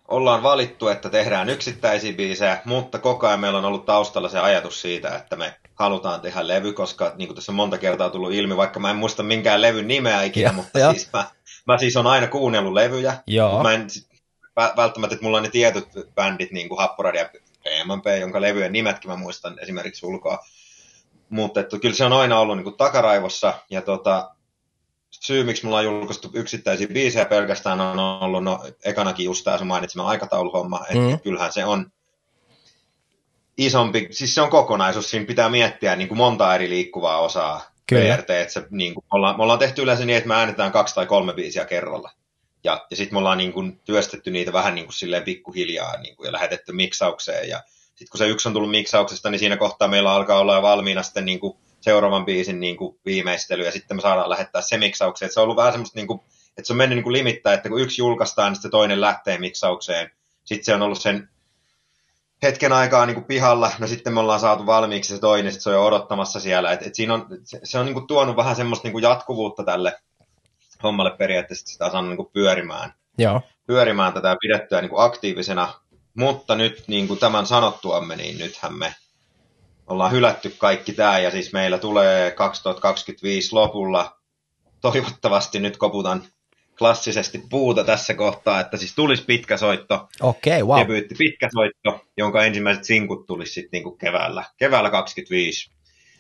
[0.08, 4.82] ollaan valittu, että tehdään yksittäisiä biisejä, mutta koko ajan meillä on ollut taustalla se ajatus
[4.82, 8.58] siitä, että me halutaan tehdä levy, koska niin kuin tässä on monta kertaa tullut ilmi,
[8.58, 10.92] vaikka mä en muista minkään levyn nimeä ikinä, Joo, mutta joo.
[10.92, 11.26] siis mä,
[11.68, 13.50] mä siis on aina kuunnellut levyjä, Joo.
[13.50, 13.88] mutta mä en
[14.78, 19.12] välttämättä, että mulla on ne tietyt bändit, niin kuin Happoradia ja PMP, jonka levyjen nimetkin
[19.12, 20.40] mä muistan esimerkiksi ulkoa,
[21.30, 24.32] mutta että kyllä se on aina ollut niin kuin takaraivossa, ja tota,
[25.10, 29.68] syy, miksi mulla on julkaistu yksittäisiä biisejä pelkästään on ollut, no ekanakin just tämä sun
[29.68, 31.12] mainitsema aikatauluhomma, että Mm.
[31.12, 31.20] mm.
[31.20, 31.92] kyllähän se on
[33.58, 37.72] isompi, siis se on kokonaisuus, siinä pitää miettiä niin kuin monta eri liikkuvaa osaa.
[37.88, 38.16] Kyllä.
[38.16, 40.72] PRT, että se, niin kuin, me, ollaan, me ollaan tehty yleensä niin, että me äänetään
[40.72, 42.12] kaksi tai kolme biisiä kerralla.
[42.64, 46.16] Ja, ja sitten me ollaan niin kuin, työstetty niitä vähän niin kuin, silleen pikkuhiljaa niin
[46.16, 47.50] kuin, ja lähetetty miksaukseen.
[47.50, 50.62] Ja sitten kun se yksi on tullut miksauksesta, niin siinä kohtaa meillä alkaa olla jo
[50.62, 54.78] valmiina sitten niin kuin, seuraavan biisin niin kuin, viimeistely, ja sitten me saadaan lähettää se
[54.78, 55.28] miksaukseen.
[55.28, 56.20] Et se on ollut vähän semmoista, niin kuin,
[56.58, 59.38] että se on mennyt niin kuin limittäin, että kun yksi julkaistaan, niin sitten toinen lähtee
[59.38, 60.12] miksaukseen.
[60.46, 61.30] Sitten se on ollut sen
[62.44, 65.70] hetken aikaa niin kuin pihalla, no sitten me ollaan saatu valmiiksi se toinen, sitten se
[65.70, 66.72] on jo odottamassa siellä.
[66.72, 69.64] Et, et siinä on, se, se on niin kuin tuonut vähän semmoista niin kuin jatkuvuutta
[69.64, 70.00] tälle
[70.84, 73.42] hommalle periaatteessa, sitä saanut niin kuin pyörimään, Joo.
[73.68, 75.74] pyörimään tätä pidettyä niin kuin aktiivisena.
[76.14, 78.96] Mutta nyt niin kuin tämän sanottuamme, niin nythän me
[79.88, 84.18] ollaan hylätty kaikki tämä ja siis meillä tulee 2025 lopulla,
[84.82, 86.24] toivottavasti nyt koputan
[86.78, 90.80] klassisesti puuta tässä kohtaa, että siis tulisi pitkä soitto, Okei, wow.
[90.80, 95.72] debyytti pitkä soitto, jonka ensimmäiset sinkut tulisi sitten niinku keväällä, keväällä 25.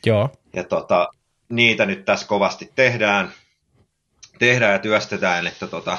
[0.06, 0.30] Joo.
[0.54, 1.08] Ja tota,
[1.50, 3.32] niitä nyt tässä kovasti tehdään,
[4.38, 5.98] tehdään ja työstetään, että tota,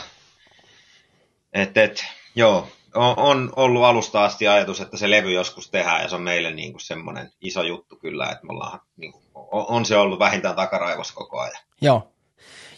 [1.53, 2.05] et, et,
[2.35, 6.23] joo, on, on ollut alusta asti ajatus, että se levy joskus tehdään ja se on
[6.23, 10.57] meille niinku semmoinen iso juttu kyllä, että me ollaan, niinku, on, on se ollut vähintään
[10.57, 11.63] takaraivossa koko ajan.
[11.81, 12.13] Joo.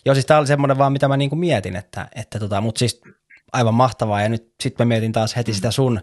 [0.04, 3.00] Joo, siis tämä oli semmoinen vaan, mitä mä niinku mietin, että, että tota, mutta siis
[3.52, 4.22] aivan mahtavaa.
[4.22, 6.00] Ja nyt sitten mä mietin taas heti sitä sun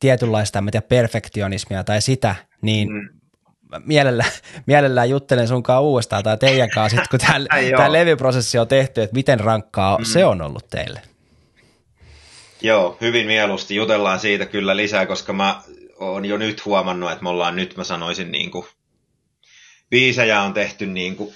[0.00, 3.17] tietynlaista, en mä tiedä, perfektionismia tai sitä, niin Mm.
[3.84, 4.30] Mielellään,
[4.66, 9.40] mielellään juttelen sunkaan uudestaan tai teidän kanssa, sit, kun tämä levyprosessi on tehty, että miten
[9.40, 10.04] rankkaa mm.
[10.04, 11.02] se on ollut teille.
[12.62, 15.62] Joo, hyvin mieluusti jutellaan siitä kyllä lisää, koska mä
[15.98, 18.66] oon jo nyt huomannut, että me ollaan nyt, mä sanoisin, niin kuin,
[19.90, 21.34] biisejä on tehty niin kuin,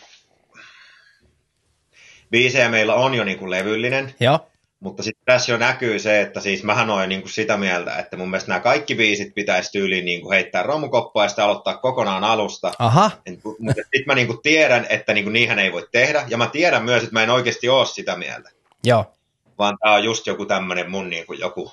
[2.30, 4.51] biisejä meillä on jo niin kuin levyllinen, Joo,
[4.82, 8.16] mutta sitten tässä jo näkyy se, että siis mähän oon niin kuin sitä mieltä, että
[8.16, 12.24] mun mielestä nämä kaikki biisit pitäisi tyyliin niin kuin heittää romukoppaan ja sitten aloittaa kokonaan
[12.24, 12.72] alusta.
[12.78, 16.24] aha, En- Mutta sitten mä niin kuin tiedän, että niin kuin niinhän ei voi tehdä,
[16.28, 18.50] ja mä tiedän myös, että mä en oikeasti ole sitä mieltä.
[18.84, 19.12] Joo,
[19.58, 21.72] vaan tämä on just joku tämmöinen mun niin kuin joku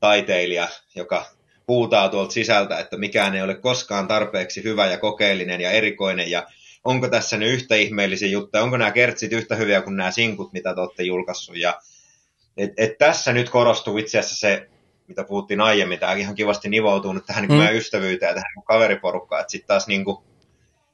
[0.00, 1.26] taiteilija, joka
[1.68, 6.30] huutaa tuolta sisältä, että mikään ei ole koskaan tarpeeksi hyvä ja kokeellinen ja erikoinen.
[6.30, 6.46] Ja
[6.84, 10.74] onko tässä nyt yhtä ihmeellisiä juttuja, onko nämä kertsit yhtä hyviä kuin nämä sinkut, mitä
[10.74, 11.56] te olette julkaissut?
[11.56, 11.80] Ja
[12.58, 14.68] et, et tässä nyt korostuu itse asiassa se,
[15.08, 17.58] mitä puhuttiin aiemmin, tämä ihan kivasti nivoutuu nyt tähän niin Mm.
[17.58, 20.16] meidän ystävyyteen ja tähän niin kaveriporukkaan, että sitten taas niin kuin,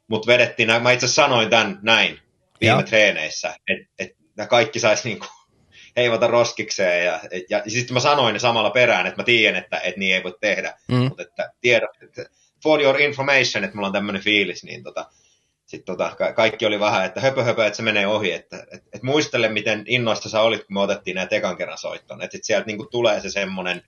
[0.08, 2.18] mut vedettiin, mä itse sanoin tämän näin
[2.60, 2.82] viime Joo.
[2.82, 4.16] treeneissä, että et,
[4.48, 5.28] kaikki saisi niin kuin
[5.96, 7.04] heivata roskikseen.
[7.04, 7.20] Ja,
[7.50, 10.22] ja, ja sitten mä sanoin ne samalla perään, että mä tiedän, että, että niin ei
[10.22, 10.74] voi tehdä.
[10.88, 10.96] mm.
[10.96, 12.24] Mutta että tiedot, että
[12.62, 15.10] for your information, että mulla on tämmöinen fiilis, niin tota,
[15.74, 18.32] sit tota, ka- kaikki oli vähän, että höpö höpö, että se menee ohi.
[18.32, 22.22] Että et, et muistele, miten innoista sä olit, kun me otettiin näitä ekan kerran soittoon.
[22.22, 23.82] Että sit sieltä niinku tulee se semmoinen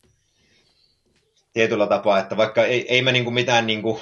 [1.53, 4.01] tietyllä tapaa, että vaikka ei, ei me niinku mitään niinku,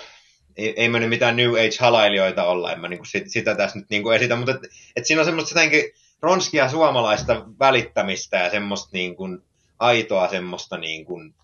[0.57, 3.91] ei, ei me nyt mitään New Age-halailijoita olla, en mä niinku sit, sitä tässä nyt
[3.91, 4.61] niinku esitä, mutta et,
[4.97, 5.85] et siinä on semmoista jotenkin
[6.23, 9.39] ronskia suomalaista välittämistä ja semmoista niin kuin
[9.79, 11.35] aitoa semmoista niin kuin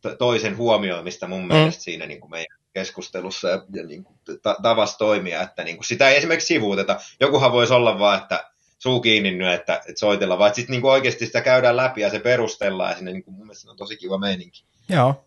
[0.00, 4.56] to- toisen huomioimista mun mielestä siinä niin kuin meidän keskustelussa ja, ja niin kuin ta-
[4.62, 7.00] tavassa toimia, että niin kuin sitä ei esimerkiksi sivuuteta.
[7.20, 10.92] Jokuhan voisi olla vaan, että suu kiinni nyt, että, että soitella, vaan sitten niin kuin
[10.92, 13.96] oikeasti sitä käydään läpi ja se perustellaan ja sinne niin kuin mun mielestä on tosi
[13.96, 15.26] kiva meininki joo.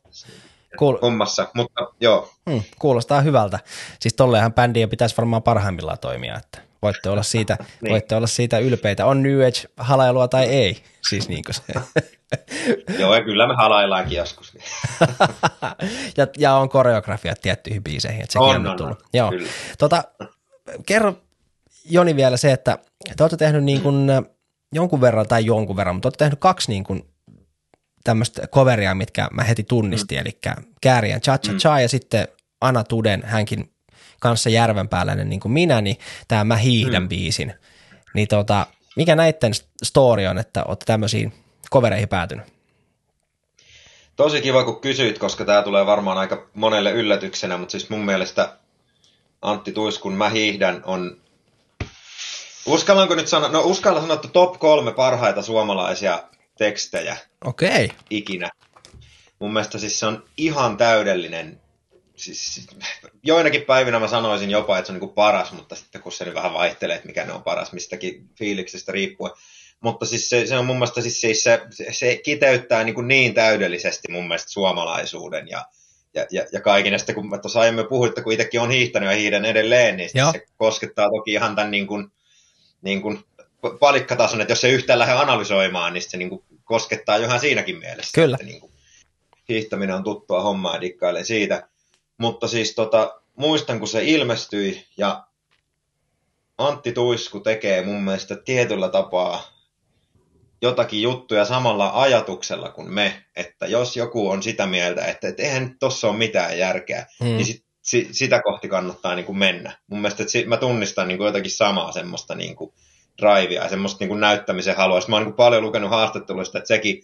[0.80, 0.98] Cool.
[1.02, 3.60] hommassa, mutta joo, Hmm, kuulostaa hyvältä.
[4.00, 7.92] Siis tolleenhan bändiä pitäisi varmaan parhaimmillaan toimia, että voitte olla siitä, Niin.
[7.92, 9.06] voitte olla siitä ylpeitä.
[9.06, 11.64] On New Age halailua tai ei, siis niin kuin se.
[13.00, 14.54] joo ja kyllä me halaillaankin joskus.
[16.18, 19.02] ja, ja on koreografiat tiettyihin biiseihin, että sekin on, On, on, tullut.
[19.02, 19.30] on, Joo.
[19.30, 19.50] kyllä.
[19.78, 20.04] Tota,
[20.86, 21.16] kerro
[21.90, 22.78] Joni vielä se, että
[23.18, 24.08] te olette tehnyt niin kuin,
[24.74, 27.04] jonkun verran tai jonkun verran, mutta olette tehnyt kaksi niin kuin
[28.04, 30.22] tämmöistä coveria, mitkä mä heti tunnistin, mm.
[30.22, 30.40] eli
[30.82, 31.82] Kääriän Cha Cha Cha mm.
[31.82, 32.28] ja sitten
[32.62, 33.72] Ana Tuden, hänkin
[34.20, 35.98] kanssa järvenpääläinen niin kuin minä, niin
[36.28, 37.10] tämä Mä hiihdän mm.
[37.10, 37.54] biisin.
[38.14, 39.52] Niin tota, mikä näitten
[39.84, 41.34] story on, että olette tämmöisiin
[41.70, 42.46] kovereihin päätynyt?
[44.16, 48.58] Tosi kiva, kun kysyit, koska tämä tulee varmaan aika monelle yllätyksenä, mutta siis mun mielestä
[49.42, 51.18] Antti Tuiskun Mä hiihdän on
[52.66, 56.24] Uskallanko nyt sanoa, no uskalla sanoa, että top kolme parhaita suomalaisia
[56.58, 57.86] tekstejä Okei.
[57.86, 57.98] Okay.
[58.10, 58.50] ikinä.
[59.40, 61.62] Mun mielestä siis se on ihan täydellinen.
[62.20, 62.68] Siis,
[63.24, 66.34] joinakin päivinä mä sanoisin jopa, että se on niin paras, mutta sitten kun se nyt
[66.34, 69.32] vähän vaihtelee, että mikä ne on paras mistäkin fiiliksestä riippuen.
[69.80, 73.34] Mutta siis se, se on mun mielestä siis, siis se, se kiteyttää niin, kuin niin
[73.34, 75.66] täydellisesti mun mielestä suomalaisuuden ja,
[76.14, 76.94] ja, ja, ja kaiken.
[76.94, 79.98] Ja sitten kun mä tuossa aiemmin puhuin, että kun itsekin on hiihtänyt ja hiihdän edelleen,
[79.98, 82.12] niin se koskettaa toki ihan tämän niin kuin,
[82.82, 83.24] niin kuin
[83.80, 88.22] palikkatason, että jos se yhtään lähde analysoimaan, niin se niin kuin koskettaa johan siinäkin mielessä.
[88.22, 88.36] Kyllä.
[88.36, 88.72] Että niin kuin,
[89.50, 91.68] hiihtäminen on tuttua hommaa ja dikkailen siitä.
[92.20, 95.24] Mutta siis tota, muistan, kun se ilmestyi ja
[96.58, 99.60] Antti Tuisku tekee mun mielestä tietyllä tapaa
[100.62, 105.76] jotakin juttuja samalla ajatuksella kuin me, että jos joku on sitä mieltä, että, että eihän
[105.80, 107.30] tuossa ole mitään järkeä, hmm.
[107.30, 109.78] niin sit, si, sitä kohti kannattaa niin kuin mennä.
[109.88, 112.74] Mun mielestä että mä tunnistan niin kuin jotakin samaa semmoista niin kuin
[113.22, 115.02] drivea ja semmoista niin kuin näyttämisen halua.
[115.02, 117.04] Sitten mä oon niin kuin paljon lukenut haastatteluista, että sekin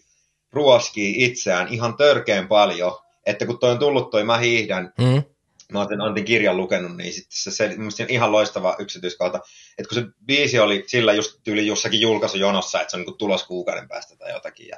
[0.51, 5.23] ruoskii itseään ihan törkeen paljon, että kun toi on tullut toi Mä hiihdän, hmm
[5.71, 9.39] mä oon Antin kirjan lukenut, niin sitten se, se, on ihan loistava yksityiskohta,
[9.77, 13.43] että kun se biisi oli sillä just yli jossakin julkaisujonossa, että se on niin tulos
[13.43, 14.77] kuukauden päästä tai jotakin, ja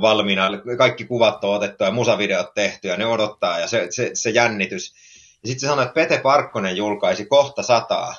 [0.00, 4.30] valmiina, kaikki kuvat on otettu ja musavideot tehty, ja ne odottaa, ja se, se, se
[4.30, 4.94] jännitys.
[5.42, 8.14] Ja sitten se sanoi, että Pete Parkkonen julkaisi kohta sataa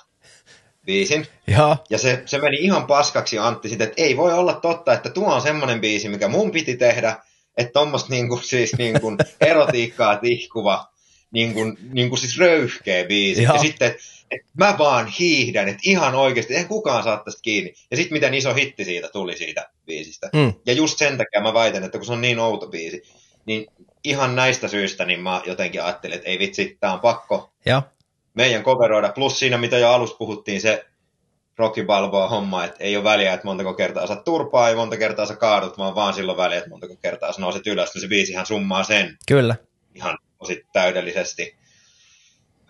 [0.85, 1.27] biisin.
[1.47, 5.09] Ja, ja se, se meni ihan paskaksi Antti sitten, että ei voi olla totta, että
[5.09, 7.15] tuo on semmoinen biisi, mikä mun piti tehdä,
[7.57, 10.87] että tuommoista niinku, siis niinku erotiikkaa tihkuva
[11.31, 13.43] niin kuin, niin kuin siis röyhkeä biisi.
[13.43, 13.53] Joo.
[13.53, 17.73] Ja sitten, että et mä vaan hiihdän, että ihan oikeasti, eihän kukaan saa tästä kiinni.
[17.91, 20.29] Ja sitten miten iso hitti siitä tuli siitä biisistä.
[20.33, 20.53] Mm.
[20.65, 23.03] Ja just sen takia mä väitän, että kun se on niin outo biisi,
[23.45, 23.67] niin
[24.03, 27.81] ihan näistä syistä niin mä jotenkin ajattelin, että ei vitsi, tää on pakko Joo.
[28.33, 29.11] meidän coveroida.
[29.11, 30.85] Plus siinä, mitä jo alussa puhuttiin, se
[31.57, 35.25] Rocky Balboa homma, että ei ole väliä, että montako kertaa sä turpaa, ei monta kertaa
[35.25, 38.45] sä kaadut, vaan vaan silloin väliä, että montako kertaa sä nouset ylös, niin se biisihän
[38.45, 39.17] summaa sen.
[39.27, 39.55] Kyllä.
[39.95, 41.57] Ihan tosi täydellisesti.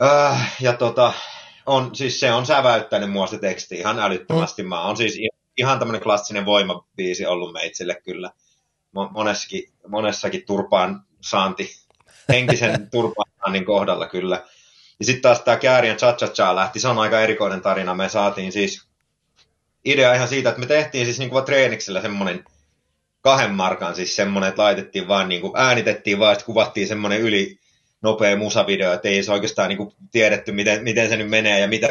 [0.02, 1.14] Äh, ja tota,
[1.66, 4.64] on, siis se on säväyttänyt mua se teksti ihan älyttömästi.
[4.64, 4.70] Mm.
[4.70, 5.20] Mä on siis
[5.58, 8.32] ihan tämmöinen klassinen voimabiisi ollut meitsille kyllä.
[9.12, 11.70] Monessakin, monessakin turpaan saanti,
[12.30, 14.44] henkisen turpaan saannin kohdalla kyllä.
[15.00, 17.96] Ja sitten taas tämä Kääriän cha cha lähti, se on aika erikoinen tarina.
[17.96, 18.88] Me saatiin siis
[19.86, 22.44] idea ihan siitä, että me tehtiin siis niin kuin treeniksellä semmoinen
[23.22, 27.60] kahden markan siis semmoinen, että laitettiin vaan niin kuin, äänitettiin vaan, kuvattiin semmoinen yli
[28.02, 31.68] nopea musavideo, että ei se oikeastaan niin kuin, tiedetty, miten, miten se nyt menee ja
[31.68, 31.88] mitä,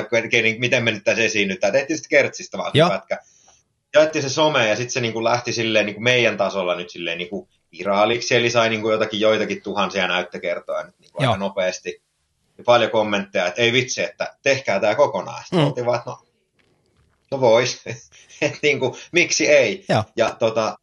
[0.58, 1.72] miten me nyt tässä esiinnytään.
[1.72, 3.18] Tehtiin sitten kertsistä vaan pätkä.
[3.94, 6.90] Jaettiin se some ja sitten se niin kuin, lähti silleen niin kuin meidän tasolla nyt
[6.90, 11.28] silleen niin kuin, viraaliksi, eli sai niin kuin, jotakin joitakin tuhansia näyttökertoja nyt niin kuin,
[11.28, 12.02] aika nopeasti.
[12.58, 15.42] Ja paljon kommentteja, että ei vitsi, että tehkää tämä kokonaan.
[15.42, 15.66] Sitten mm.
[15.66, 16.18] oltiin vaan, että no,
[17.30, 17.80] no vois.
[18.42, 19.84] että niin kuin, miksi ei?
[19.88, 20.04] Joo.
[20.16, 20.78] Ja tota,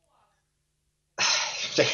[1.75, 1.87] se,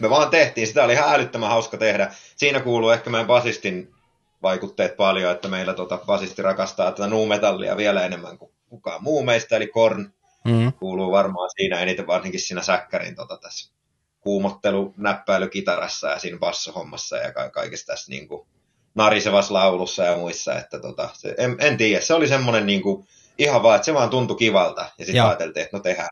[0.00, 0.66] me vaan tehtiin.
[0.66, 2.14] Sitä oli ihan älyttömän hauska tehdä.
[2.36, 3.94] Siinä kuuluu ehkä meidän basistin
[4.42, 9.56] vaikutteet paljon, että meillä tota, basisti rakastaa tätä nu-metallia vielä enemmän kuin kukaan muu meistä,
[9.56, 10.12] eli Korn
[10.44, 10.72] mm-hmm.
[10.72, 13.72] kuuluu varmaan siinä eniten varsinkin siinä säkkärin tota, tässä
[14.20, 18.46] kuumottelu, näppäily kitarassa ja siinä bassohommassa ja ka- kaikessa tässä niin kuin,
[18.94, 23.06] narisevassa laulussa ja muissa, että tota, se, en, en tiedä, se oli semmoinen niin kuin,
[23.38, 26.08] ihan vaan, että se vaan tuntui kivalta ja sitten ajateltiin, että no tehdään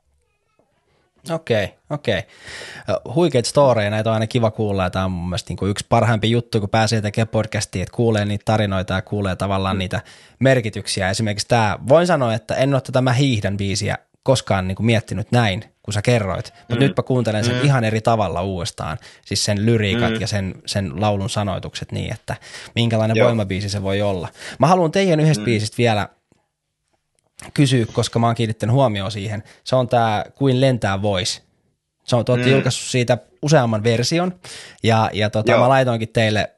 [1.31, 2.19] Okei, okay, okei.
[2.19, 3.15] Okay.
[3.15, 6.31] Huikeita storeja, näitä on aina kiva kuulla, ja tämä on mun mielestä niin yksi parhaimpi
[6.31, 9.79] juttu, kun pääsee tekemään podcastia, että kuulee niitä tarinoita ja kuulee tavallaan mm.
[9.79, 10.01] niitä
[10.39, 11.11] merkityksiä.
[11.11, 15.33] Esimerkiksi tämä, voin sanoa, että en ole tätä Mä hiihdän biisiä koskaan niin kuin miettinyt
[15.33, 16.81] näin, kun sä kerroit, mutta mm.
[16.81, 17.65] nyt mä kuuntelen sen mm.
[17.65, 20.21] ihan eri tavalla uudestaan, siis sen lyriikat mm.
[20.21, 22.37] ja sen, sen laulun sanoitukset niin, että
[22.75, 23.27] minkälainen Joo.
[23.27, 24.29] voimabiisi se voi olla.
[24.59, 25.45] Mä haluan teidän yhdestä mm.
[25.45, 26.09] biisistä vielä
[27.55, 29.43] kysyä, koska mä oon kiinnittänyt huomioon siihen.
[29.65, 31.43] Se on tämä Kuin lentää voisi.
[32.05, 32.49] Se on, te mm.
[32.49, 34.35] julkaissut siitä useamman version,
[34.83, 36.51] ja, ja tota, mä laitoinkin teille,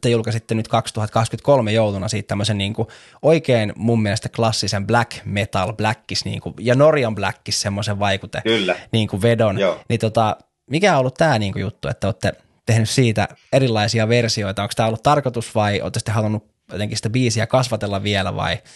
[0.00, 2.88] te julkaisitte nyt 2023 jouluna siitä tämmöisen niin kuin
[3.22, 8.76] oikein mun mielestä klassisen black metal, blackis, niin kuin, ja Norjan blackis semmoisen vaikute, Kyllä.
[8.92, 9.58] niin kuin vedon.
[9.58, 9.80] Joo.
[9.88, 10.36] Niin tota,
[10.70, 12.32] mikä on ollut tämä niin kuin juttu, että olette
[12.66, 14.62] tehnyt siitä erilaisia versioita?
[14.62, 18.58] Onko tämä ollut tarkoitus vai olette halunnut jotenkin sitä biisiä kasvatella vielä vai–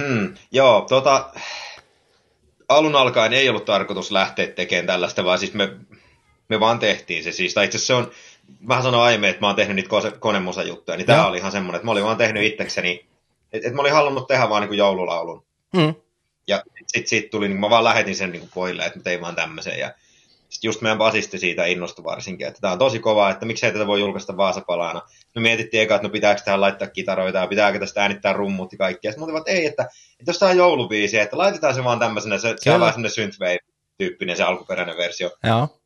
[0.00, 1.30] Hmm, joo, tota,
[2.68, 5.76] alun alkaen ei ollut tarkoitus lähteä tekemään tällaista, vaan siis me,
[6.48, 7.54] me vaan tehtiin se siis.
[7.54, 8.10] Tai itse se on,
[8.68, 11.84] vähän sanoin aiemmin, että mä oon tehnyt niitä konemusajuttuja, niin tämä oli ihan semmoinen, että
[11.84, 13.06] mä olin vaan tehnyt itsekseni,
[13.52, 15.44] että, että mä olin halunnut tehdä vaan niin joululaulun.
[15.76, 15.94] Mm.
[16.48, 19.20] Ja sitten sit tuli, niin mä vaan lähetin sen niin kuin poille, että mä tein
[19.20, 19.78] vaan tämmöisen.
[19.78, 19.94] Ja
[20.48, 23.86] sitten just meidän basisti siitä innostui varsinkin, että tämä on tosi kova, että miksei tätä
[23.86, 25.02] voi julkaista Vaasapalana.
[25.34, 28.78] Me mietittiin eka, että no pitääkö tähän laittaa kitaroita ja pitääkö tästä äänittää rummut ja
[28.78, 29.12] kaikkea.
[29.12, 29.82] Sitten että ei, että,
[30.20, 33.14] että jos tämä on joulubiisi, että laitetaan se vaan tämmöisenä, se, se on vähän semmoinen
[33.14, 35.30] synthwave-tyyppinen se alkuperäinen versio.
[35.44, 35.79] Joo.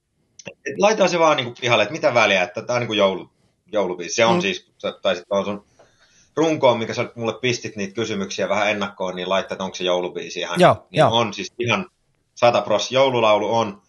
[0.51, 3.31] Et laitetaan se vaan niin pihalle, että mitä väliä, että tämä on niin kuin joulu,
[3.73, 4.15] joulubiisi.
[4.15, 4.41] Se on mm.
[4.41, 4.73] siis,
[5.03, 5.65] tai sitten on sun
[6.37, 10.41] runkoon, mikä sä mulle pistit niitä kysymyksiä vähän ennakkoon, niin laittaa, että onko se joulubiisi
[10.41, 10.61] ihan.
[10.61, 11.11] Joo, niin joo.
[11.13, 11.91] On siis ihan
[12.35, 13.83] 100 pros joululaulu on,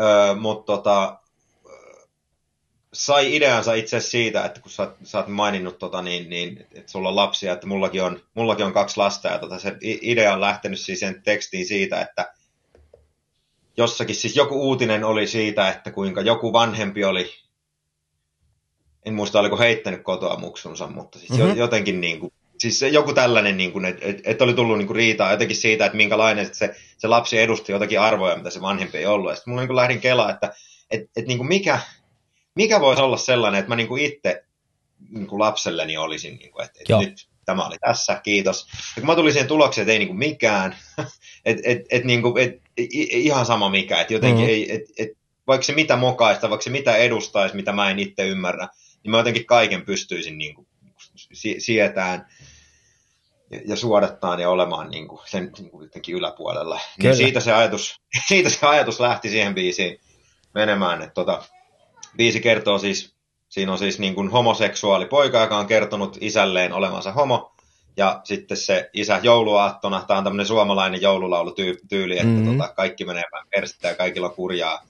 [0.00, 1.18] öö, mutta tota,
[2.94, 7.08] sai ideansa itse siitä, että kun sä, sä oot maininnut, tota, niin, niin, että sulla
[7.08, 10.80] on lapsia, että mullakin on, mullakin on kaksi lasta, ja tota, se idea on lähtenyt
[10.80, 12.32] siis sen tekstiin siitä, että
[13.76, 17.30] jossakin siis joku uutinen oli siitä, että kuinka joku vanhempi oli
[19.04, 21.56] en muista oliko heittänyt kotoa muksunsa, mutta siis mm-hmm.
[21.56, 25.30] jotenkin niin kuin, siis joku tällainen, niin kuin, että, että oli tullut niin kuin riitaa
[25.30, 29.30] jotenkin siitä, että minkälainen se, se lapsi edusti jotakin arvoja, mitä se vanhempi ei ollut.
[29.30, 30.52] Ja sitten mulla niin kuin lähdin kelaa, että
[30.90, 31.78] että, että niin kuin mikä,
[32.54, 34.44] mikä voisi olla sellainen, että mä niin kuin itse
[35.10, 38.66] niin kuin lapselleni olisin, niin kuin, että, että nyt tämä oli tässä, kiitos.
[38.96, 40.76] Ja kun mä tulin siihen tulokseen, että ei niin kuin mikään,
[41.44, 42.62] että et, et, niin kuin, et,
[43.10, 44.54] ihan sama mikä, että jotenkin mm-hmm.
[44.54, 45.08] ei, et, et,
[45.46, 48.68] vaikka se mitä mokaista, vaikka se mitä edustaisi, mitä mä en itse ymmärrä,
[49.02, 50.66] niin mä jotenkin kaiken pystyisin niin kuin,
[51.58, 52.26] sietään
[53.50, 56.80] ja, ja suodattaan ja olemaan niin kuin, sen niin kuin, jotenkin yläpuolella.
[57.02, 60.00] Niin siitä, se ajatus, siitä se ajatus lähti siihen biisiin
[60.54, 61.02] menemään.
[61.02, 61.42] Että tota,
[62.16, 63.13] biisi kertoo siis,
[63.54, 67.54] siinä on siis niin kuin homoseksuaali poika, joka on kertonut isälleen olevansa homo,
[67.96, 72.58] ja sitten se isä jouluaattona, tämä on tämmöinen suomalainen joululaulutyyli, että mm-hmm.
[72.58, 74.82] tota, kaikki menee persettä ja kaikilla on kurjaa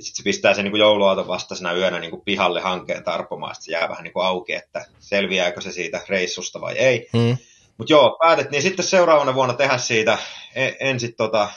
[0.00, 3.72] sitten se pistää sen niin jouluauton vastaisena yönä niin kuin pihalle hankkeen tarpomaan, sitten se
[3.72, 7.08] jää vähän niin kuin auki, että selviääkö se siitä reissusta vai ei.
[7.12, 7.36] Mm.
[7.78, 10.18] Mutta joo, päätettiin sitten seuraavana vuonna tehdä siitä
[10.54, 11.48] en, ensin tota,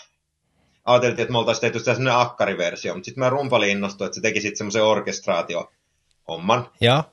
[0.85, 4.41] ajateltiin, että me oltaisiin tehty sellainen akkariversio, mutta sitten mä rumpali innostui, että se teki
[4.41, 4.83] sitten semmoisen
[6.30, 6.72] orkestraatio-homman.
[6.81, 7.03] Ja.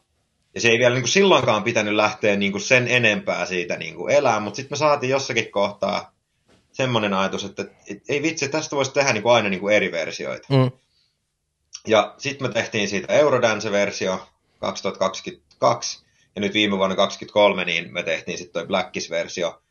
[0.55, 3.95] ja se ei vielä niin kuin silloinkaan pitänyt lähteä niin kuin sen enempää siitä niin
[3.95, 6.13] kuin elää, mutta sitten me saatiin jossakin kohtaa
[6.73, 9.93] semmoinen ajatus, että et, ei vitsi, tästä voisi tehdä niin kuin aina niin kuin eri
[9.93, 10.47] versioita.
[10.51, 10.71] Mm.
[11.87, 14.27] Ja sitten me tehtiin siitä Eurodance-versio
[14.59, 19.63] 2022, ja nyt viime vuonna 2023 niin me tehtiin sitten toi Blackis-versio.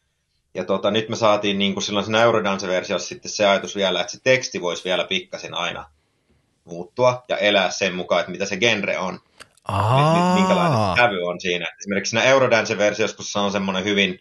[0.53, 4.11] Ja tota, nyt me saatiin niin kuin silloin siinä Eurodance-versiossa sitten se ajatus vielä, että
[4.11, 5.85] se teksti voisi vielä pikkasen aina
[6.65, 9.19] muuttua ja elää sen mukaan, että mitä se genre on.
[9.67, 10.35] Aa.
[10.35, 11.65] Minkälainen sävy on siinä.
[11.79, 14.19] Esimerkiksi siinä Eurodance-versiossa, kun se on semmoinen hyvin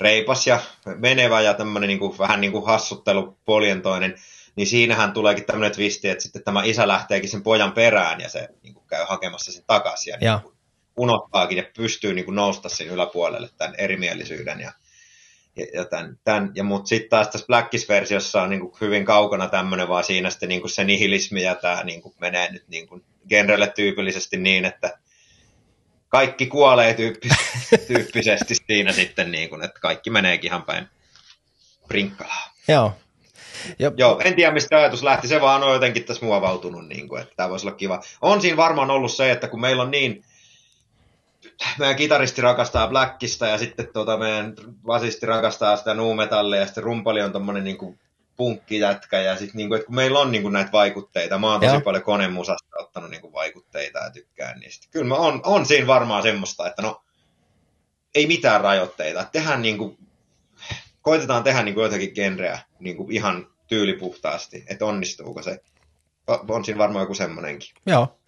[0.00, 0.60] reipas ja
[0.96, 4.14] menevä ja tämmöinen niin kuin, vähän niin kuin hassuttelu, poljentoinen,
[4.56, 8.48] niin siinähän tuleekin tämmöinen twisti, että sitten tämä isä lähteekin sen pojan perään ja se
[8.62, 10.40] niin kuin käy hakemassa sen takaisin ja, ja.
[10.44, 10.58] Niin
[10.96, 14.72] unohtaakin ja pystyy niin kuin nousta sen yläpuolelle tämän erimielisyyden ja,
[15.58, 19.48] ja, ja, tämän, tämän, ja mutta sitten taas tässä Blackis-versiossa on niin kuin hyvin kaukana
[19.48, 22.88] tämmöinen, vaan siinä sitten niin kuin se nihilismi ja tämä niin kuin menee nyt niin
[22.88, 24.98] kuin genrelle tyypillisesti niin, että
[26.08, 30.88] kaikki kuolee tyyppisesti, tyyppisesti siinä sitten, niin kuin, että kaikki meneekin ihan päin
[31.88, 32.54] prinkkalaa.
[32.68, 32.92] Joo,
[33.78, 33.94] Jop.
[33.96, 37.34] Joo, en tiedä mistä ajatus lähti, se vaan on jotenkin tässä muovautunut, niin kuin, että
[37.36, 38.00] tämä voisi olla kiva.
[38.22, 40.24] On siinä varmaan ollut se, että kun meillä on niin,
[41.78, 44.54] meidän kitaristi rakastaa Blackista ja sitten tuota, meidän
[44.84, 47.98] basisti rakastaa sitä nuumetallia ja sitten rumpali on tommonen niin kuin
[48.36, 51.60] punkkijätkä ja sitten niin kuin, että kun meillä on niin kuin näitä vaikutteita, mä oon
[51.60, 51.80] tosi Joo.
[51.80, 54.86] paljon konemusasta ottanut niin kuin vaikutteita ja tykkään niistä.
[54.90, 57.02] Kyllä mä on, on siinä varmaan semmoista, että no
[58.14, 59.26] ei mitään rajoitteita.
[59.32, 59.98] Tehdään niin kuin,
[61.02, 65.60] koitetaan tehdä niin kuin jotakin genreä niin kuin ihan tyylipuhtaasti, että onnistuuko se.
[66.48, 67.70] On siinä varmaan joku semmoinenkin.
[67.86, 68.18] Joo.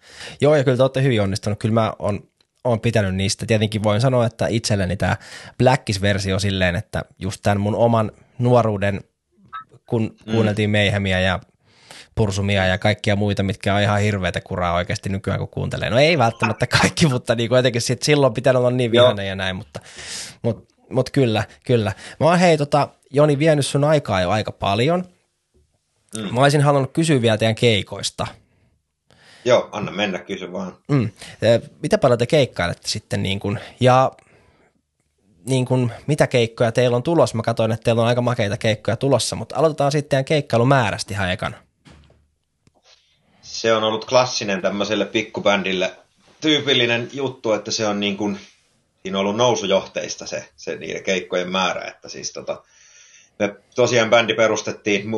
[0.41, 1.59] Joo, ja kyllä te olette hyvin onnistunut.
[1.59, 2.30] Kyllä mä on,
[2.63, 3.45] on pitänyt niistä.
[3.45, 5.17] Tietenkin voin sanoa, että itselleni tämä
[5.57, 9.01] Blackis-versio silleen, että just tämän mun oman nuoruuden,
[9.85, 10.31] kun mm.
[10.31, 11.39] kuunneltiin Meihemiä ja
[12.15, 15.89] pursumia ja kaikkia muita, mitkä on ihan hirveätä kuraa oikeasti nykyään, kun kuuntelee.
[15.89, 19.55] No ei välttämättä kaikki, mutta niin jotenkin sit silloin pitää olla niin vihainen ja näin,
[19.55, 19.79] mutta,
[20.41, 21.93] mutta, mutta kyllä, kyllä.
[22.19, 25.05] Mä oon hei tota, Joni vienyt sun aikaa jo aika paljon.
[26.17, 26.33] Mm.
[26.33, 28.27] Mä olisin halunnut kysyä vielä teidän keikoista.
[29.45, 30.77] Joo, anna mennä, kysy vaan.
[30.87, 31.09] Mm.
[31.81, 34.11] Mitä paljon te keikkailette sitten niin kun, ja
[35.45, 37.37] niin kun, mitä keikkoja teillä on tulossa?
[37.37, 41.57] Mä katsoin, että teillä on aika makeita keikkoja tulossa, mutta aloitetaan sitten keikkailumäärästä ihan ekana.
[43.41, 45.95] Se on ollut klassinen tämmöiselle pikkubändille
[46.41, 48.39] tyypillinen juttu, että se on niin kuin,
[49.01, 52.63] siinä on ollut nousujohteista se, se niiden keikkojen määrä, että siis tota,
[53.41, 55.11] me tosiaan bändi perustettiin,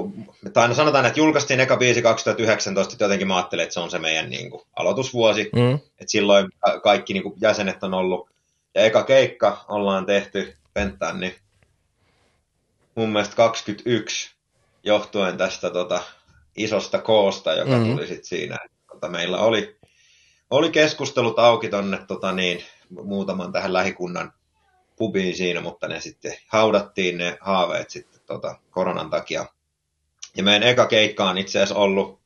[0.54, 3.92] tai aina sanotaan, että julkaistiin eka biisi 2019, että jotenkin mä ajattelin, että se on
[3.92, 5.74] se meidän niin kuin, aloitusvuosi, Mm.
[5.74, 8.30] että silloin ka- kaikki niin kuin, jäsenet on ollut,
[8.76, 11.36] ja eka keikka ollaan tehty Penttaan, niin
[12.96, 14.32] mun mielestä 21
[14.84, 16.02] johtuen tästä tota,
[16.58, 17.92] isosta koosta, joka mm.
[17.92, 18.58] tuli sitten siinä.
[18.92, 19.76] Tota, meillä oli,
[20.50, 22.64] oli keskustelut auki tonne tota, niin,
[23.04, 24.34] muutaman tähän lähikunnan
[24.96, 29.46] pubiin siinä, mutta ne sitten haudattiin ne haaveet sitten tota, koronan takia.
[30.38, 32.24] Ja meidän eka keikka on itse asiassa ollut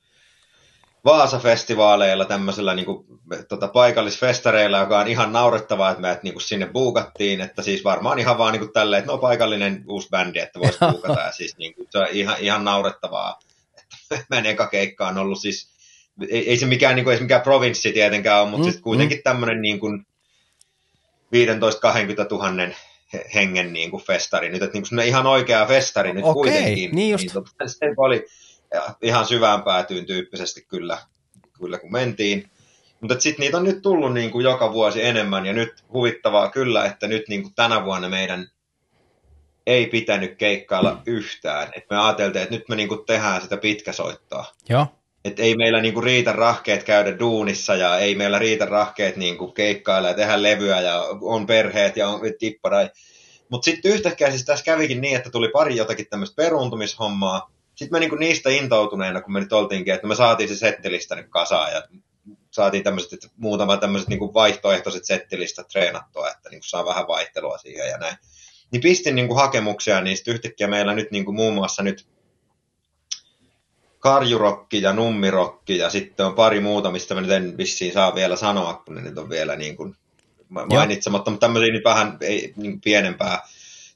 [1.05, 3.05] Vaasa-festivaaleilla tämmöisellä niin kuin,
[3.47, 8.19] tota, paikallisfestareilla, joka on ihan naurettavaa, että meidät niin kuin, sinne buukattiin, että siis varmaan
[8.19, 11.57] ihan vaan niin kuin, tälleen, että no paikallinen uusi bändi, että voisi buukata, ja siis
[11.57, 13.39] niin kuin, se on ihan, ihan naurettavaa,
[13.77, 15.69] että meidän eka keikka on ollut siis,
[16.29, 18.71] ei, ei se mikään, niin kuin, ei se mikään provinssi tietenkään ole, mutta Mm, mm,
[18.71, 20.07] siis kuitenkin tämmöinen niin kuin
[21.33, 21.37] 15-20
[22.31, 22.75] 000 he-
[23.33, 26.91] hengen niin kuin festari, nyt, että niin kuin ihan oikea festari nyt Okei, kuitenkin.
[26.95, 27.23] niin just.
[27.23, 28.25] Niin, tota, se oli
[29.01, 30.97] ihan syvään päätyyn tyyppisesti kyllä,
[31.59, 32.49] kyllä kun mentiin.
[33.01, 36.85] Mutta sitten niitä on nyt tullut niin kuin joka vuosi enemmän, ja nyt huvittavaa kyllä,
[36.85, 38.47] että nyt niin kuin tänä vuonna meidän
[39.67, 41.71] ei pitänyt keikkailla yhtään.
[41.75, 44.45] Et me ajateltiin, että nyt me niin kuin tehdään sitä pitkäsoittoa.
[44.69, 44.87] Joo.
[45.25, 50.07] Että ei meillä niinku riitä rahkeet käydä duunissa ja ei meillä riitä rahkeet niinku keikkailla
[50.07, 52.89] ja tehdä levyä ja on perheet ja on tipparai.
[53.49, 57.51] Mutta sitten yhtäkkiä siis tässä kävikin niin, että tuli pari jotakin tämmöistä peruuntumishommaa.
[57.75, 61.29] Sitten me niinku niistä intoutuneena, kun me nyt oltiinkin, että me saatiin se settilista nyt
[61.29, 61.83] kasaan ja
[62.51, 67.97] saatiin tämmöiset, muutama tämmöiset niinku vaihtoehtoiset settilistat treenattua, että niinku saa vähän vaihtelua siihen ja
[67.97, 68.15] näin.
[68.71, 72.07] Niin pistin niinku hakemuksia, niin sitten yhtäkkiä meillä nyt niinku muun muassa nyt
[73.99, 78.35] karjurokki ja nummirokki ja sitten on pari muuta, mistä mä nyt en vissiin saa vielä
[78.35, 79.95] sanoa, kun ne nyt on vielä niin kuin
[80.49, 83.47] mainitsematta, mutta tämmöisiä nyt vähän ei, niin pienempää,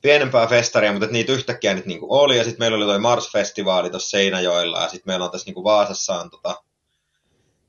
[0.02, 3.90] pienempää festaria, mutta niitä yhtäkkiä nyt niin kuin oli, ja sitten meillä oli toi Mars-festivaali
[3.90, 6.64] tuossa Seinäjoella, ja sitten meillä on tässä niin kuin Vaasassa on tota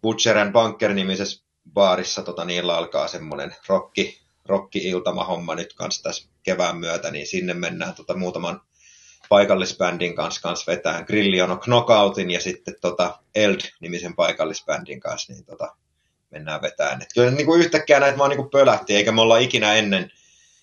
[0.02, 7.10] Butcher and Bunker-nimisessä baarissa, tota, niillä alkaa semmoinen rokki, rokki-iltama-homma nyt kanssa tässä kevään myötä,
[7.10, 8.60] niin sinne mennään tota, muutaman
[9.32, 15.76] paikallisbändin kanssa, kanssa vetään Grilliono Knockoutin ja sitten tota Eld-nimisen paikallisbändin kanssa, niin tota,
[16.30, 17.02] mennään vetään.
[17.02, 20.10] Et kyllä niin kuin yhtäkkiä näitä vaan niin kuin pölähti, eikä me olla ikinä ennen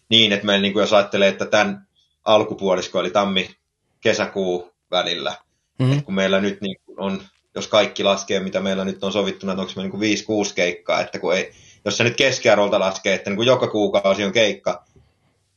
[0.09, 1.87] niin, että meillä niin kuin jos ajattelee, että tämän
[2.25, 5.35] alkupuolisko, eli tammi-kesäkuu välillä,
[5.79, 5.97] Mm.
[5.97, 7.21] et kun meillä nyt niin kuin on,
[7.55, 11.01] jos kaikki laskee, mitä meillä nyt on sovittuna, että onko meillä niin kuin 5-6 keikkaa,
[11.01, 11.51] että kun ei,
[11.85, 14.83] jos se nyt keskiarvolta laskee, että niin kuin joka kuukausi on keikka,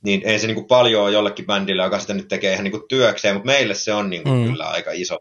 [0.02, 2.72] niin ei se niin kuin paljon ole jollekin bändille, joka sitä nyt tekee ihan niin
[2.72, 4.44] kuin työkseen, mutta meille se on niin kuin Mm.
[4.50, 5.18] kyllä aika iso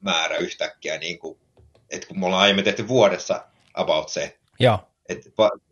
[0.00, 1.38] määrä yhtäkkiä, niin kuin,
[1.90, 3.44] että kun me ollaan aiemmin tehty vuodessa
[3.74, 4.78] about se, Joo.
[5.08, 5.30] että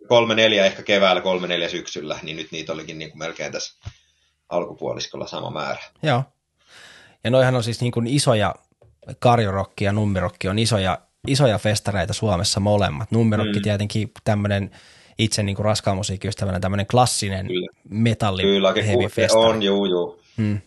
[0.09, 3.89] kolme neljä ehkä keväällä, kolme neljä syksyllä, niin nyt niitä olikin niin kuin melkein tässä
[4.49, 5.83] alkupuoliskolla sama määrä.
[6.03, 6.23] Joo.
[7.25, 8.55] Ja noihan on siis niin kuin isoja,
[9.19, 13.11] karjorokki ja nummirokki on isoja, isoja festareita Suomessa molemmat.
[13.11, 13.63] Nummirokki Mm.
[13.63, 14.71] tietenkin tämmöinen
[15.25, 17.69] itse niin kuin raskaan musiikkiystävänä tämmöinen klassinen Kyllä.
[17.89, 20.23] metalli Kyllä, heavy on, juu, juu.
[20.37, 20.61] Mm.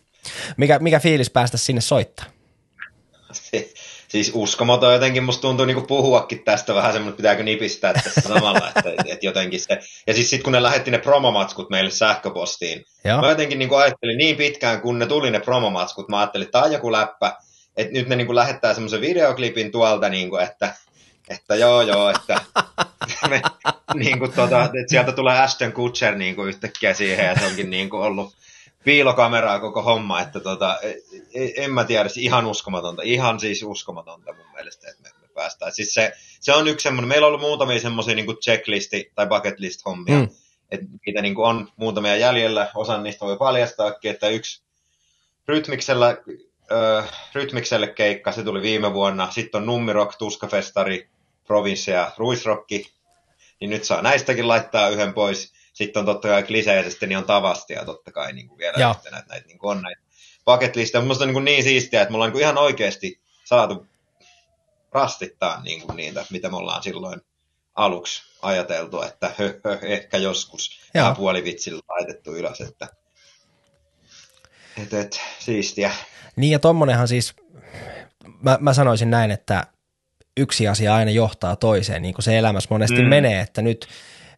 [0.56, 2.26] Mikä, mikä fiilis päästä sinne soittaa?
[4.08, 8.68] Siis uskomaton jotenkin musta tuntuu niinku puhuakin tästä vähän semmoinen, että pitääkö nipistää tässä samalla,
[8.68, 9.78] että, että jotenkin se.
[10.06, 13.20] Ja siis sitten kun ne lähetti ne promomatskut meille sähköpostiin, Joo.
[13.20, 16.64] mä jotenkin niinku ajattelin niin pitkään, kun ne tuli ne promomatskut, mä ajattelin, että tämä
[16.64, 17.36] on joku läppä,
[17.76, 20.74] että nyt ne niinku lähettää semmoisen videoklipin tuolta, niinku, että,
[21.30, 22.40] että joo joo, että
[23.30, 23.42] me,
[23.94, 28.34] niinku tota, että sieltä tulee Ashton Kutcher niinku yhtäkkiä siihen, ja se onkin niinku ollut
[28.84, 30.78] piilokameraa koko homma, että tota,
[31.34, 35.28] e- en mä tiedä, se ihan uskomatonta, ihan siis uskomatonta mun mielestä, että me, me
[35.34, 35.72] päästään.
[35.72, 39.58] Siis se, se on yksi semmoinen, meillä on ollut muutamia semmoisia niin checklisti tai bucket
[39.58, 40.28] list hommia, Mm.
[40.70, 44.62] että niitä niin on muutamia jäljellä, osan niistä voi paljastaakin, että yksi
[45.48, 46.16] rytmiksellä,
[46.70, 47.02] ö,
[47.34, 51.08] rytmikselle keikka, se tuli viime vuonna, sitten on Nummirock, Tuskafestari,
[51.46, 52.92] Province ja Ruisrokki,
[53.60, 55.52] niin nyt saa näistäkin laittaa yhden pois.
[55.72, 58.90] Sitten on totta kai kliseisesti, niin on tavastia totta kai niin kuin vielä Joo.
[58.90, 60.00] yhtenä, että näitä niin kuin on näitä
[60.44, 61.02] bucket listeja.
[61.02, 63.86] Minusta on niin, kuin niin siistiä, että me ollaan niin kuin ihan oikeasti saatu
[64.92, 67.20] rastittaa niin kuin niitä, mitä me ollaan silloin
[67.74, 71.02] aluksi ajateltu, että hö, hö, ehkä joskus Joo.
[71.02, 72.88] vähän puolivitsillä laitettu ylös, että
[74.82, 75.90] et, et, siistiä.
[76.36, 77.34] Niin ja tommonenhan siis,
[78.42, 79.66] mä, mä sanoisin näin, että
[80.36, 83.08] yksi asia aina johtaa toiseen, niin kuin se elämässä monesti mm.
[83.08, 83.88] Menee, että nyt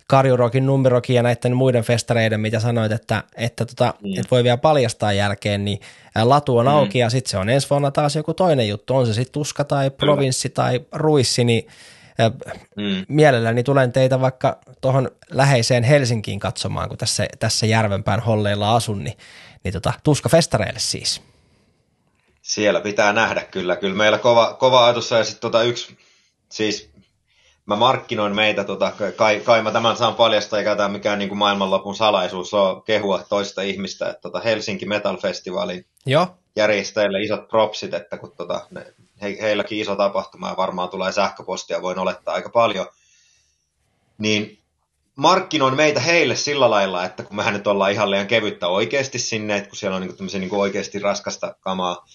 [0.06, 4.10] Karjurokin, Nummirokin ja näiden muiden festareiden, mitä sanoit, että, että, tota, mm.
[4.10, 5.80] Että voi vielä paljastaa jälkeen, niin
[6.22, 6.72] latu on Mm.
[6.72, 9.64] auki ja sitten se on ensi vuonna taas joku toinen juttu, on se sitten Tuska
[9.64, 11.66] tai Provinssi tai Ruissi, niin
[12.76, 13.04] Mm.
[13.08, 19.18] mielelläni tulen teitä vaikka tuohon läheiseen Helsinkiin katsomaan, kun tässä, tässä Järvenpään holleilla asun, niin,
[19.64, 21.22] niin tota, tuska festareille siis.
[22.42, 23.76] Siellä pitää nähdä kyllä.
[23.76, 25.98] Kyllä meillä kova, kova ajatus ja sitten tota yksi,
[26.48, 26.90] siis
[27.66, 31.38] mä markkinoin meitä, tota, kai, kai mä tämän saan paljastaa, eikä tämä mikään niin kuin
[31.38, 37.94] maailmanlopun salaisuus on kehua toista ihmistä, että tota Helsinki Metal Festivalin Joo, järjestäjille isot propsit,
[37.94, 42.48] että kun tota, ne, he, heilläkin iso tapahtuma ja varmaan tulee sähköpostia, voin olettaa aika
[42.48, 42.86] paljon,
[44.18, 44.58] niin
[45.16, 49.56] markkinoin meitä heille sillä lailla, että kun mehän nyt ollaan ihan liian kevyttä oikeasti sinne,
[49.56, 52.06] että kun siellä on niin niin oikeasti raskasta kamaa,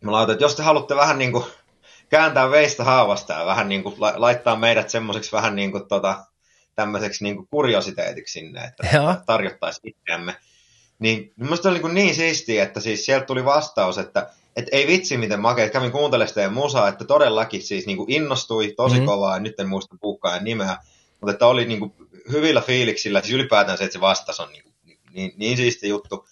[0.00, 1.44] mä laitan, että jos te haluatte vähän niin kuin
[2.08, 6.24] kääntää veistä haavasta ja vähän niin kuin laittaa meidät semmoiseksi vähän niin kuin tota,
[6.74, 9.14] tämmöiseksi niin kuin kuriositeetiksi sinne, että Joo.
[9.26, 10.36] tarjottaisiin itseämme.
[10.98, 15.16] Niin minusta oli niin, niin siistiä, että siis sieltä tuli vastaus, että et ei vitsi
[15.16, 19.00] miten makea, kävin kuuntelemaan sitä musaa, että todellakin siis niin kuin innostui tosi Mhm.
[19.00, 19.06] mm-hmm.
[19.06, 20.76] kovaa, ja nyt en muista puukkaajan nimeä,
[21.20, 21.92] mutta että oli niin kuin
[22.32, 24.64] hyvillä fiiliksillä, siis ylipäätään se, että se vastaus on niin,
[25.12, 26.26] niin, niin siisti juttu,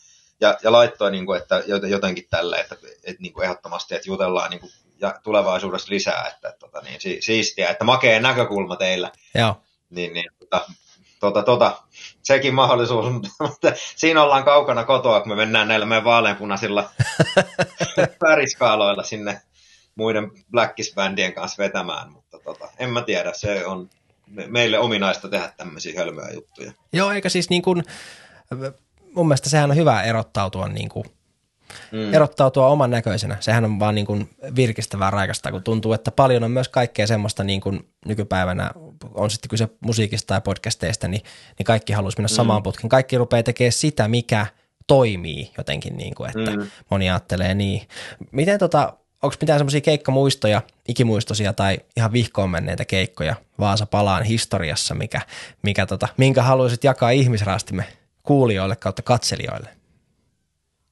[0.45, 4.09] ja, ja laittoi, niin kuin, että joten- jotenkin tälle, että, että niin kuin ehdottomasti, että
[4.09, 8.77] jutellaan niin kuin, ja tulevaisuudessa lisää, että, että tota, niin, si, siistiä, että makea näkökulma
[8.77, 9.57] teillä, joo.
[9.91, 10.67] niin, niin tota,
[11.21, 11.83] tota, tota,
[12.23, 16.91] sekin mahdollisuus, mutta- siinä ollaan kaukana kotoa, kun me mennään näillä meidän vaaleanpunaisilla
[18.29, 19.41] väriskaaloilla sinne
[19.95, 23.91] muiden Blackis-bändien kanssa vetämään, mutta tota, en mä tiedä, se on
[24.27, 26.73] me- meille ominaista tehdä tämmöisiä hölmöjä juttuja.
[26.93, 27.85] Joo, eikä siis niin kuin,
[29.15, 31.05] mun mielestä sehän on hyvä erottautua, niin kuin,
[31.93, 32.15] Mm.
[32.15, 33.37] erottautua oman näköisenä.
[33.41, 37.45] Sehän on vaan niin kuin virkistävää raikasta, kun tuntuu, että paljon on myös kaikkea semmoista
[37.45, 38.71] niin kuin nykypäivänä,
[39.15, 41.23] on sitten kyse musiikista tai podcasteista, niin,
[41.59, 42.91] niin kaikki haluaisi mennä samaan putkin.
[42.91, 44.47] Kaikki rupeaa tekemään sitä, mikä
[44.87, 46.67] toimii jotenkin, niin kuin, että Mm.
[46.91, 47.83] moni ajattelee niin.
[48.33, 48.93] Miten tota,
[49.23, 55.21] onko mitään semmoisia keikkamuistoja, ikimuistoisia tai ihan vihkoon menneitä keikkoja Vaasa palaan historiassa, mikä,
[55.63, 57.85] mikä tota, minkä haluaisit jakaa ihmisraastimme
[58.25, 59.69] kuulijoille kautta katselijoille?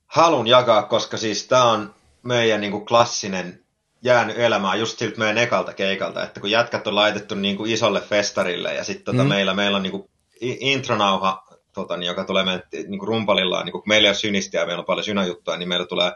[0.06, 3.62] Halun jakaa, koska siis tämä on meidän niin kuin klassinen
[4.02, 8.00] jäänyt elämään just siltä meidän ekalta keikalta, että kun jätkät on laitettu niin kuin isolle
[8.00, 9.28] festarille ja sitten tota Mm.
[9.28, 10.08] meillä, meillä on niin kuin
[10.40, 11.44] intronauha,
[11.74, 14.66] tota, niin, joka tulee meidän niin kuin rumpalillaan, niin kun meillä ei ole synistiä ja
[14.66, 16.12] meillä on paljon synäjuttuja, niin meillä tulee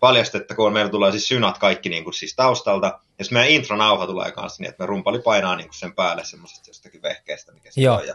[0.00, 4.32] paljastettakoon, meillä tulee siis synat kaikki niin kuin, siis taustalta, ja sitten meidän intronauha tulee
[4.32, 7.90] kanssa niin, että me rumpali painaa niin kuin sen päälle semmoisesta jostakin vehkeestä, mikä se
[7.90, 8.06] on.
[8.06, 8.14] Ja,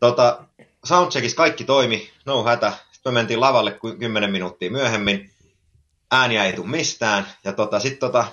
[0.00, 0.44] tota,
[0.84, 2.72] soundcheckissa kaikki toimi, no hätä.
[2.92, 5.30] Sitten me mentiin lavalle ku- 10 minuuttia myöhemmin.
[6.10, 7.26] Ääniä ei tule mistään.
[7.44, 8.24] Ja tota, sitten tota,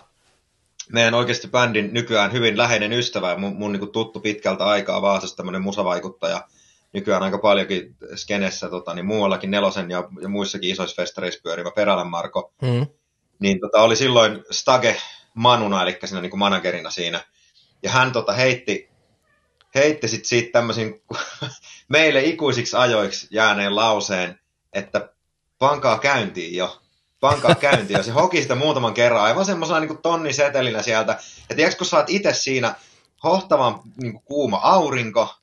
[0.92, 5.38] meidän oikeasti bändin nykyään hyvin läheinen ystävä ja mun, mun niin tuttu pitkältä aikaa Vaasasta
[5.38, 6.48] tämmöinen musavaikuttaja.
[6.94, 12.08] Nykyään aika paljonkin skenessä tota, niin muuallakin Nelosen ja, ja muissakin isoissa festareissa pyörivä Perälän
[12.08, 12.88] Marko Mm.
[13.40, 14.98] niin tota, oli silloin Stage
[15.34, 17.22] Manuna, eli siinä niin managerina siinä.
[17.84, 18.90] Ja hän tota, heitti,
[19.76, 21.02] heitti sit siitä tämmöisen
[21.88, 24.40] meille ikuisiksi ajoiksi jääneen lauseen,
[24.74, 25.10] että
[25.60, 26.82] pankaa käyntiin jo.
[27.20, 28.04] Pankaa käyntiin jo.
[28.04, 31.20] Se hoki sitä muutaman kerran aivan semmoisena niin tonnisetelinä sieltä.
[31.50, 32.76] Ja tiedätkö, kun sä oot itse siinä
[33.24, 35.36] hohtavan niin kuin kuuma aurinko,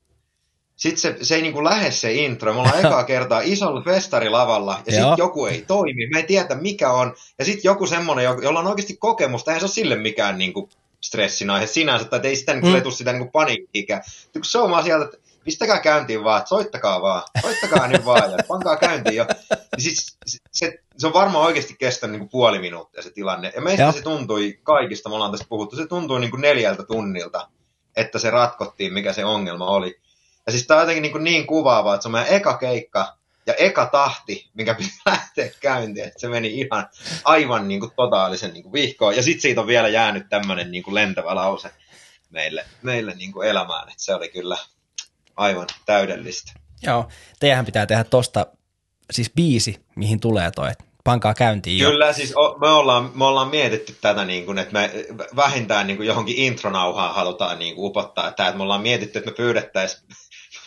[0.76, 2.54] sitten se, se ei niin kuin lähde se intro.
[2.54, 6.06] Me ollaan ekaa kertaa isolla festarilavalla ja sitten joku ei toimi.
[6.12, 7.14] Me ei tiedä mikä on.
[7.38, 9.50] Ja sitten joku semmoinen, jo- jolla on oikeasti kokemusta.
[9.50, 10.70] Eihän se ole sille mikään niin kuin
[11.00, 12.04] stressin aihe sinänsä.
[12.04, 12.66] Tai ei sitä niin Mm.
[12.66, 14.00] kuin letu sitä niin paniikkiä.
[14.32, 17.22] Kun se on vaan sieltä, että pistäkää käyntiin vaan, että soittakaa vaan.
[17.42, 19.26] Soittakaa nyt vaan ja pankaa käyntiin jo.
[19.50, 20.16] Niin siis
[20.52, 23.52] se, se, on varmaan oikeasti kestänyt niin puoli minuuttia se tilanne.
[23.54, 23.92] Ja meistä Joo.
[23.92, 27.48] se tuntui, kaikista me ollaan tästä puhuttu, se tuntui niin kuin neljältä tunnilta,
[27.96, 30.00] että se ratkottiin, mikä se ongelma oli.
[30.46, 33.15] Ja siis tää on jotenkin niin, niin kuvaavaa, että se on meidän eka keikka
[33.46, 36.06] ja eka tahti, mikä pitää lähteä käyntiin.
[36.06, 36.88] Että se meni ihan
[37.24, 39.16] aivan niin kuin totaalisen niin kuin vihkoon.
[39.16, 41.70] Ja sitten siitä on vielä jäänyt tämmöinen niin kuin lentävä lause
[42.30, 43.88] meille, meille niin kuin elämään.
[43.88, 44.56] Että se oli kyllä
[45.36, 46.52] aivan täydellistä.
[46.82, 47.08] Joo,
[47.40, 48.46] teidän pitää tehdä tosta
[49.10, 50.70] siis biisi, mihin tulee toi,
[51.04, 51.90] pankaa käyntiin jo.
[51.90, 54.90] Kyllä, siis o, me, ollaan, me ollaan mietitty tätä, niin kuin, että me
[55.36, 59.30] vähintään niin kuin johonkin intronauhaan halutaan niin kuin upottaa tämä, että me ollaan mietitty, että
[59.30, 60.02] me pyydettäisiin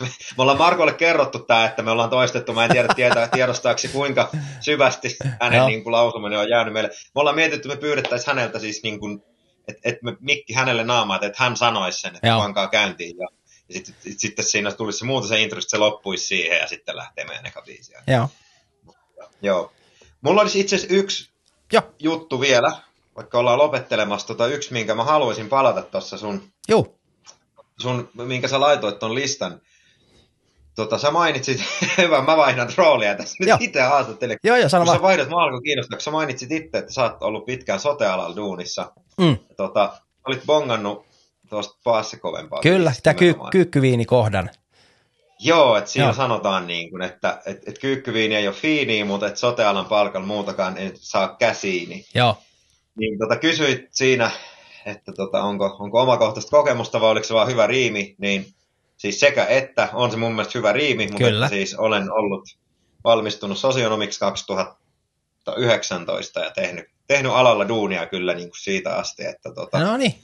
[0.36, 3.88] me ollaan Markolle kerrottu tämä, että me ollaan toistettu, mä en tiedä tietää, tiedostaako se,
[3.88, 5.68] kuinka syvästi hänen Joo.
[5.68, 6.88] niin kuin, lausuminen on jäänyt meille.
[6.88, 9.22] Me ollaan mietitty, että me pyydettäisiin häneltä siis niin kuin,
[9.68, 12.40] että, että me mikki hänelle naamaa, että hän sanoisi sen, että Joo.
[12.40, 13.18] pankaa käyntiin.
[13.18, 13.28] Ja,
[13.68, 17.24] ja sitten, sitten siinä tulisi se muuta se intro, se loppuisi siihen ja sitten lähtee
[17.24, 17.92] meidän eka biisi.
[18.06, 18.28] Joo.
[19.42, 19.72] Joo.
[20.20, 21.30] Mulla olisi itse asiassa yksi
[21.72, 21.82] Joo.
[21.98, 22.72] juttu vielä,
[23.16, 26.98] vaikka ollaan lopettelemassa tota yksi, minkä mä haluaisin palata tuossa sun, Juu.
[27.78, 29.60] sun, minkä sä laitoit ton listan.
[30.80, 31.60] Tota, sä mainitsit,
[31.98, 33.56] hyvä, mä vaihdan roolia tässä Joo.
[33.56, 34.36] nyt itse haastattelen.
[34.44, 35.02] Joo, joo, sano Kun sä vaan.
[35.02, 38.92] vaihdot, mä alkoi kiinnostaa, kun sä mainitsit itse, että sä oot ollut pitkään sote-alalla duunissa.
[39.20, 39.36] Mm.
[39.56, 39.92] Tota,
[40.28, 41.06] olit bongannut
[41.50, 42.60] tuosta paassa kovempaa.
[42.60, 44.50] Kyllä, tämä ky- kyykkyviinikohdan.
[45.38, 46.14] Joo, että siinä Joo.
[46.14, 50.78] Sanotaan, niin kuin, että et, et kyykkyviini ei ole fiiniä, mutta et sotealan palkalla muutakaan
[50.78, 52.04] ei saa käsiini.
[52.14, 52.36] Joo,
[52.98, 54.30] Niin tota, kysyit siinä,
[54.86, 58.46] että tota, onko, onko omakohtaista kokemusta vai oliko se vaan hyvä riimi, niin
[59.00, 61.48] siis sekä että on se mun mielestä hyvä riimi, mutta Kyllä.
[61.48, 62.48] siis olen ollut
[63.04, 69.78] valmistunut sosionomiksi 2019 ja tehnyt, tehnyt alalla duunia kyllä niin kuin siitä asti, että tota,
[69.78, 70.14] no niin.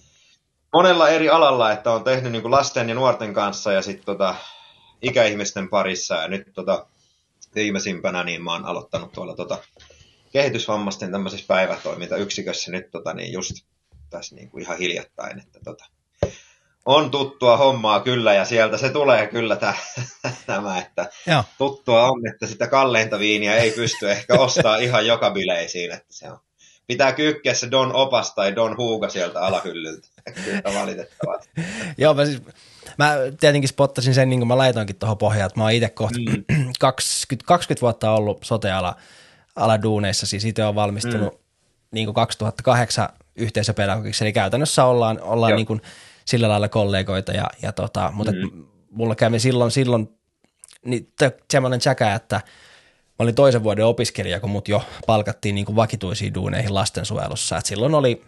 [0.73, 4.35] monella eri alalla, että on tehnyt niin kuin lasten ja nuorten kanssa ja sitten tota,
[5.03, 6.86] ikäihmisten parissa ja nyt tota,
[7.55, 9.59] viimeisimpänä niin mä oon aloittanut tuolla tota,
[10.32, 13.53] kehitysvammaisten tämmöisessä päivätoimintayksikössä nyt tota, niin just
[14.11, 15.85] tässä niin kuin ihan hiljattain, että tota,
[16.87, 19.75] on tuttua hommaa kyllä ja sieltä se tulee kyllä tä,
[20.47, 21.45] tämä, että Joo.
[21.59, 26.31] tuttua on, että sitä kalleinta viiniä ei pysty ehkä ostaa ihan joka bileisiin, että se
[26.31, 26.39] on.
[26.87, 30.09] Pitää kyykkiä se Don Opas tai Don Huuga sieltä alahyllyltä.
[30.45, 31.51] Kyllä valitettavasti.
[31.99, 32.43] Joo, mä, siis,
[32.99, 36.19] mä tietenkin spottasin sen, niin kuin mä laitoinkin tuohon pohjaan, että mä oon itse kohta
[36.19, 36.73] Mm.
[36.79, 38.97] 20, 20 vuotta ollut sote-ala
[39.57, 41.39] ala duuneissa, siis itse on valmistunut mm.
[41.91, 45.57] niin kuin 2008 yhteisöpedagogiksi, eli käytännössä ollaan, ollaan Joo.
[45.57, 45.83] niin kuin
[46.27, 48.65] sillä lailla kollegoita, ja, ja tota, mutta mm.
[48.90, 50.09] mulla kävi silloin, silloin
[50.85, 51.12] niin
[51.51, 56.35] semmoinen tsäkä, että mä olin toisen vuoden opiskelija, kun mut jo palkattiin niin kuin vakituisiin
[56.35, 58.23] duuneihin lastensuojelussa, et silloin oli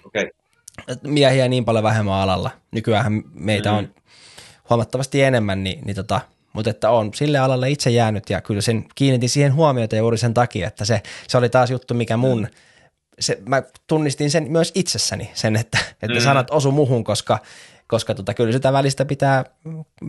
[0.88, 2.50] et miehiä niin paljon vähemmän alalla.
[2.70, 3.88] Nykyään meitä on
[4.70, 6.20] huomattavasti enemmän, niin, niin tota,
[6.52, 10.34] mutta että on sille alalle itse jäänyt ja kyllä sen kiinnitin siihen huomiota juuri sen
[10.34, 12.48] takia, että se, se oli taas juttu, mikä mun,
[13.20, 16.20] se, mä tunnistin sen myös itsessäni, sen, että, että Mm.
[16.20, 17.38] sanat osu muhun, koska,
[17.88, 19.44] koska tota, kyllä sitä välistä pitää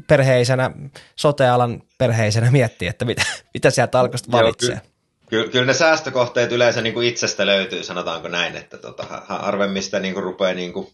[0.08, 0.72] perheisenä,
[1.16, 3.24] sotealan perheisenä miettiä, että mitä,
[3.54, 4.76] mitä sieltä alkoista Joo, valitsee.
[4.76, 4.90] ky-
[5.30, 9.40] Kyllä, kyllä ne säästökohteet yleensä niin kuin itsestä löytyy, sanotaanko näin, että tota, ha- ha-
[9.40, 10.88] harvemmin sitä niin kuin rupeaa niin kuin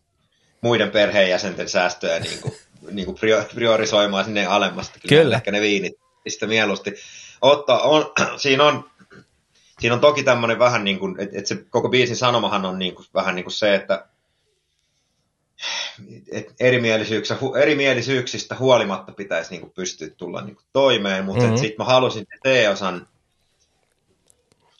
[0.61, 2.53] muiden perheenjäsenten säästöjä niin kuin,
[2.91, 4.99] niin kuin prior- priorisoimaan sinne alemmasta.
[5.09, 5.35] Kyllä.
[5.35, 5.93] Ehkä ne viinit
[6.25, 6.93] mistä mieluusti
[7.41, 7.79] ottaa.
[7.81, 8.89] On, siinä, on,
[9.79, 12.95] siinä on toki tämmöinen vähän niin kuin, että, että se koko biisin sanomahan on niin
[12.95, 14.05] kuin, vähän niin kuin se, että
[16.31, 21.51] et erimielisyyksistä, hu, erimielisyyksistä huolimatta pitäisi niin kuin pystyä tulla niin kuin toimeen, mutta Mhm.
[21.51, 21.61] mm-hmm.
[21.61, 23.07] sitten mä halusin T-osan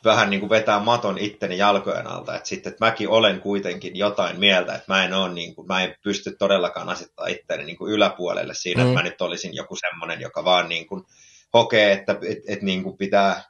[0.06, 4.40] vähän niin kuin vetää maton itteni jalkojen alta, että sitten että mäkin olen kuitenkin jotain
[4.40, 7.92] mieltä, että mä en ole niin kuin, mä en pysty todellakaan asettaa itteni niin kuin
[7.94, 8.88] yläpuolelle siinä, Mm.
[8.88, 8.92] mm.
[8.92, 11.04] että mä nyt olisin joku semmoinen, joka vaan niin kuin
[11.54, 13.44] hokee, että et, et niin kuin pitää,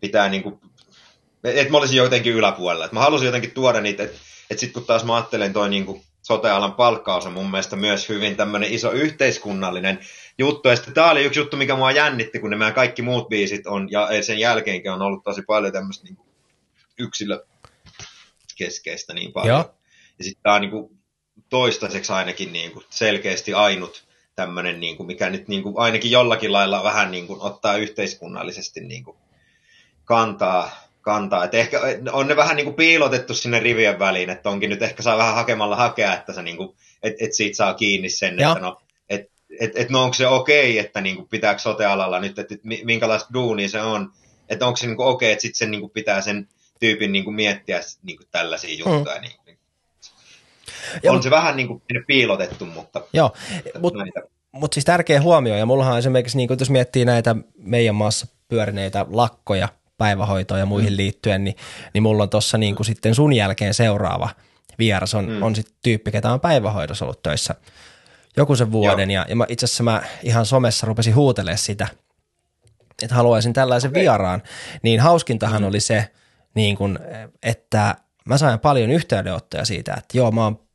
[0.00, 0.60] pitää niin kuin,
[1.44, 4.16] että mä olisin jotenkin yläpuolella, että mä halusin jotenkin tuoda niitä, että
[4.50, 8.08] et sitten kun taas mä ajattelen toi niin kuin sote-alan palkkaus on mun mielestä myös
[8.08, 9.98] hyvin tämmöinen iso yhteiskunnallinen
[10.38, 10.68] juttu.
[10.68, 13.88] Ja sitten tämä oli yksi juttu, mikä mua jännitti, kun meidän kaikki muut biisit on,
[13.90, 16.18] ja sen jälkeenkin on ollut tosi paljon tämmöistä niin
[16.98, 19.56] yksilökeskeistä niin paljon.
[19.56, 19.74] Joo.
[20.18, 20.98] Ja sitten tämä on niin kuin,
[21.48, 24.04] toistaiseksi ainakin niin kuin, selkeästi ainut
[24.34, 28.80] tämmöinen, niin kuin, mikä nyt niin kuin, ainakin jollakin lailla vähän niin kuin, ottaa yhteiskunnallisesti
[28.80, 29.16] niin kuin,
[30.04, 31.44] kantaa, kantaa.
[31.44, 31.80] Et ehkä
[32.12, 35.34] on ne vähän niin kuin piilotettu sinne rivien väliin, että onkin nyt ehkä saa vähän
[35.34, 38.52] hakemalla hakea, että se niin kuin, et, et siitä saa kiinni sen, Joo.
[38.52, 39.30] että no, et,
[39.60, 42.82] et, et no onko se okei, että niin kuin pitääkö sotealalla nyt, että et mi-
[42.84, 44.12] minkälaista duunia se on,
[44.48, 46.48] että onko se niin kuin okei, että sitten sen niin kuin pitää sen
[46.80, 49.20] tyypin niin kuin miettiä niin kuin tällaisia juttuja.
[49.20, 49.58] Niin, niin.
[51.02, 53.32] Ja on mut- se vähän niin kuin piilotettu, mutta Joo,
[53.80, 53.98] mutta.
[54.52, 59.68] Mutta siis tärkeä huomio, ja mullahan esimerkiksi, niin jos miettii näitä meidän maassa pyörineitä lakkoja,
[59.98, 60.96] päivähoitoon ja muihin mm.
[60.96, 61.56] liittyen, niin,
[61.94, 64.28] niin mulla on tuossa niin sitten sun jälkeen seuraava
[64.78, 65.42] vieras on, mm.
[65.42, 67.54] on sitten tyyppi, ketä on päivähoidossa ollut töissä
[68.36, 71.88] joku sen vuoden, ja, ja mä, itse asiassa mä ihan somessa rupesin huutelemaan sitä,
[73.02, 74.02] että haluaisin tällaisen okay.
[74.02, 74.42] vieraan,
[74.82, 75.68] niin hauskintahan mm.
[75.68, 76.10] oli se,
[76.54, 76.98] niin kun,
[77.42, 80.66] että mä sain paljon yhteydenottoja siitä, että joo, mä oon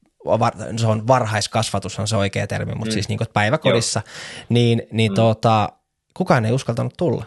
[0.77, 2.93] se on varhaiskasvatus on se oikea termi, mutta mm.
[2.93, 4.45] siis niin kuin päiväkodissa, Joo.
[4.49, 5.15] niin, niin mm.
[5.15, 5.69] tota,
[6.13, 7.25] kukaan ei uskaltanut tulla.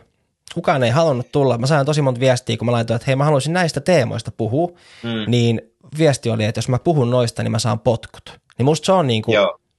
[0.55, 1.59] Kukaan ei halunnut tulla.
[1.59, 4.69] Mä sain tosi monta viestiä, kun mä laitoin, että hei mä haluaisin näistä teemoista puhua,
[5.03, 5.31] mm.
[5.31, 5.61] niin
[5.99, 8.41] viesti oli, että jos mä puhun noista, niin mä saan potkut.
[8.59, 9.37] Niin musta se on niin kuin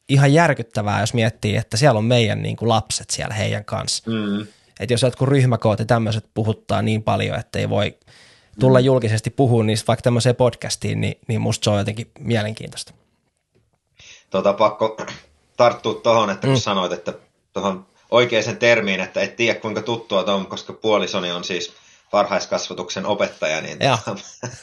[0.10, 4.12] ihan järkyttävää, jos miettii, että siellä on meidän niin kuin lapset siellä heidän kanssa.
[4.12, 4.48] Mm.
[4.80, 7.98] Että jos jotkut ryhmäkoot ja tämmöiset puhuttaa niin paljon, että ei voi
[8.60, 8.86] tulla mm.
[8.86, 12.94] julkisesti puhua niistä vaikka tämmöiseen podcastiin, niin, niin musta se on jotenkin mielenkiintoista
[14.36, 14.98] tota, pakko
[15.58, 16.60] tarttua tuohon, että kun mm.
[16.60, 17.14] sanoit, että
[17.54, 21.74] tuohon oikeaan termiin, että et tiedä kuinka tuttua on, koska puolisoni on siis
[22.14, 24.16] varhaiskasvatuksen opettaja, niin tota,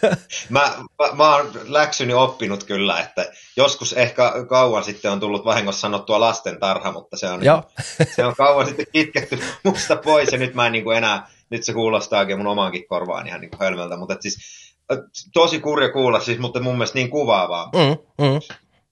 [0.49, 5.81] mä, mä, mä oon läksyni oppinut kyllä, että joskus ehkä kauan sitten on tullut vahingossa
[5.81, 7.63] sanottua lastentarha, mutta se on, Joo.
[8.17, 11.65] se on kauan sitten kitketty musta pois ja nyt mä en niin kuin enää, nyt
[11.65, 14.39] se kuulostaa oikein mun omaankin korvaan ihan niin kuin hölmöltä, mutta siis
[15.33, 17.71] tosi kurja kuulla, siis, mutta mun mielestä niin kuvaavaa.
[17.75, 18.41] Mm, mm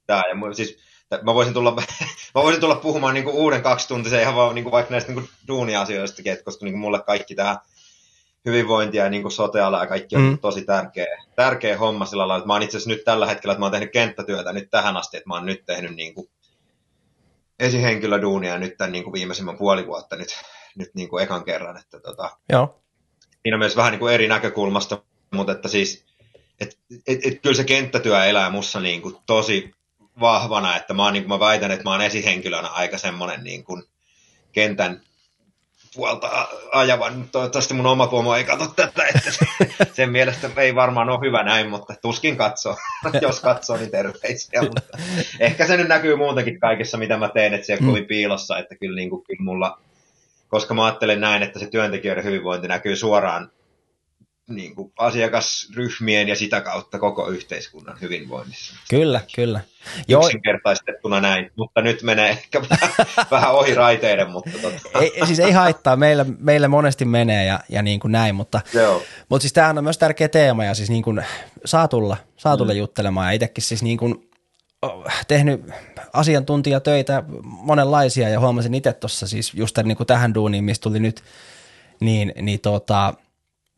[0.07, 0.79] Tää, ja siis
[1.23, 1.73] mä voisin tulla,
[2.35, 5.29] mä voisin tulla puhumaan niin kuin uuden kaksituntisen ihan vaan niin kuin vaikka näistä niin
[5.49, 7.59] duunia-asioistakin, että koska niin kuin mulle kaikki tähän
[8.45, 10.39] hyvinvointia ja niin kuin soteala ja kaikki on mm.
[10.39, 11.07] tosi tärkeä,
[11.37, 13.73] tärkeä homma sillä lailla, että mä oon itse asiassa nyt tällä hetkellä, että mä oon
[13.73, 16.31] tehnyt kenttätyötä nyt tähän asti, että mä oon nyt tehnyt niin kuin
[17.59, 20.29] esihenkilöduunia nyt tämän niin kuin viimeisimmän puoli vuotta nyt,
[20.77, 22.81] nyt niin kuin ekan kerran, että tota, Joo.
[23.43, 26.05] siinä on myös vähän niin kuin eri näkökulmasta, mutta että siis,
[26.61, 29.75] et, et, et, kyllä se kenttätyö elää mussa niin kuin tosi
[30.21, 33.65] vahvana, että mä, oon, niin kuin mä väitän, että mä oon esihenkilönä aika semmoinen niin
[33.65, 33.83] kuin
[34.53, 35.01] kentän
[35.95, 37.29] puolta ajavan.
[37.33, 39.31] Toivottavasti mun oma pomo ei katso tätä, että
[39.97, 42.77] sen mielestä ei varmaan ole hyvä näin, mutta tuskin katsoo.
[43.23, 44.63] Jos katsoo, niin terveisiä.
[44.75, 44.99] Mutta
[45.41, 48.75] ehkä se nyt näkyy muutenkin kaikessa, mitä mä teen, että se on kovin piilossa, että
[48.75, 49.79] kyllä, niin kuin, kyllä mulla,
[50.49, 53.51] koska mä ajattelen näin, että se työntekijöiden hyvinvointi näkyy suoraan
[54.51, 58.75] niin kuin asiakasryhmien ja sitä kautta koko yhteiskunnan hyvinvoinnissa.
[58.91, 59.61] Kyllä, kyllä.
[60.09, 60.27] Joo.
[60.27, 62.63] Yksinkertaistettuna näin, mutta nyt menee ehkä
[63.31, 64.31] vähän ohi raiteiden.
[64.31, 64.99] Mutta totta.
[65.01, 69.03] Ei, siis ei haittaa, meillä, meillä monesti menee ja, ja niin kuin näin, mutta, Joo.
[69.29, 71.25] mutta siis tämähän on myös tärkeä teema ja siis niin kuin
[71.65, 72.79] saa tulla, saa tulla mm.
[72.79, 74.31] juttelemaan ja itsekin siis niin kuin
[75.29, 75.65] tehnyt
[76.13, 81.23] asiantuntijatöitä monenlaisia ja huomasin itse tuossa siis just niin kuin tähän duuniin, mistä tuli nyt,
[82.01, 83.15] niin, niin tota,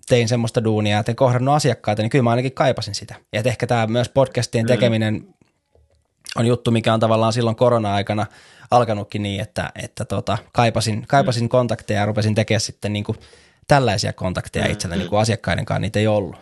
[0.08, 3.14] tein semmoista duunia, että en kohdannut asiakkaita, niin kyllä mä ainakin kaipasin sitä.
[3.32, 4.68] Ja että ehkä tämä myös podcastien mm.
[4.68, 5.34] tekeminen
[6.36, 8.26] on juttu, mikä on tavallaan silloin korona-aikana
[8.70, 11.48] alkanutkin niin, että, että tota, kaipasin, kaipasin mm.
[11.48, 13.18] kontakteja ja rupesin tekemään sitten niin kuin
[13.68, 14.72] tällaisia kontakteja mm.
[14.72, 16.36] itselleni, niin kuin asiakkaiden kanssa niitä ei ollut.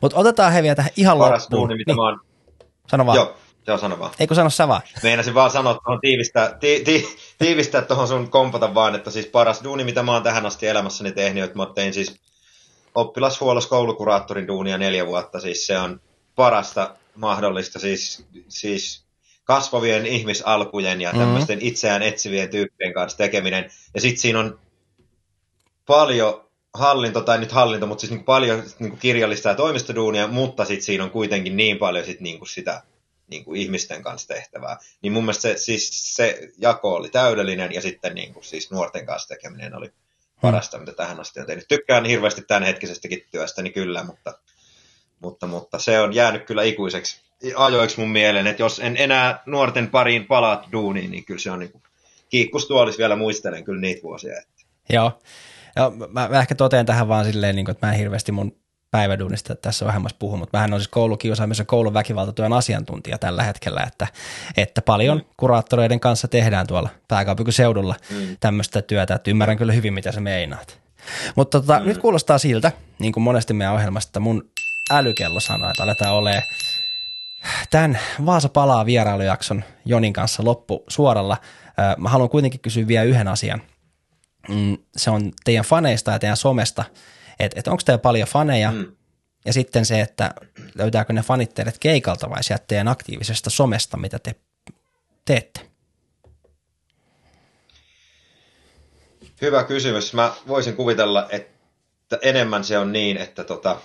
[0.00, 1.68] Mutta otetaan he vielä tähän ihan Paras loppuun.
[1.68, 1.96] Duuni, mitä niin.
[1.96, 2.20] mä oon...
[2.90, 3.16] Sano vaan.
[3.16, 3.36] Joo,
[3.66, 4.10] joo, sano vaan.
[4.18, 4.82] Eikö sano sä vaan?
[5.02, 9.64] Meinasin vaan sanoa tuohon tiivistää, ti, ti, tiivistää tuohon sun kompata vaan, että siis paras
[9.64, 12.20] duuni, mitä mä oon tähän asti elämässäni tehnyt, että mä tein siis
[12.94, 16.00] oppilashuollossa koulukuraattorin duunia neljä vuotta, siis se on
[16.34, 19.04] parasta mahdollista, siis, siis
[19.44, 21.24] kasvavien ihmisalkujen ja mm-hmm.
[21.24, 23.70] tämmöisten itseään etsivien tyyppien kanssa tekeminen.
[23.94, 24.60] Ja sitten siinä on
[25.86, 26.44] paljon
[26.74, 31.04] hallinto, tai nyt hallinto, mutta siis niin paljon niin kirjallista ja toimistoduunia, mutta sitten siinä
[31.04, 32.82] on kuitenkin niin paljon sit niin sitä
[33.26, 34.78] niin kuin ihmisten kanssa tehtävää.
[35.02, 39.06] Niin mun mielestä se, siis se jako oli täydellinen ja sitten niin kuin siis nuorten
[39.06, 39.92] kanssa tekeminen oli
[40.42, 41.68] parasta, mitä tähän asti on tehnyt.
[41.68, 44.38] Tykkään hirveästi tämän hetkisestäkin työstä, niin kyllä, mutta,
[45.20, 47.20] mutta, mutta se on jäänyt kyllä ikuiseksi
[47.56, 51.58] ajoiksi mun mieleen, että jos en enää nuorten pariin palaat duuniin, niin kyllä se on
[51.58, 51.82] niin
[52.28, 54.38] kiikkustuolis vielä muistelen kyllä niitä vuosia.
[54.38, 54.64] Että.
[54.90, 55.22] Joo.
[55.76, 58.61] Joo, mä, mä ehkä totean tähän vaan silleen, niin kuin, että mä en hirveästi mun
[58.92, 64.06] päiväduunista tässä vähemmässä puhu, mutta mähän on siis koulukiusaamisen koulun väkivaltatyön asiantuntija tällä hetkellä, että,
[64.56, 65.24] että paljon mm.
[65.36, 68.36] kuraattoreiden kanssa tehdään tuolla pääkaupunkiseudulla mm.
[68.40, 70.78] tämmöistä työtä, että ymmärrän kyllä hyvin, mitä sä meinaat.
[71.36, 71.86] Mutta tota, mm.
[71.86, 74.50] nyt kuulostaa siltä, niin kuin monesti meidän ohjelmasta, että mun
[74.90, 76.42] älykello sanoo, että aletaan olemaan
[77.70, 81.36] tämän Vaasa palaa vierailujakson Jonin kanssa loppu suoralla.
[81.96, 83.62] Mä haluan kuitenkin kysyä vielä yhden asian.
[84.48, 86.84] Mm, se on teidän faneista ja teidän somesta–
[87.44, 88.92] että et onko teillä paljon faneja, mm.
[89.44, 90.34] ja sitten se, että
[90.74, 94.34] löytääkö ne fanit teidät keikalta vai sieltä teidän aktiivisesta somesta, mitä te
[95.24, 95.60] teette?
[99.40, 100.14] Hyvä kysymys.
[100.14, 103.80] Mä voisin kuvitella, että enemmän se on niin, että, tota,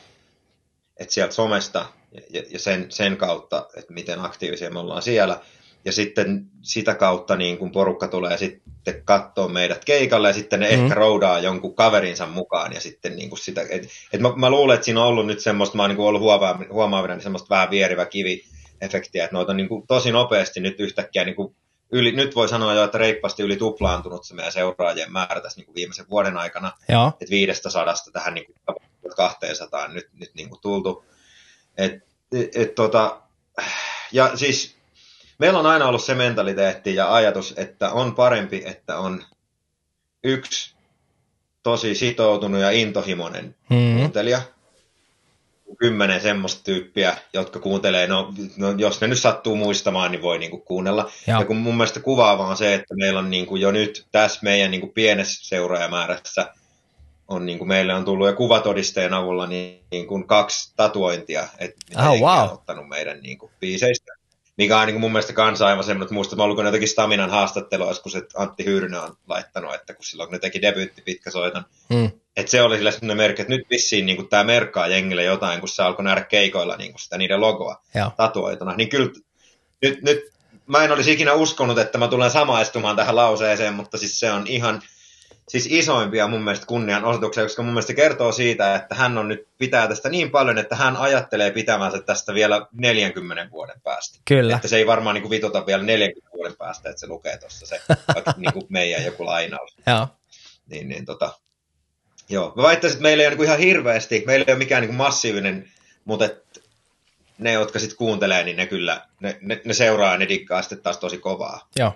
[0.97, 1.85] että sieltä somesta
[2.29, 5.41] ja, ja sen, sen kautta, että miten aktiivisia me ollaan siellä–
[5.87, 10.75] ja sitten sitä kautta niin kun porukka tulee sitten katsoa meidät keikalle ja sitten ne
[10.75, 10.83] mm.
[10.83, 14.75] ehkä roudaa jonkun kaverinsa mukaan ja sitten niin kuin sitä, et, et mä, mä, luulen,
[14.75, 16.21] että siinä on ollut nyt semmoista, mä oon niin ollut
[16.69, 18.43] huomaavina, niin semmoista vähän vierivä kivi
[18.81, 21.55] efektiä, että noita on niin kuin tosi nopeasti nyt yhtäkkiä niin kuin
[21.91, 25.65] yli, nyt voi sanoa jo, että reippaasti yli tuplaantunut se meidän seuraajien määrä tässä niin
[25.65, 26.71] kuin viimeisen vuoden aikana.
[26.89, 27.07] Joo.
[27.07, 31.05] Että viidestä sadasta tähän niin kuin 200 nyt, nyt niin kuin tultu.
[31.77, 31.93] Et,
[32.31, 33.21] et, et, tota,
[34.11, 34.76] ja siis
[35.37, 39.23] meillä on aina ollut se mentaliteetti ja ajatus, että on parempi, että on
[40.23, 40.75] yksi
[41.63, 43.97] tosi sitoutunut ja intohimoinen hmm.
[43.97, 44.41] kuuntelija,
[45.77, 50.57] kymmenen semmoista tyyppiä, jotka kuuntelee, no, no jos ne nyt sattuu muistamaan, niin voi niinku
[50.57, 51.11] kuunnella.
[51.27, 51.39] Ja.
[51.39, 54.71] ja kun mun mielestä kuvaavaa on se, että meillä on niinku jo nyt tässä meidän
[54.71, 56.53] niinku pienessä seuraajamäärässä
[57.27, 61.77] on niinku meille on tullut jo kuvatodisteen avulla niin, niin kuin kaksi tatuointia, että
[62.09, 62.43] oh, wow.
[62.43, 64.06] on ottanut meidän niinku biiseistä
[64.57, 67.29] mikä on niin mun mielestä kanssa aivan semmoinen, että muistan, että mä ollut jotenkin Staminan
[67.29, 71.31] haastattelua, kun se Antti Hyrnö on laittanut, että kun silloin kun ne teki debyytti pitkä
[71.31, 72.11] soiton, mm.
[72.37, 75.59] että se oli sille semmoinen merkki, että nyt vissiin niin kuin tämä merkkaa jengille jotain,
[75.59, 78.11] kun se alkoi nähdä keikoilla niin kuin sitä niiden logoa Joo.
[78.17, 79.11] tatuoituna, niin kyllä
[79.81, 80.19] nyt, nyt
[80.67, 84.47] mä en olisi ikinä uskonut, että mä tulen samaistumaan tähän lauseeseen, mutta siis se on
[84.47, 84.81] ihan,
[85.47, 89.47] siis isoimpia mun mielestä kunnianosoituksia, koska mun mielestä se kertoo siitä, että hän on nyt
[89.57, 94.19] pitää tästä niin paljon, että hän ajattelee pitävänsä tästä vielä 40 vuoden päästä.
[94.25, 94.55] Kyllä.
[94.55, 97.65] Että se ei varmaan niin kuin vituta vielä 40 vuoden päästä, että se lukee tuossa
[97.65, 97.81] se
[98.13, 99.77] vaikka niin kuin meidän joku lainaus.
[99.87, 100.07] Joo.
[100.69, 101.33] Niin, niin tota,
[102.29, 102.53] joo.
[102.55, 104.89] Mä väittäisin, että meillä ei ole niin kuin ihan hirveästi, meillä ei ole mikään niin
[104.89, 105.71] kuin massiivinen,
[106.05, 106.61] mutta et
[107.37, 110.81] ne, jotka sitten kuuntelee, niin ne kyllä, ne, ne, ne seuraa ja ne dikkaa sitten
[110.81, 111.67] taas tosi kovaa.
[111.75, 111.93] Joo.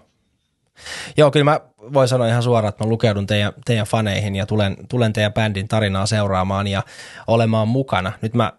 [1.18, 1.60] Joo, kyllä mä
[1.94, 5.68] voin sanoa ihan suoraan, että mä lukeudun teidän, teidän faneihin ja tulen, tulen teidän bändin
[5.68, 6.84] tarinaa seuraamaan ja
[7.28, 8.12] olemaan mukana.
[8.22, 8.54] Nyt mä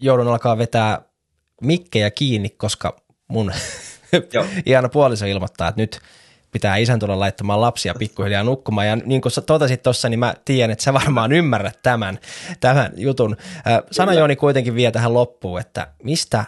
[0.00, 1.02] joudun alkaa vetää
[1.62, 2.96] mikkejä kiinni, koska
[3.28, 3.52] mun
[4.66, 6.00] ihana puoliso ilmoittaa, että nyt
[6.52, 8.86] pitää isän tulla laittamaan lapsia pikkuhiljaa nukkumaan.
[8.86, 12.18] Ja niin kuin sä totesit tuossa, niin mä tiedän, että sä varmaan ymmärrät tämän,
[12.60, 13.36] tämän jutun.
[13.56, 16.44] Äh, Sano Jooni kuitenkin vielä tähän loppuun, että mistä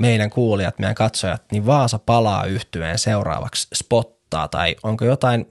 [0.00, 3.68] meidän kuulijat, meidän katsojat, niin Vaasa palaa yhtyeen seuraavaksi
[4.32, 5.46] spottaa, tai onko jotain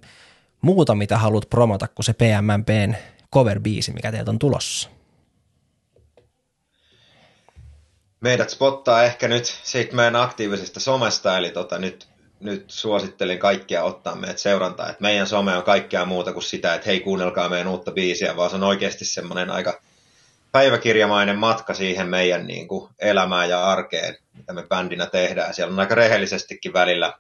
[0.61, 2.95] muuta, mitä haluat promota kuin se PMMPn
[3.35, 4.89] cover-biisi, mikä teiltä on tulossa?
[8.19, 12.07] Meidät spottaa ehkä nyt siitä meidän aktiivisesta somesta, eli tota, nyt,
[12.39, 16.89] nyt suosittelin kaikkia ottaa meidät seurantaa, että meidän some on kaikkea muuta kuin sitä, että
[16.89, 19.81] hei kuunnelkaa meidän uutta biisiä, vaan se on oikeasti semmoinen aika
[20.51, 25.53] päiväkirjamainen matka siihen meidän niin kuin, elämään ja arkeen, mitä me bändinä tehdään.
[25.53, 27.13] Siellä on aika rehellisestikin välillä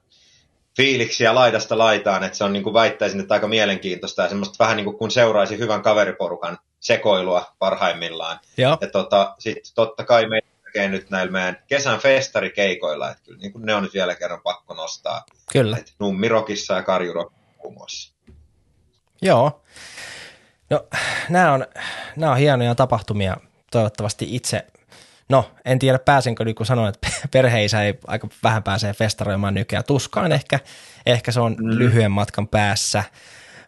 [0.77, 4.77] fiiliksiä laidasta laitaan, että se on niin kuin väittäisin, että aika mielenkiintoista ja semmoista vähän
[4.77, 8.39] niin kuin kun seuraisi hyvän kaveriporukan sekoilua parhaimmillaan.
[8.57, 8.77] Joo.
[8.81, 13.51] Ja tota, sitten totta kai me tekee nyt näillä meidän kesän festarikeikoilla, että kyllä niin
[13.51, 15.25] kuin ne on nyt vielä kerran pakko nostaa.
[15.51, 15.77] Kyllä.
[15.77, 18.13] Et Nummirokissa ja Karjurokissa muun muassa.
[19.21, 19.61] Joo.
[20.69, 20.87] No,
[21.29, 21.65] nämä on,
[22.15, 23.37] nämä on hienoja tapahtumia.
[23.71, 24.67] Toivottavasti itse,
[25.31, 29.83] no en tiedä pääsenkö, niin kun sanoin, että perheisä ei aika vähän pääsee festaroimaan nykyään.
[29.87, 30.59] Tuskaan ehkä,
[31.05, 31.69] ehkä se on mm.
[31.69, 33.03] lyhyen matkan päässä.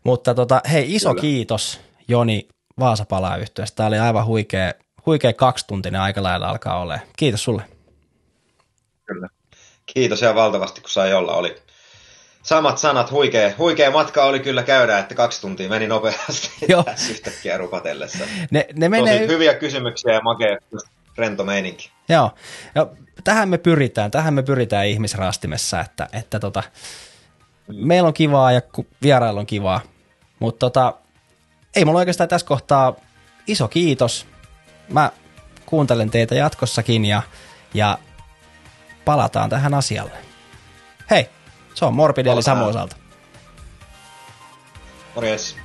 [0.03, 1.21] Mutta tota, hei, iso Kyllä.
[1.21, 2.47] kiitos Joni
[2.79, 3.75] Vaasapalaa yhteydessä.
[3.75, 4.73] Tämä oli aivan huikea,
[5.05, 6.99] huikea kaksituntinen aika lailla alkaa olla.
[7.17, 7.63] Kiitos sulle.
[9.05, 9.27] Kyllä.
[9.85, 11.35] Kiitos ihan valtavasti, kun sai olla.
[11.35, 11.55] Oli
[12.43, 16.83] samat sanat, huikea, huikea matka oli kyllä käydä, että kaksi tuntia meni nopeasti Joo.
[16.83, 18.23] tässä yhtäkkiä rupatellessa.
[18.51, 20.57] Ne, ne Tosi menee, hyviä kysymyksiä ja makea
[21.17, 21.91] rento meininki.
[22.09, 22.31] Joo,
[22.75, 22.87] ja
[23.23, 26.63] tähän me pyritään, tähän me pyritään ihmisraastimessa, että, että tota,
[27.67, 28.61] meillä on kivaa ja
[29.01, 29.81] vierailla on kivaa,
[30.39, 30.93] mutta tota,
[31.75, 32.93] ei mulla oikeastaan tässä kohtaa
[33.47, 34.27] iso kiitos.
[34.89, 35.11] Mä
[35.65, 37.21] kuuntelen teitä jatkossakin ja,
[37.73, 37.97] ja
[39.05, 40.17] palataan tähän asialle.
[41.09, 41.29] Hei,
[41.73, 42.43] se on Morbidi eli.
[42.43, 42.95] Samu osalta.
[45.15, 45.62] Morjes.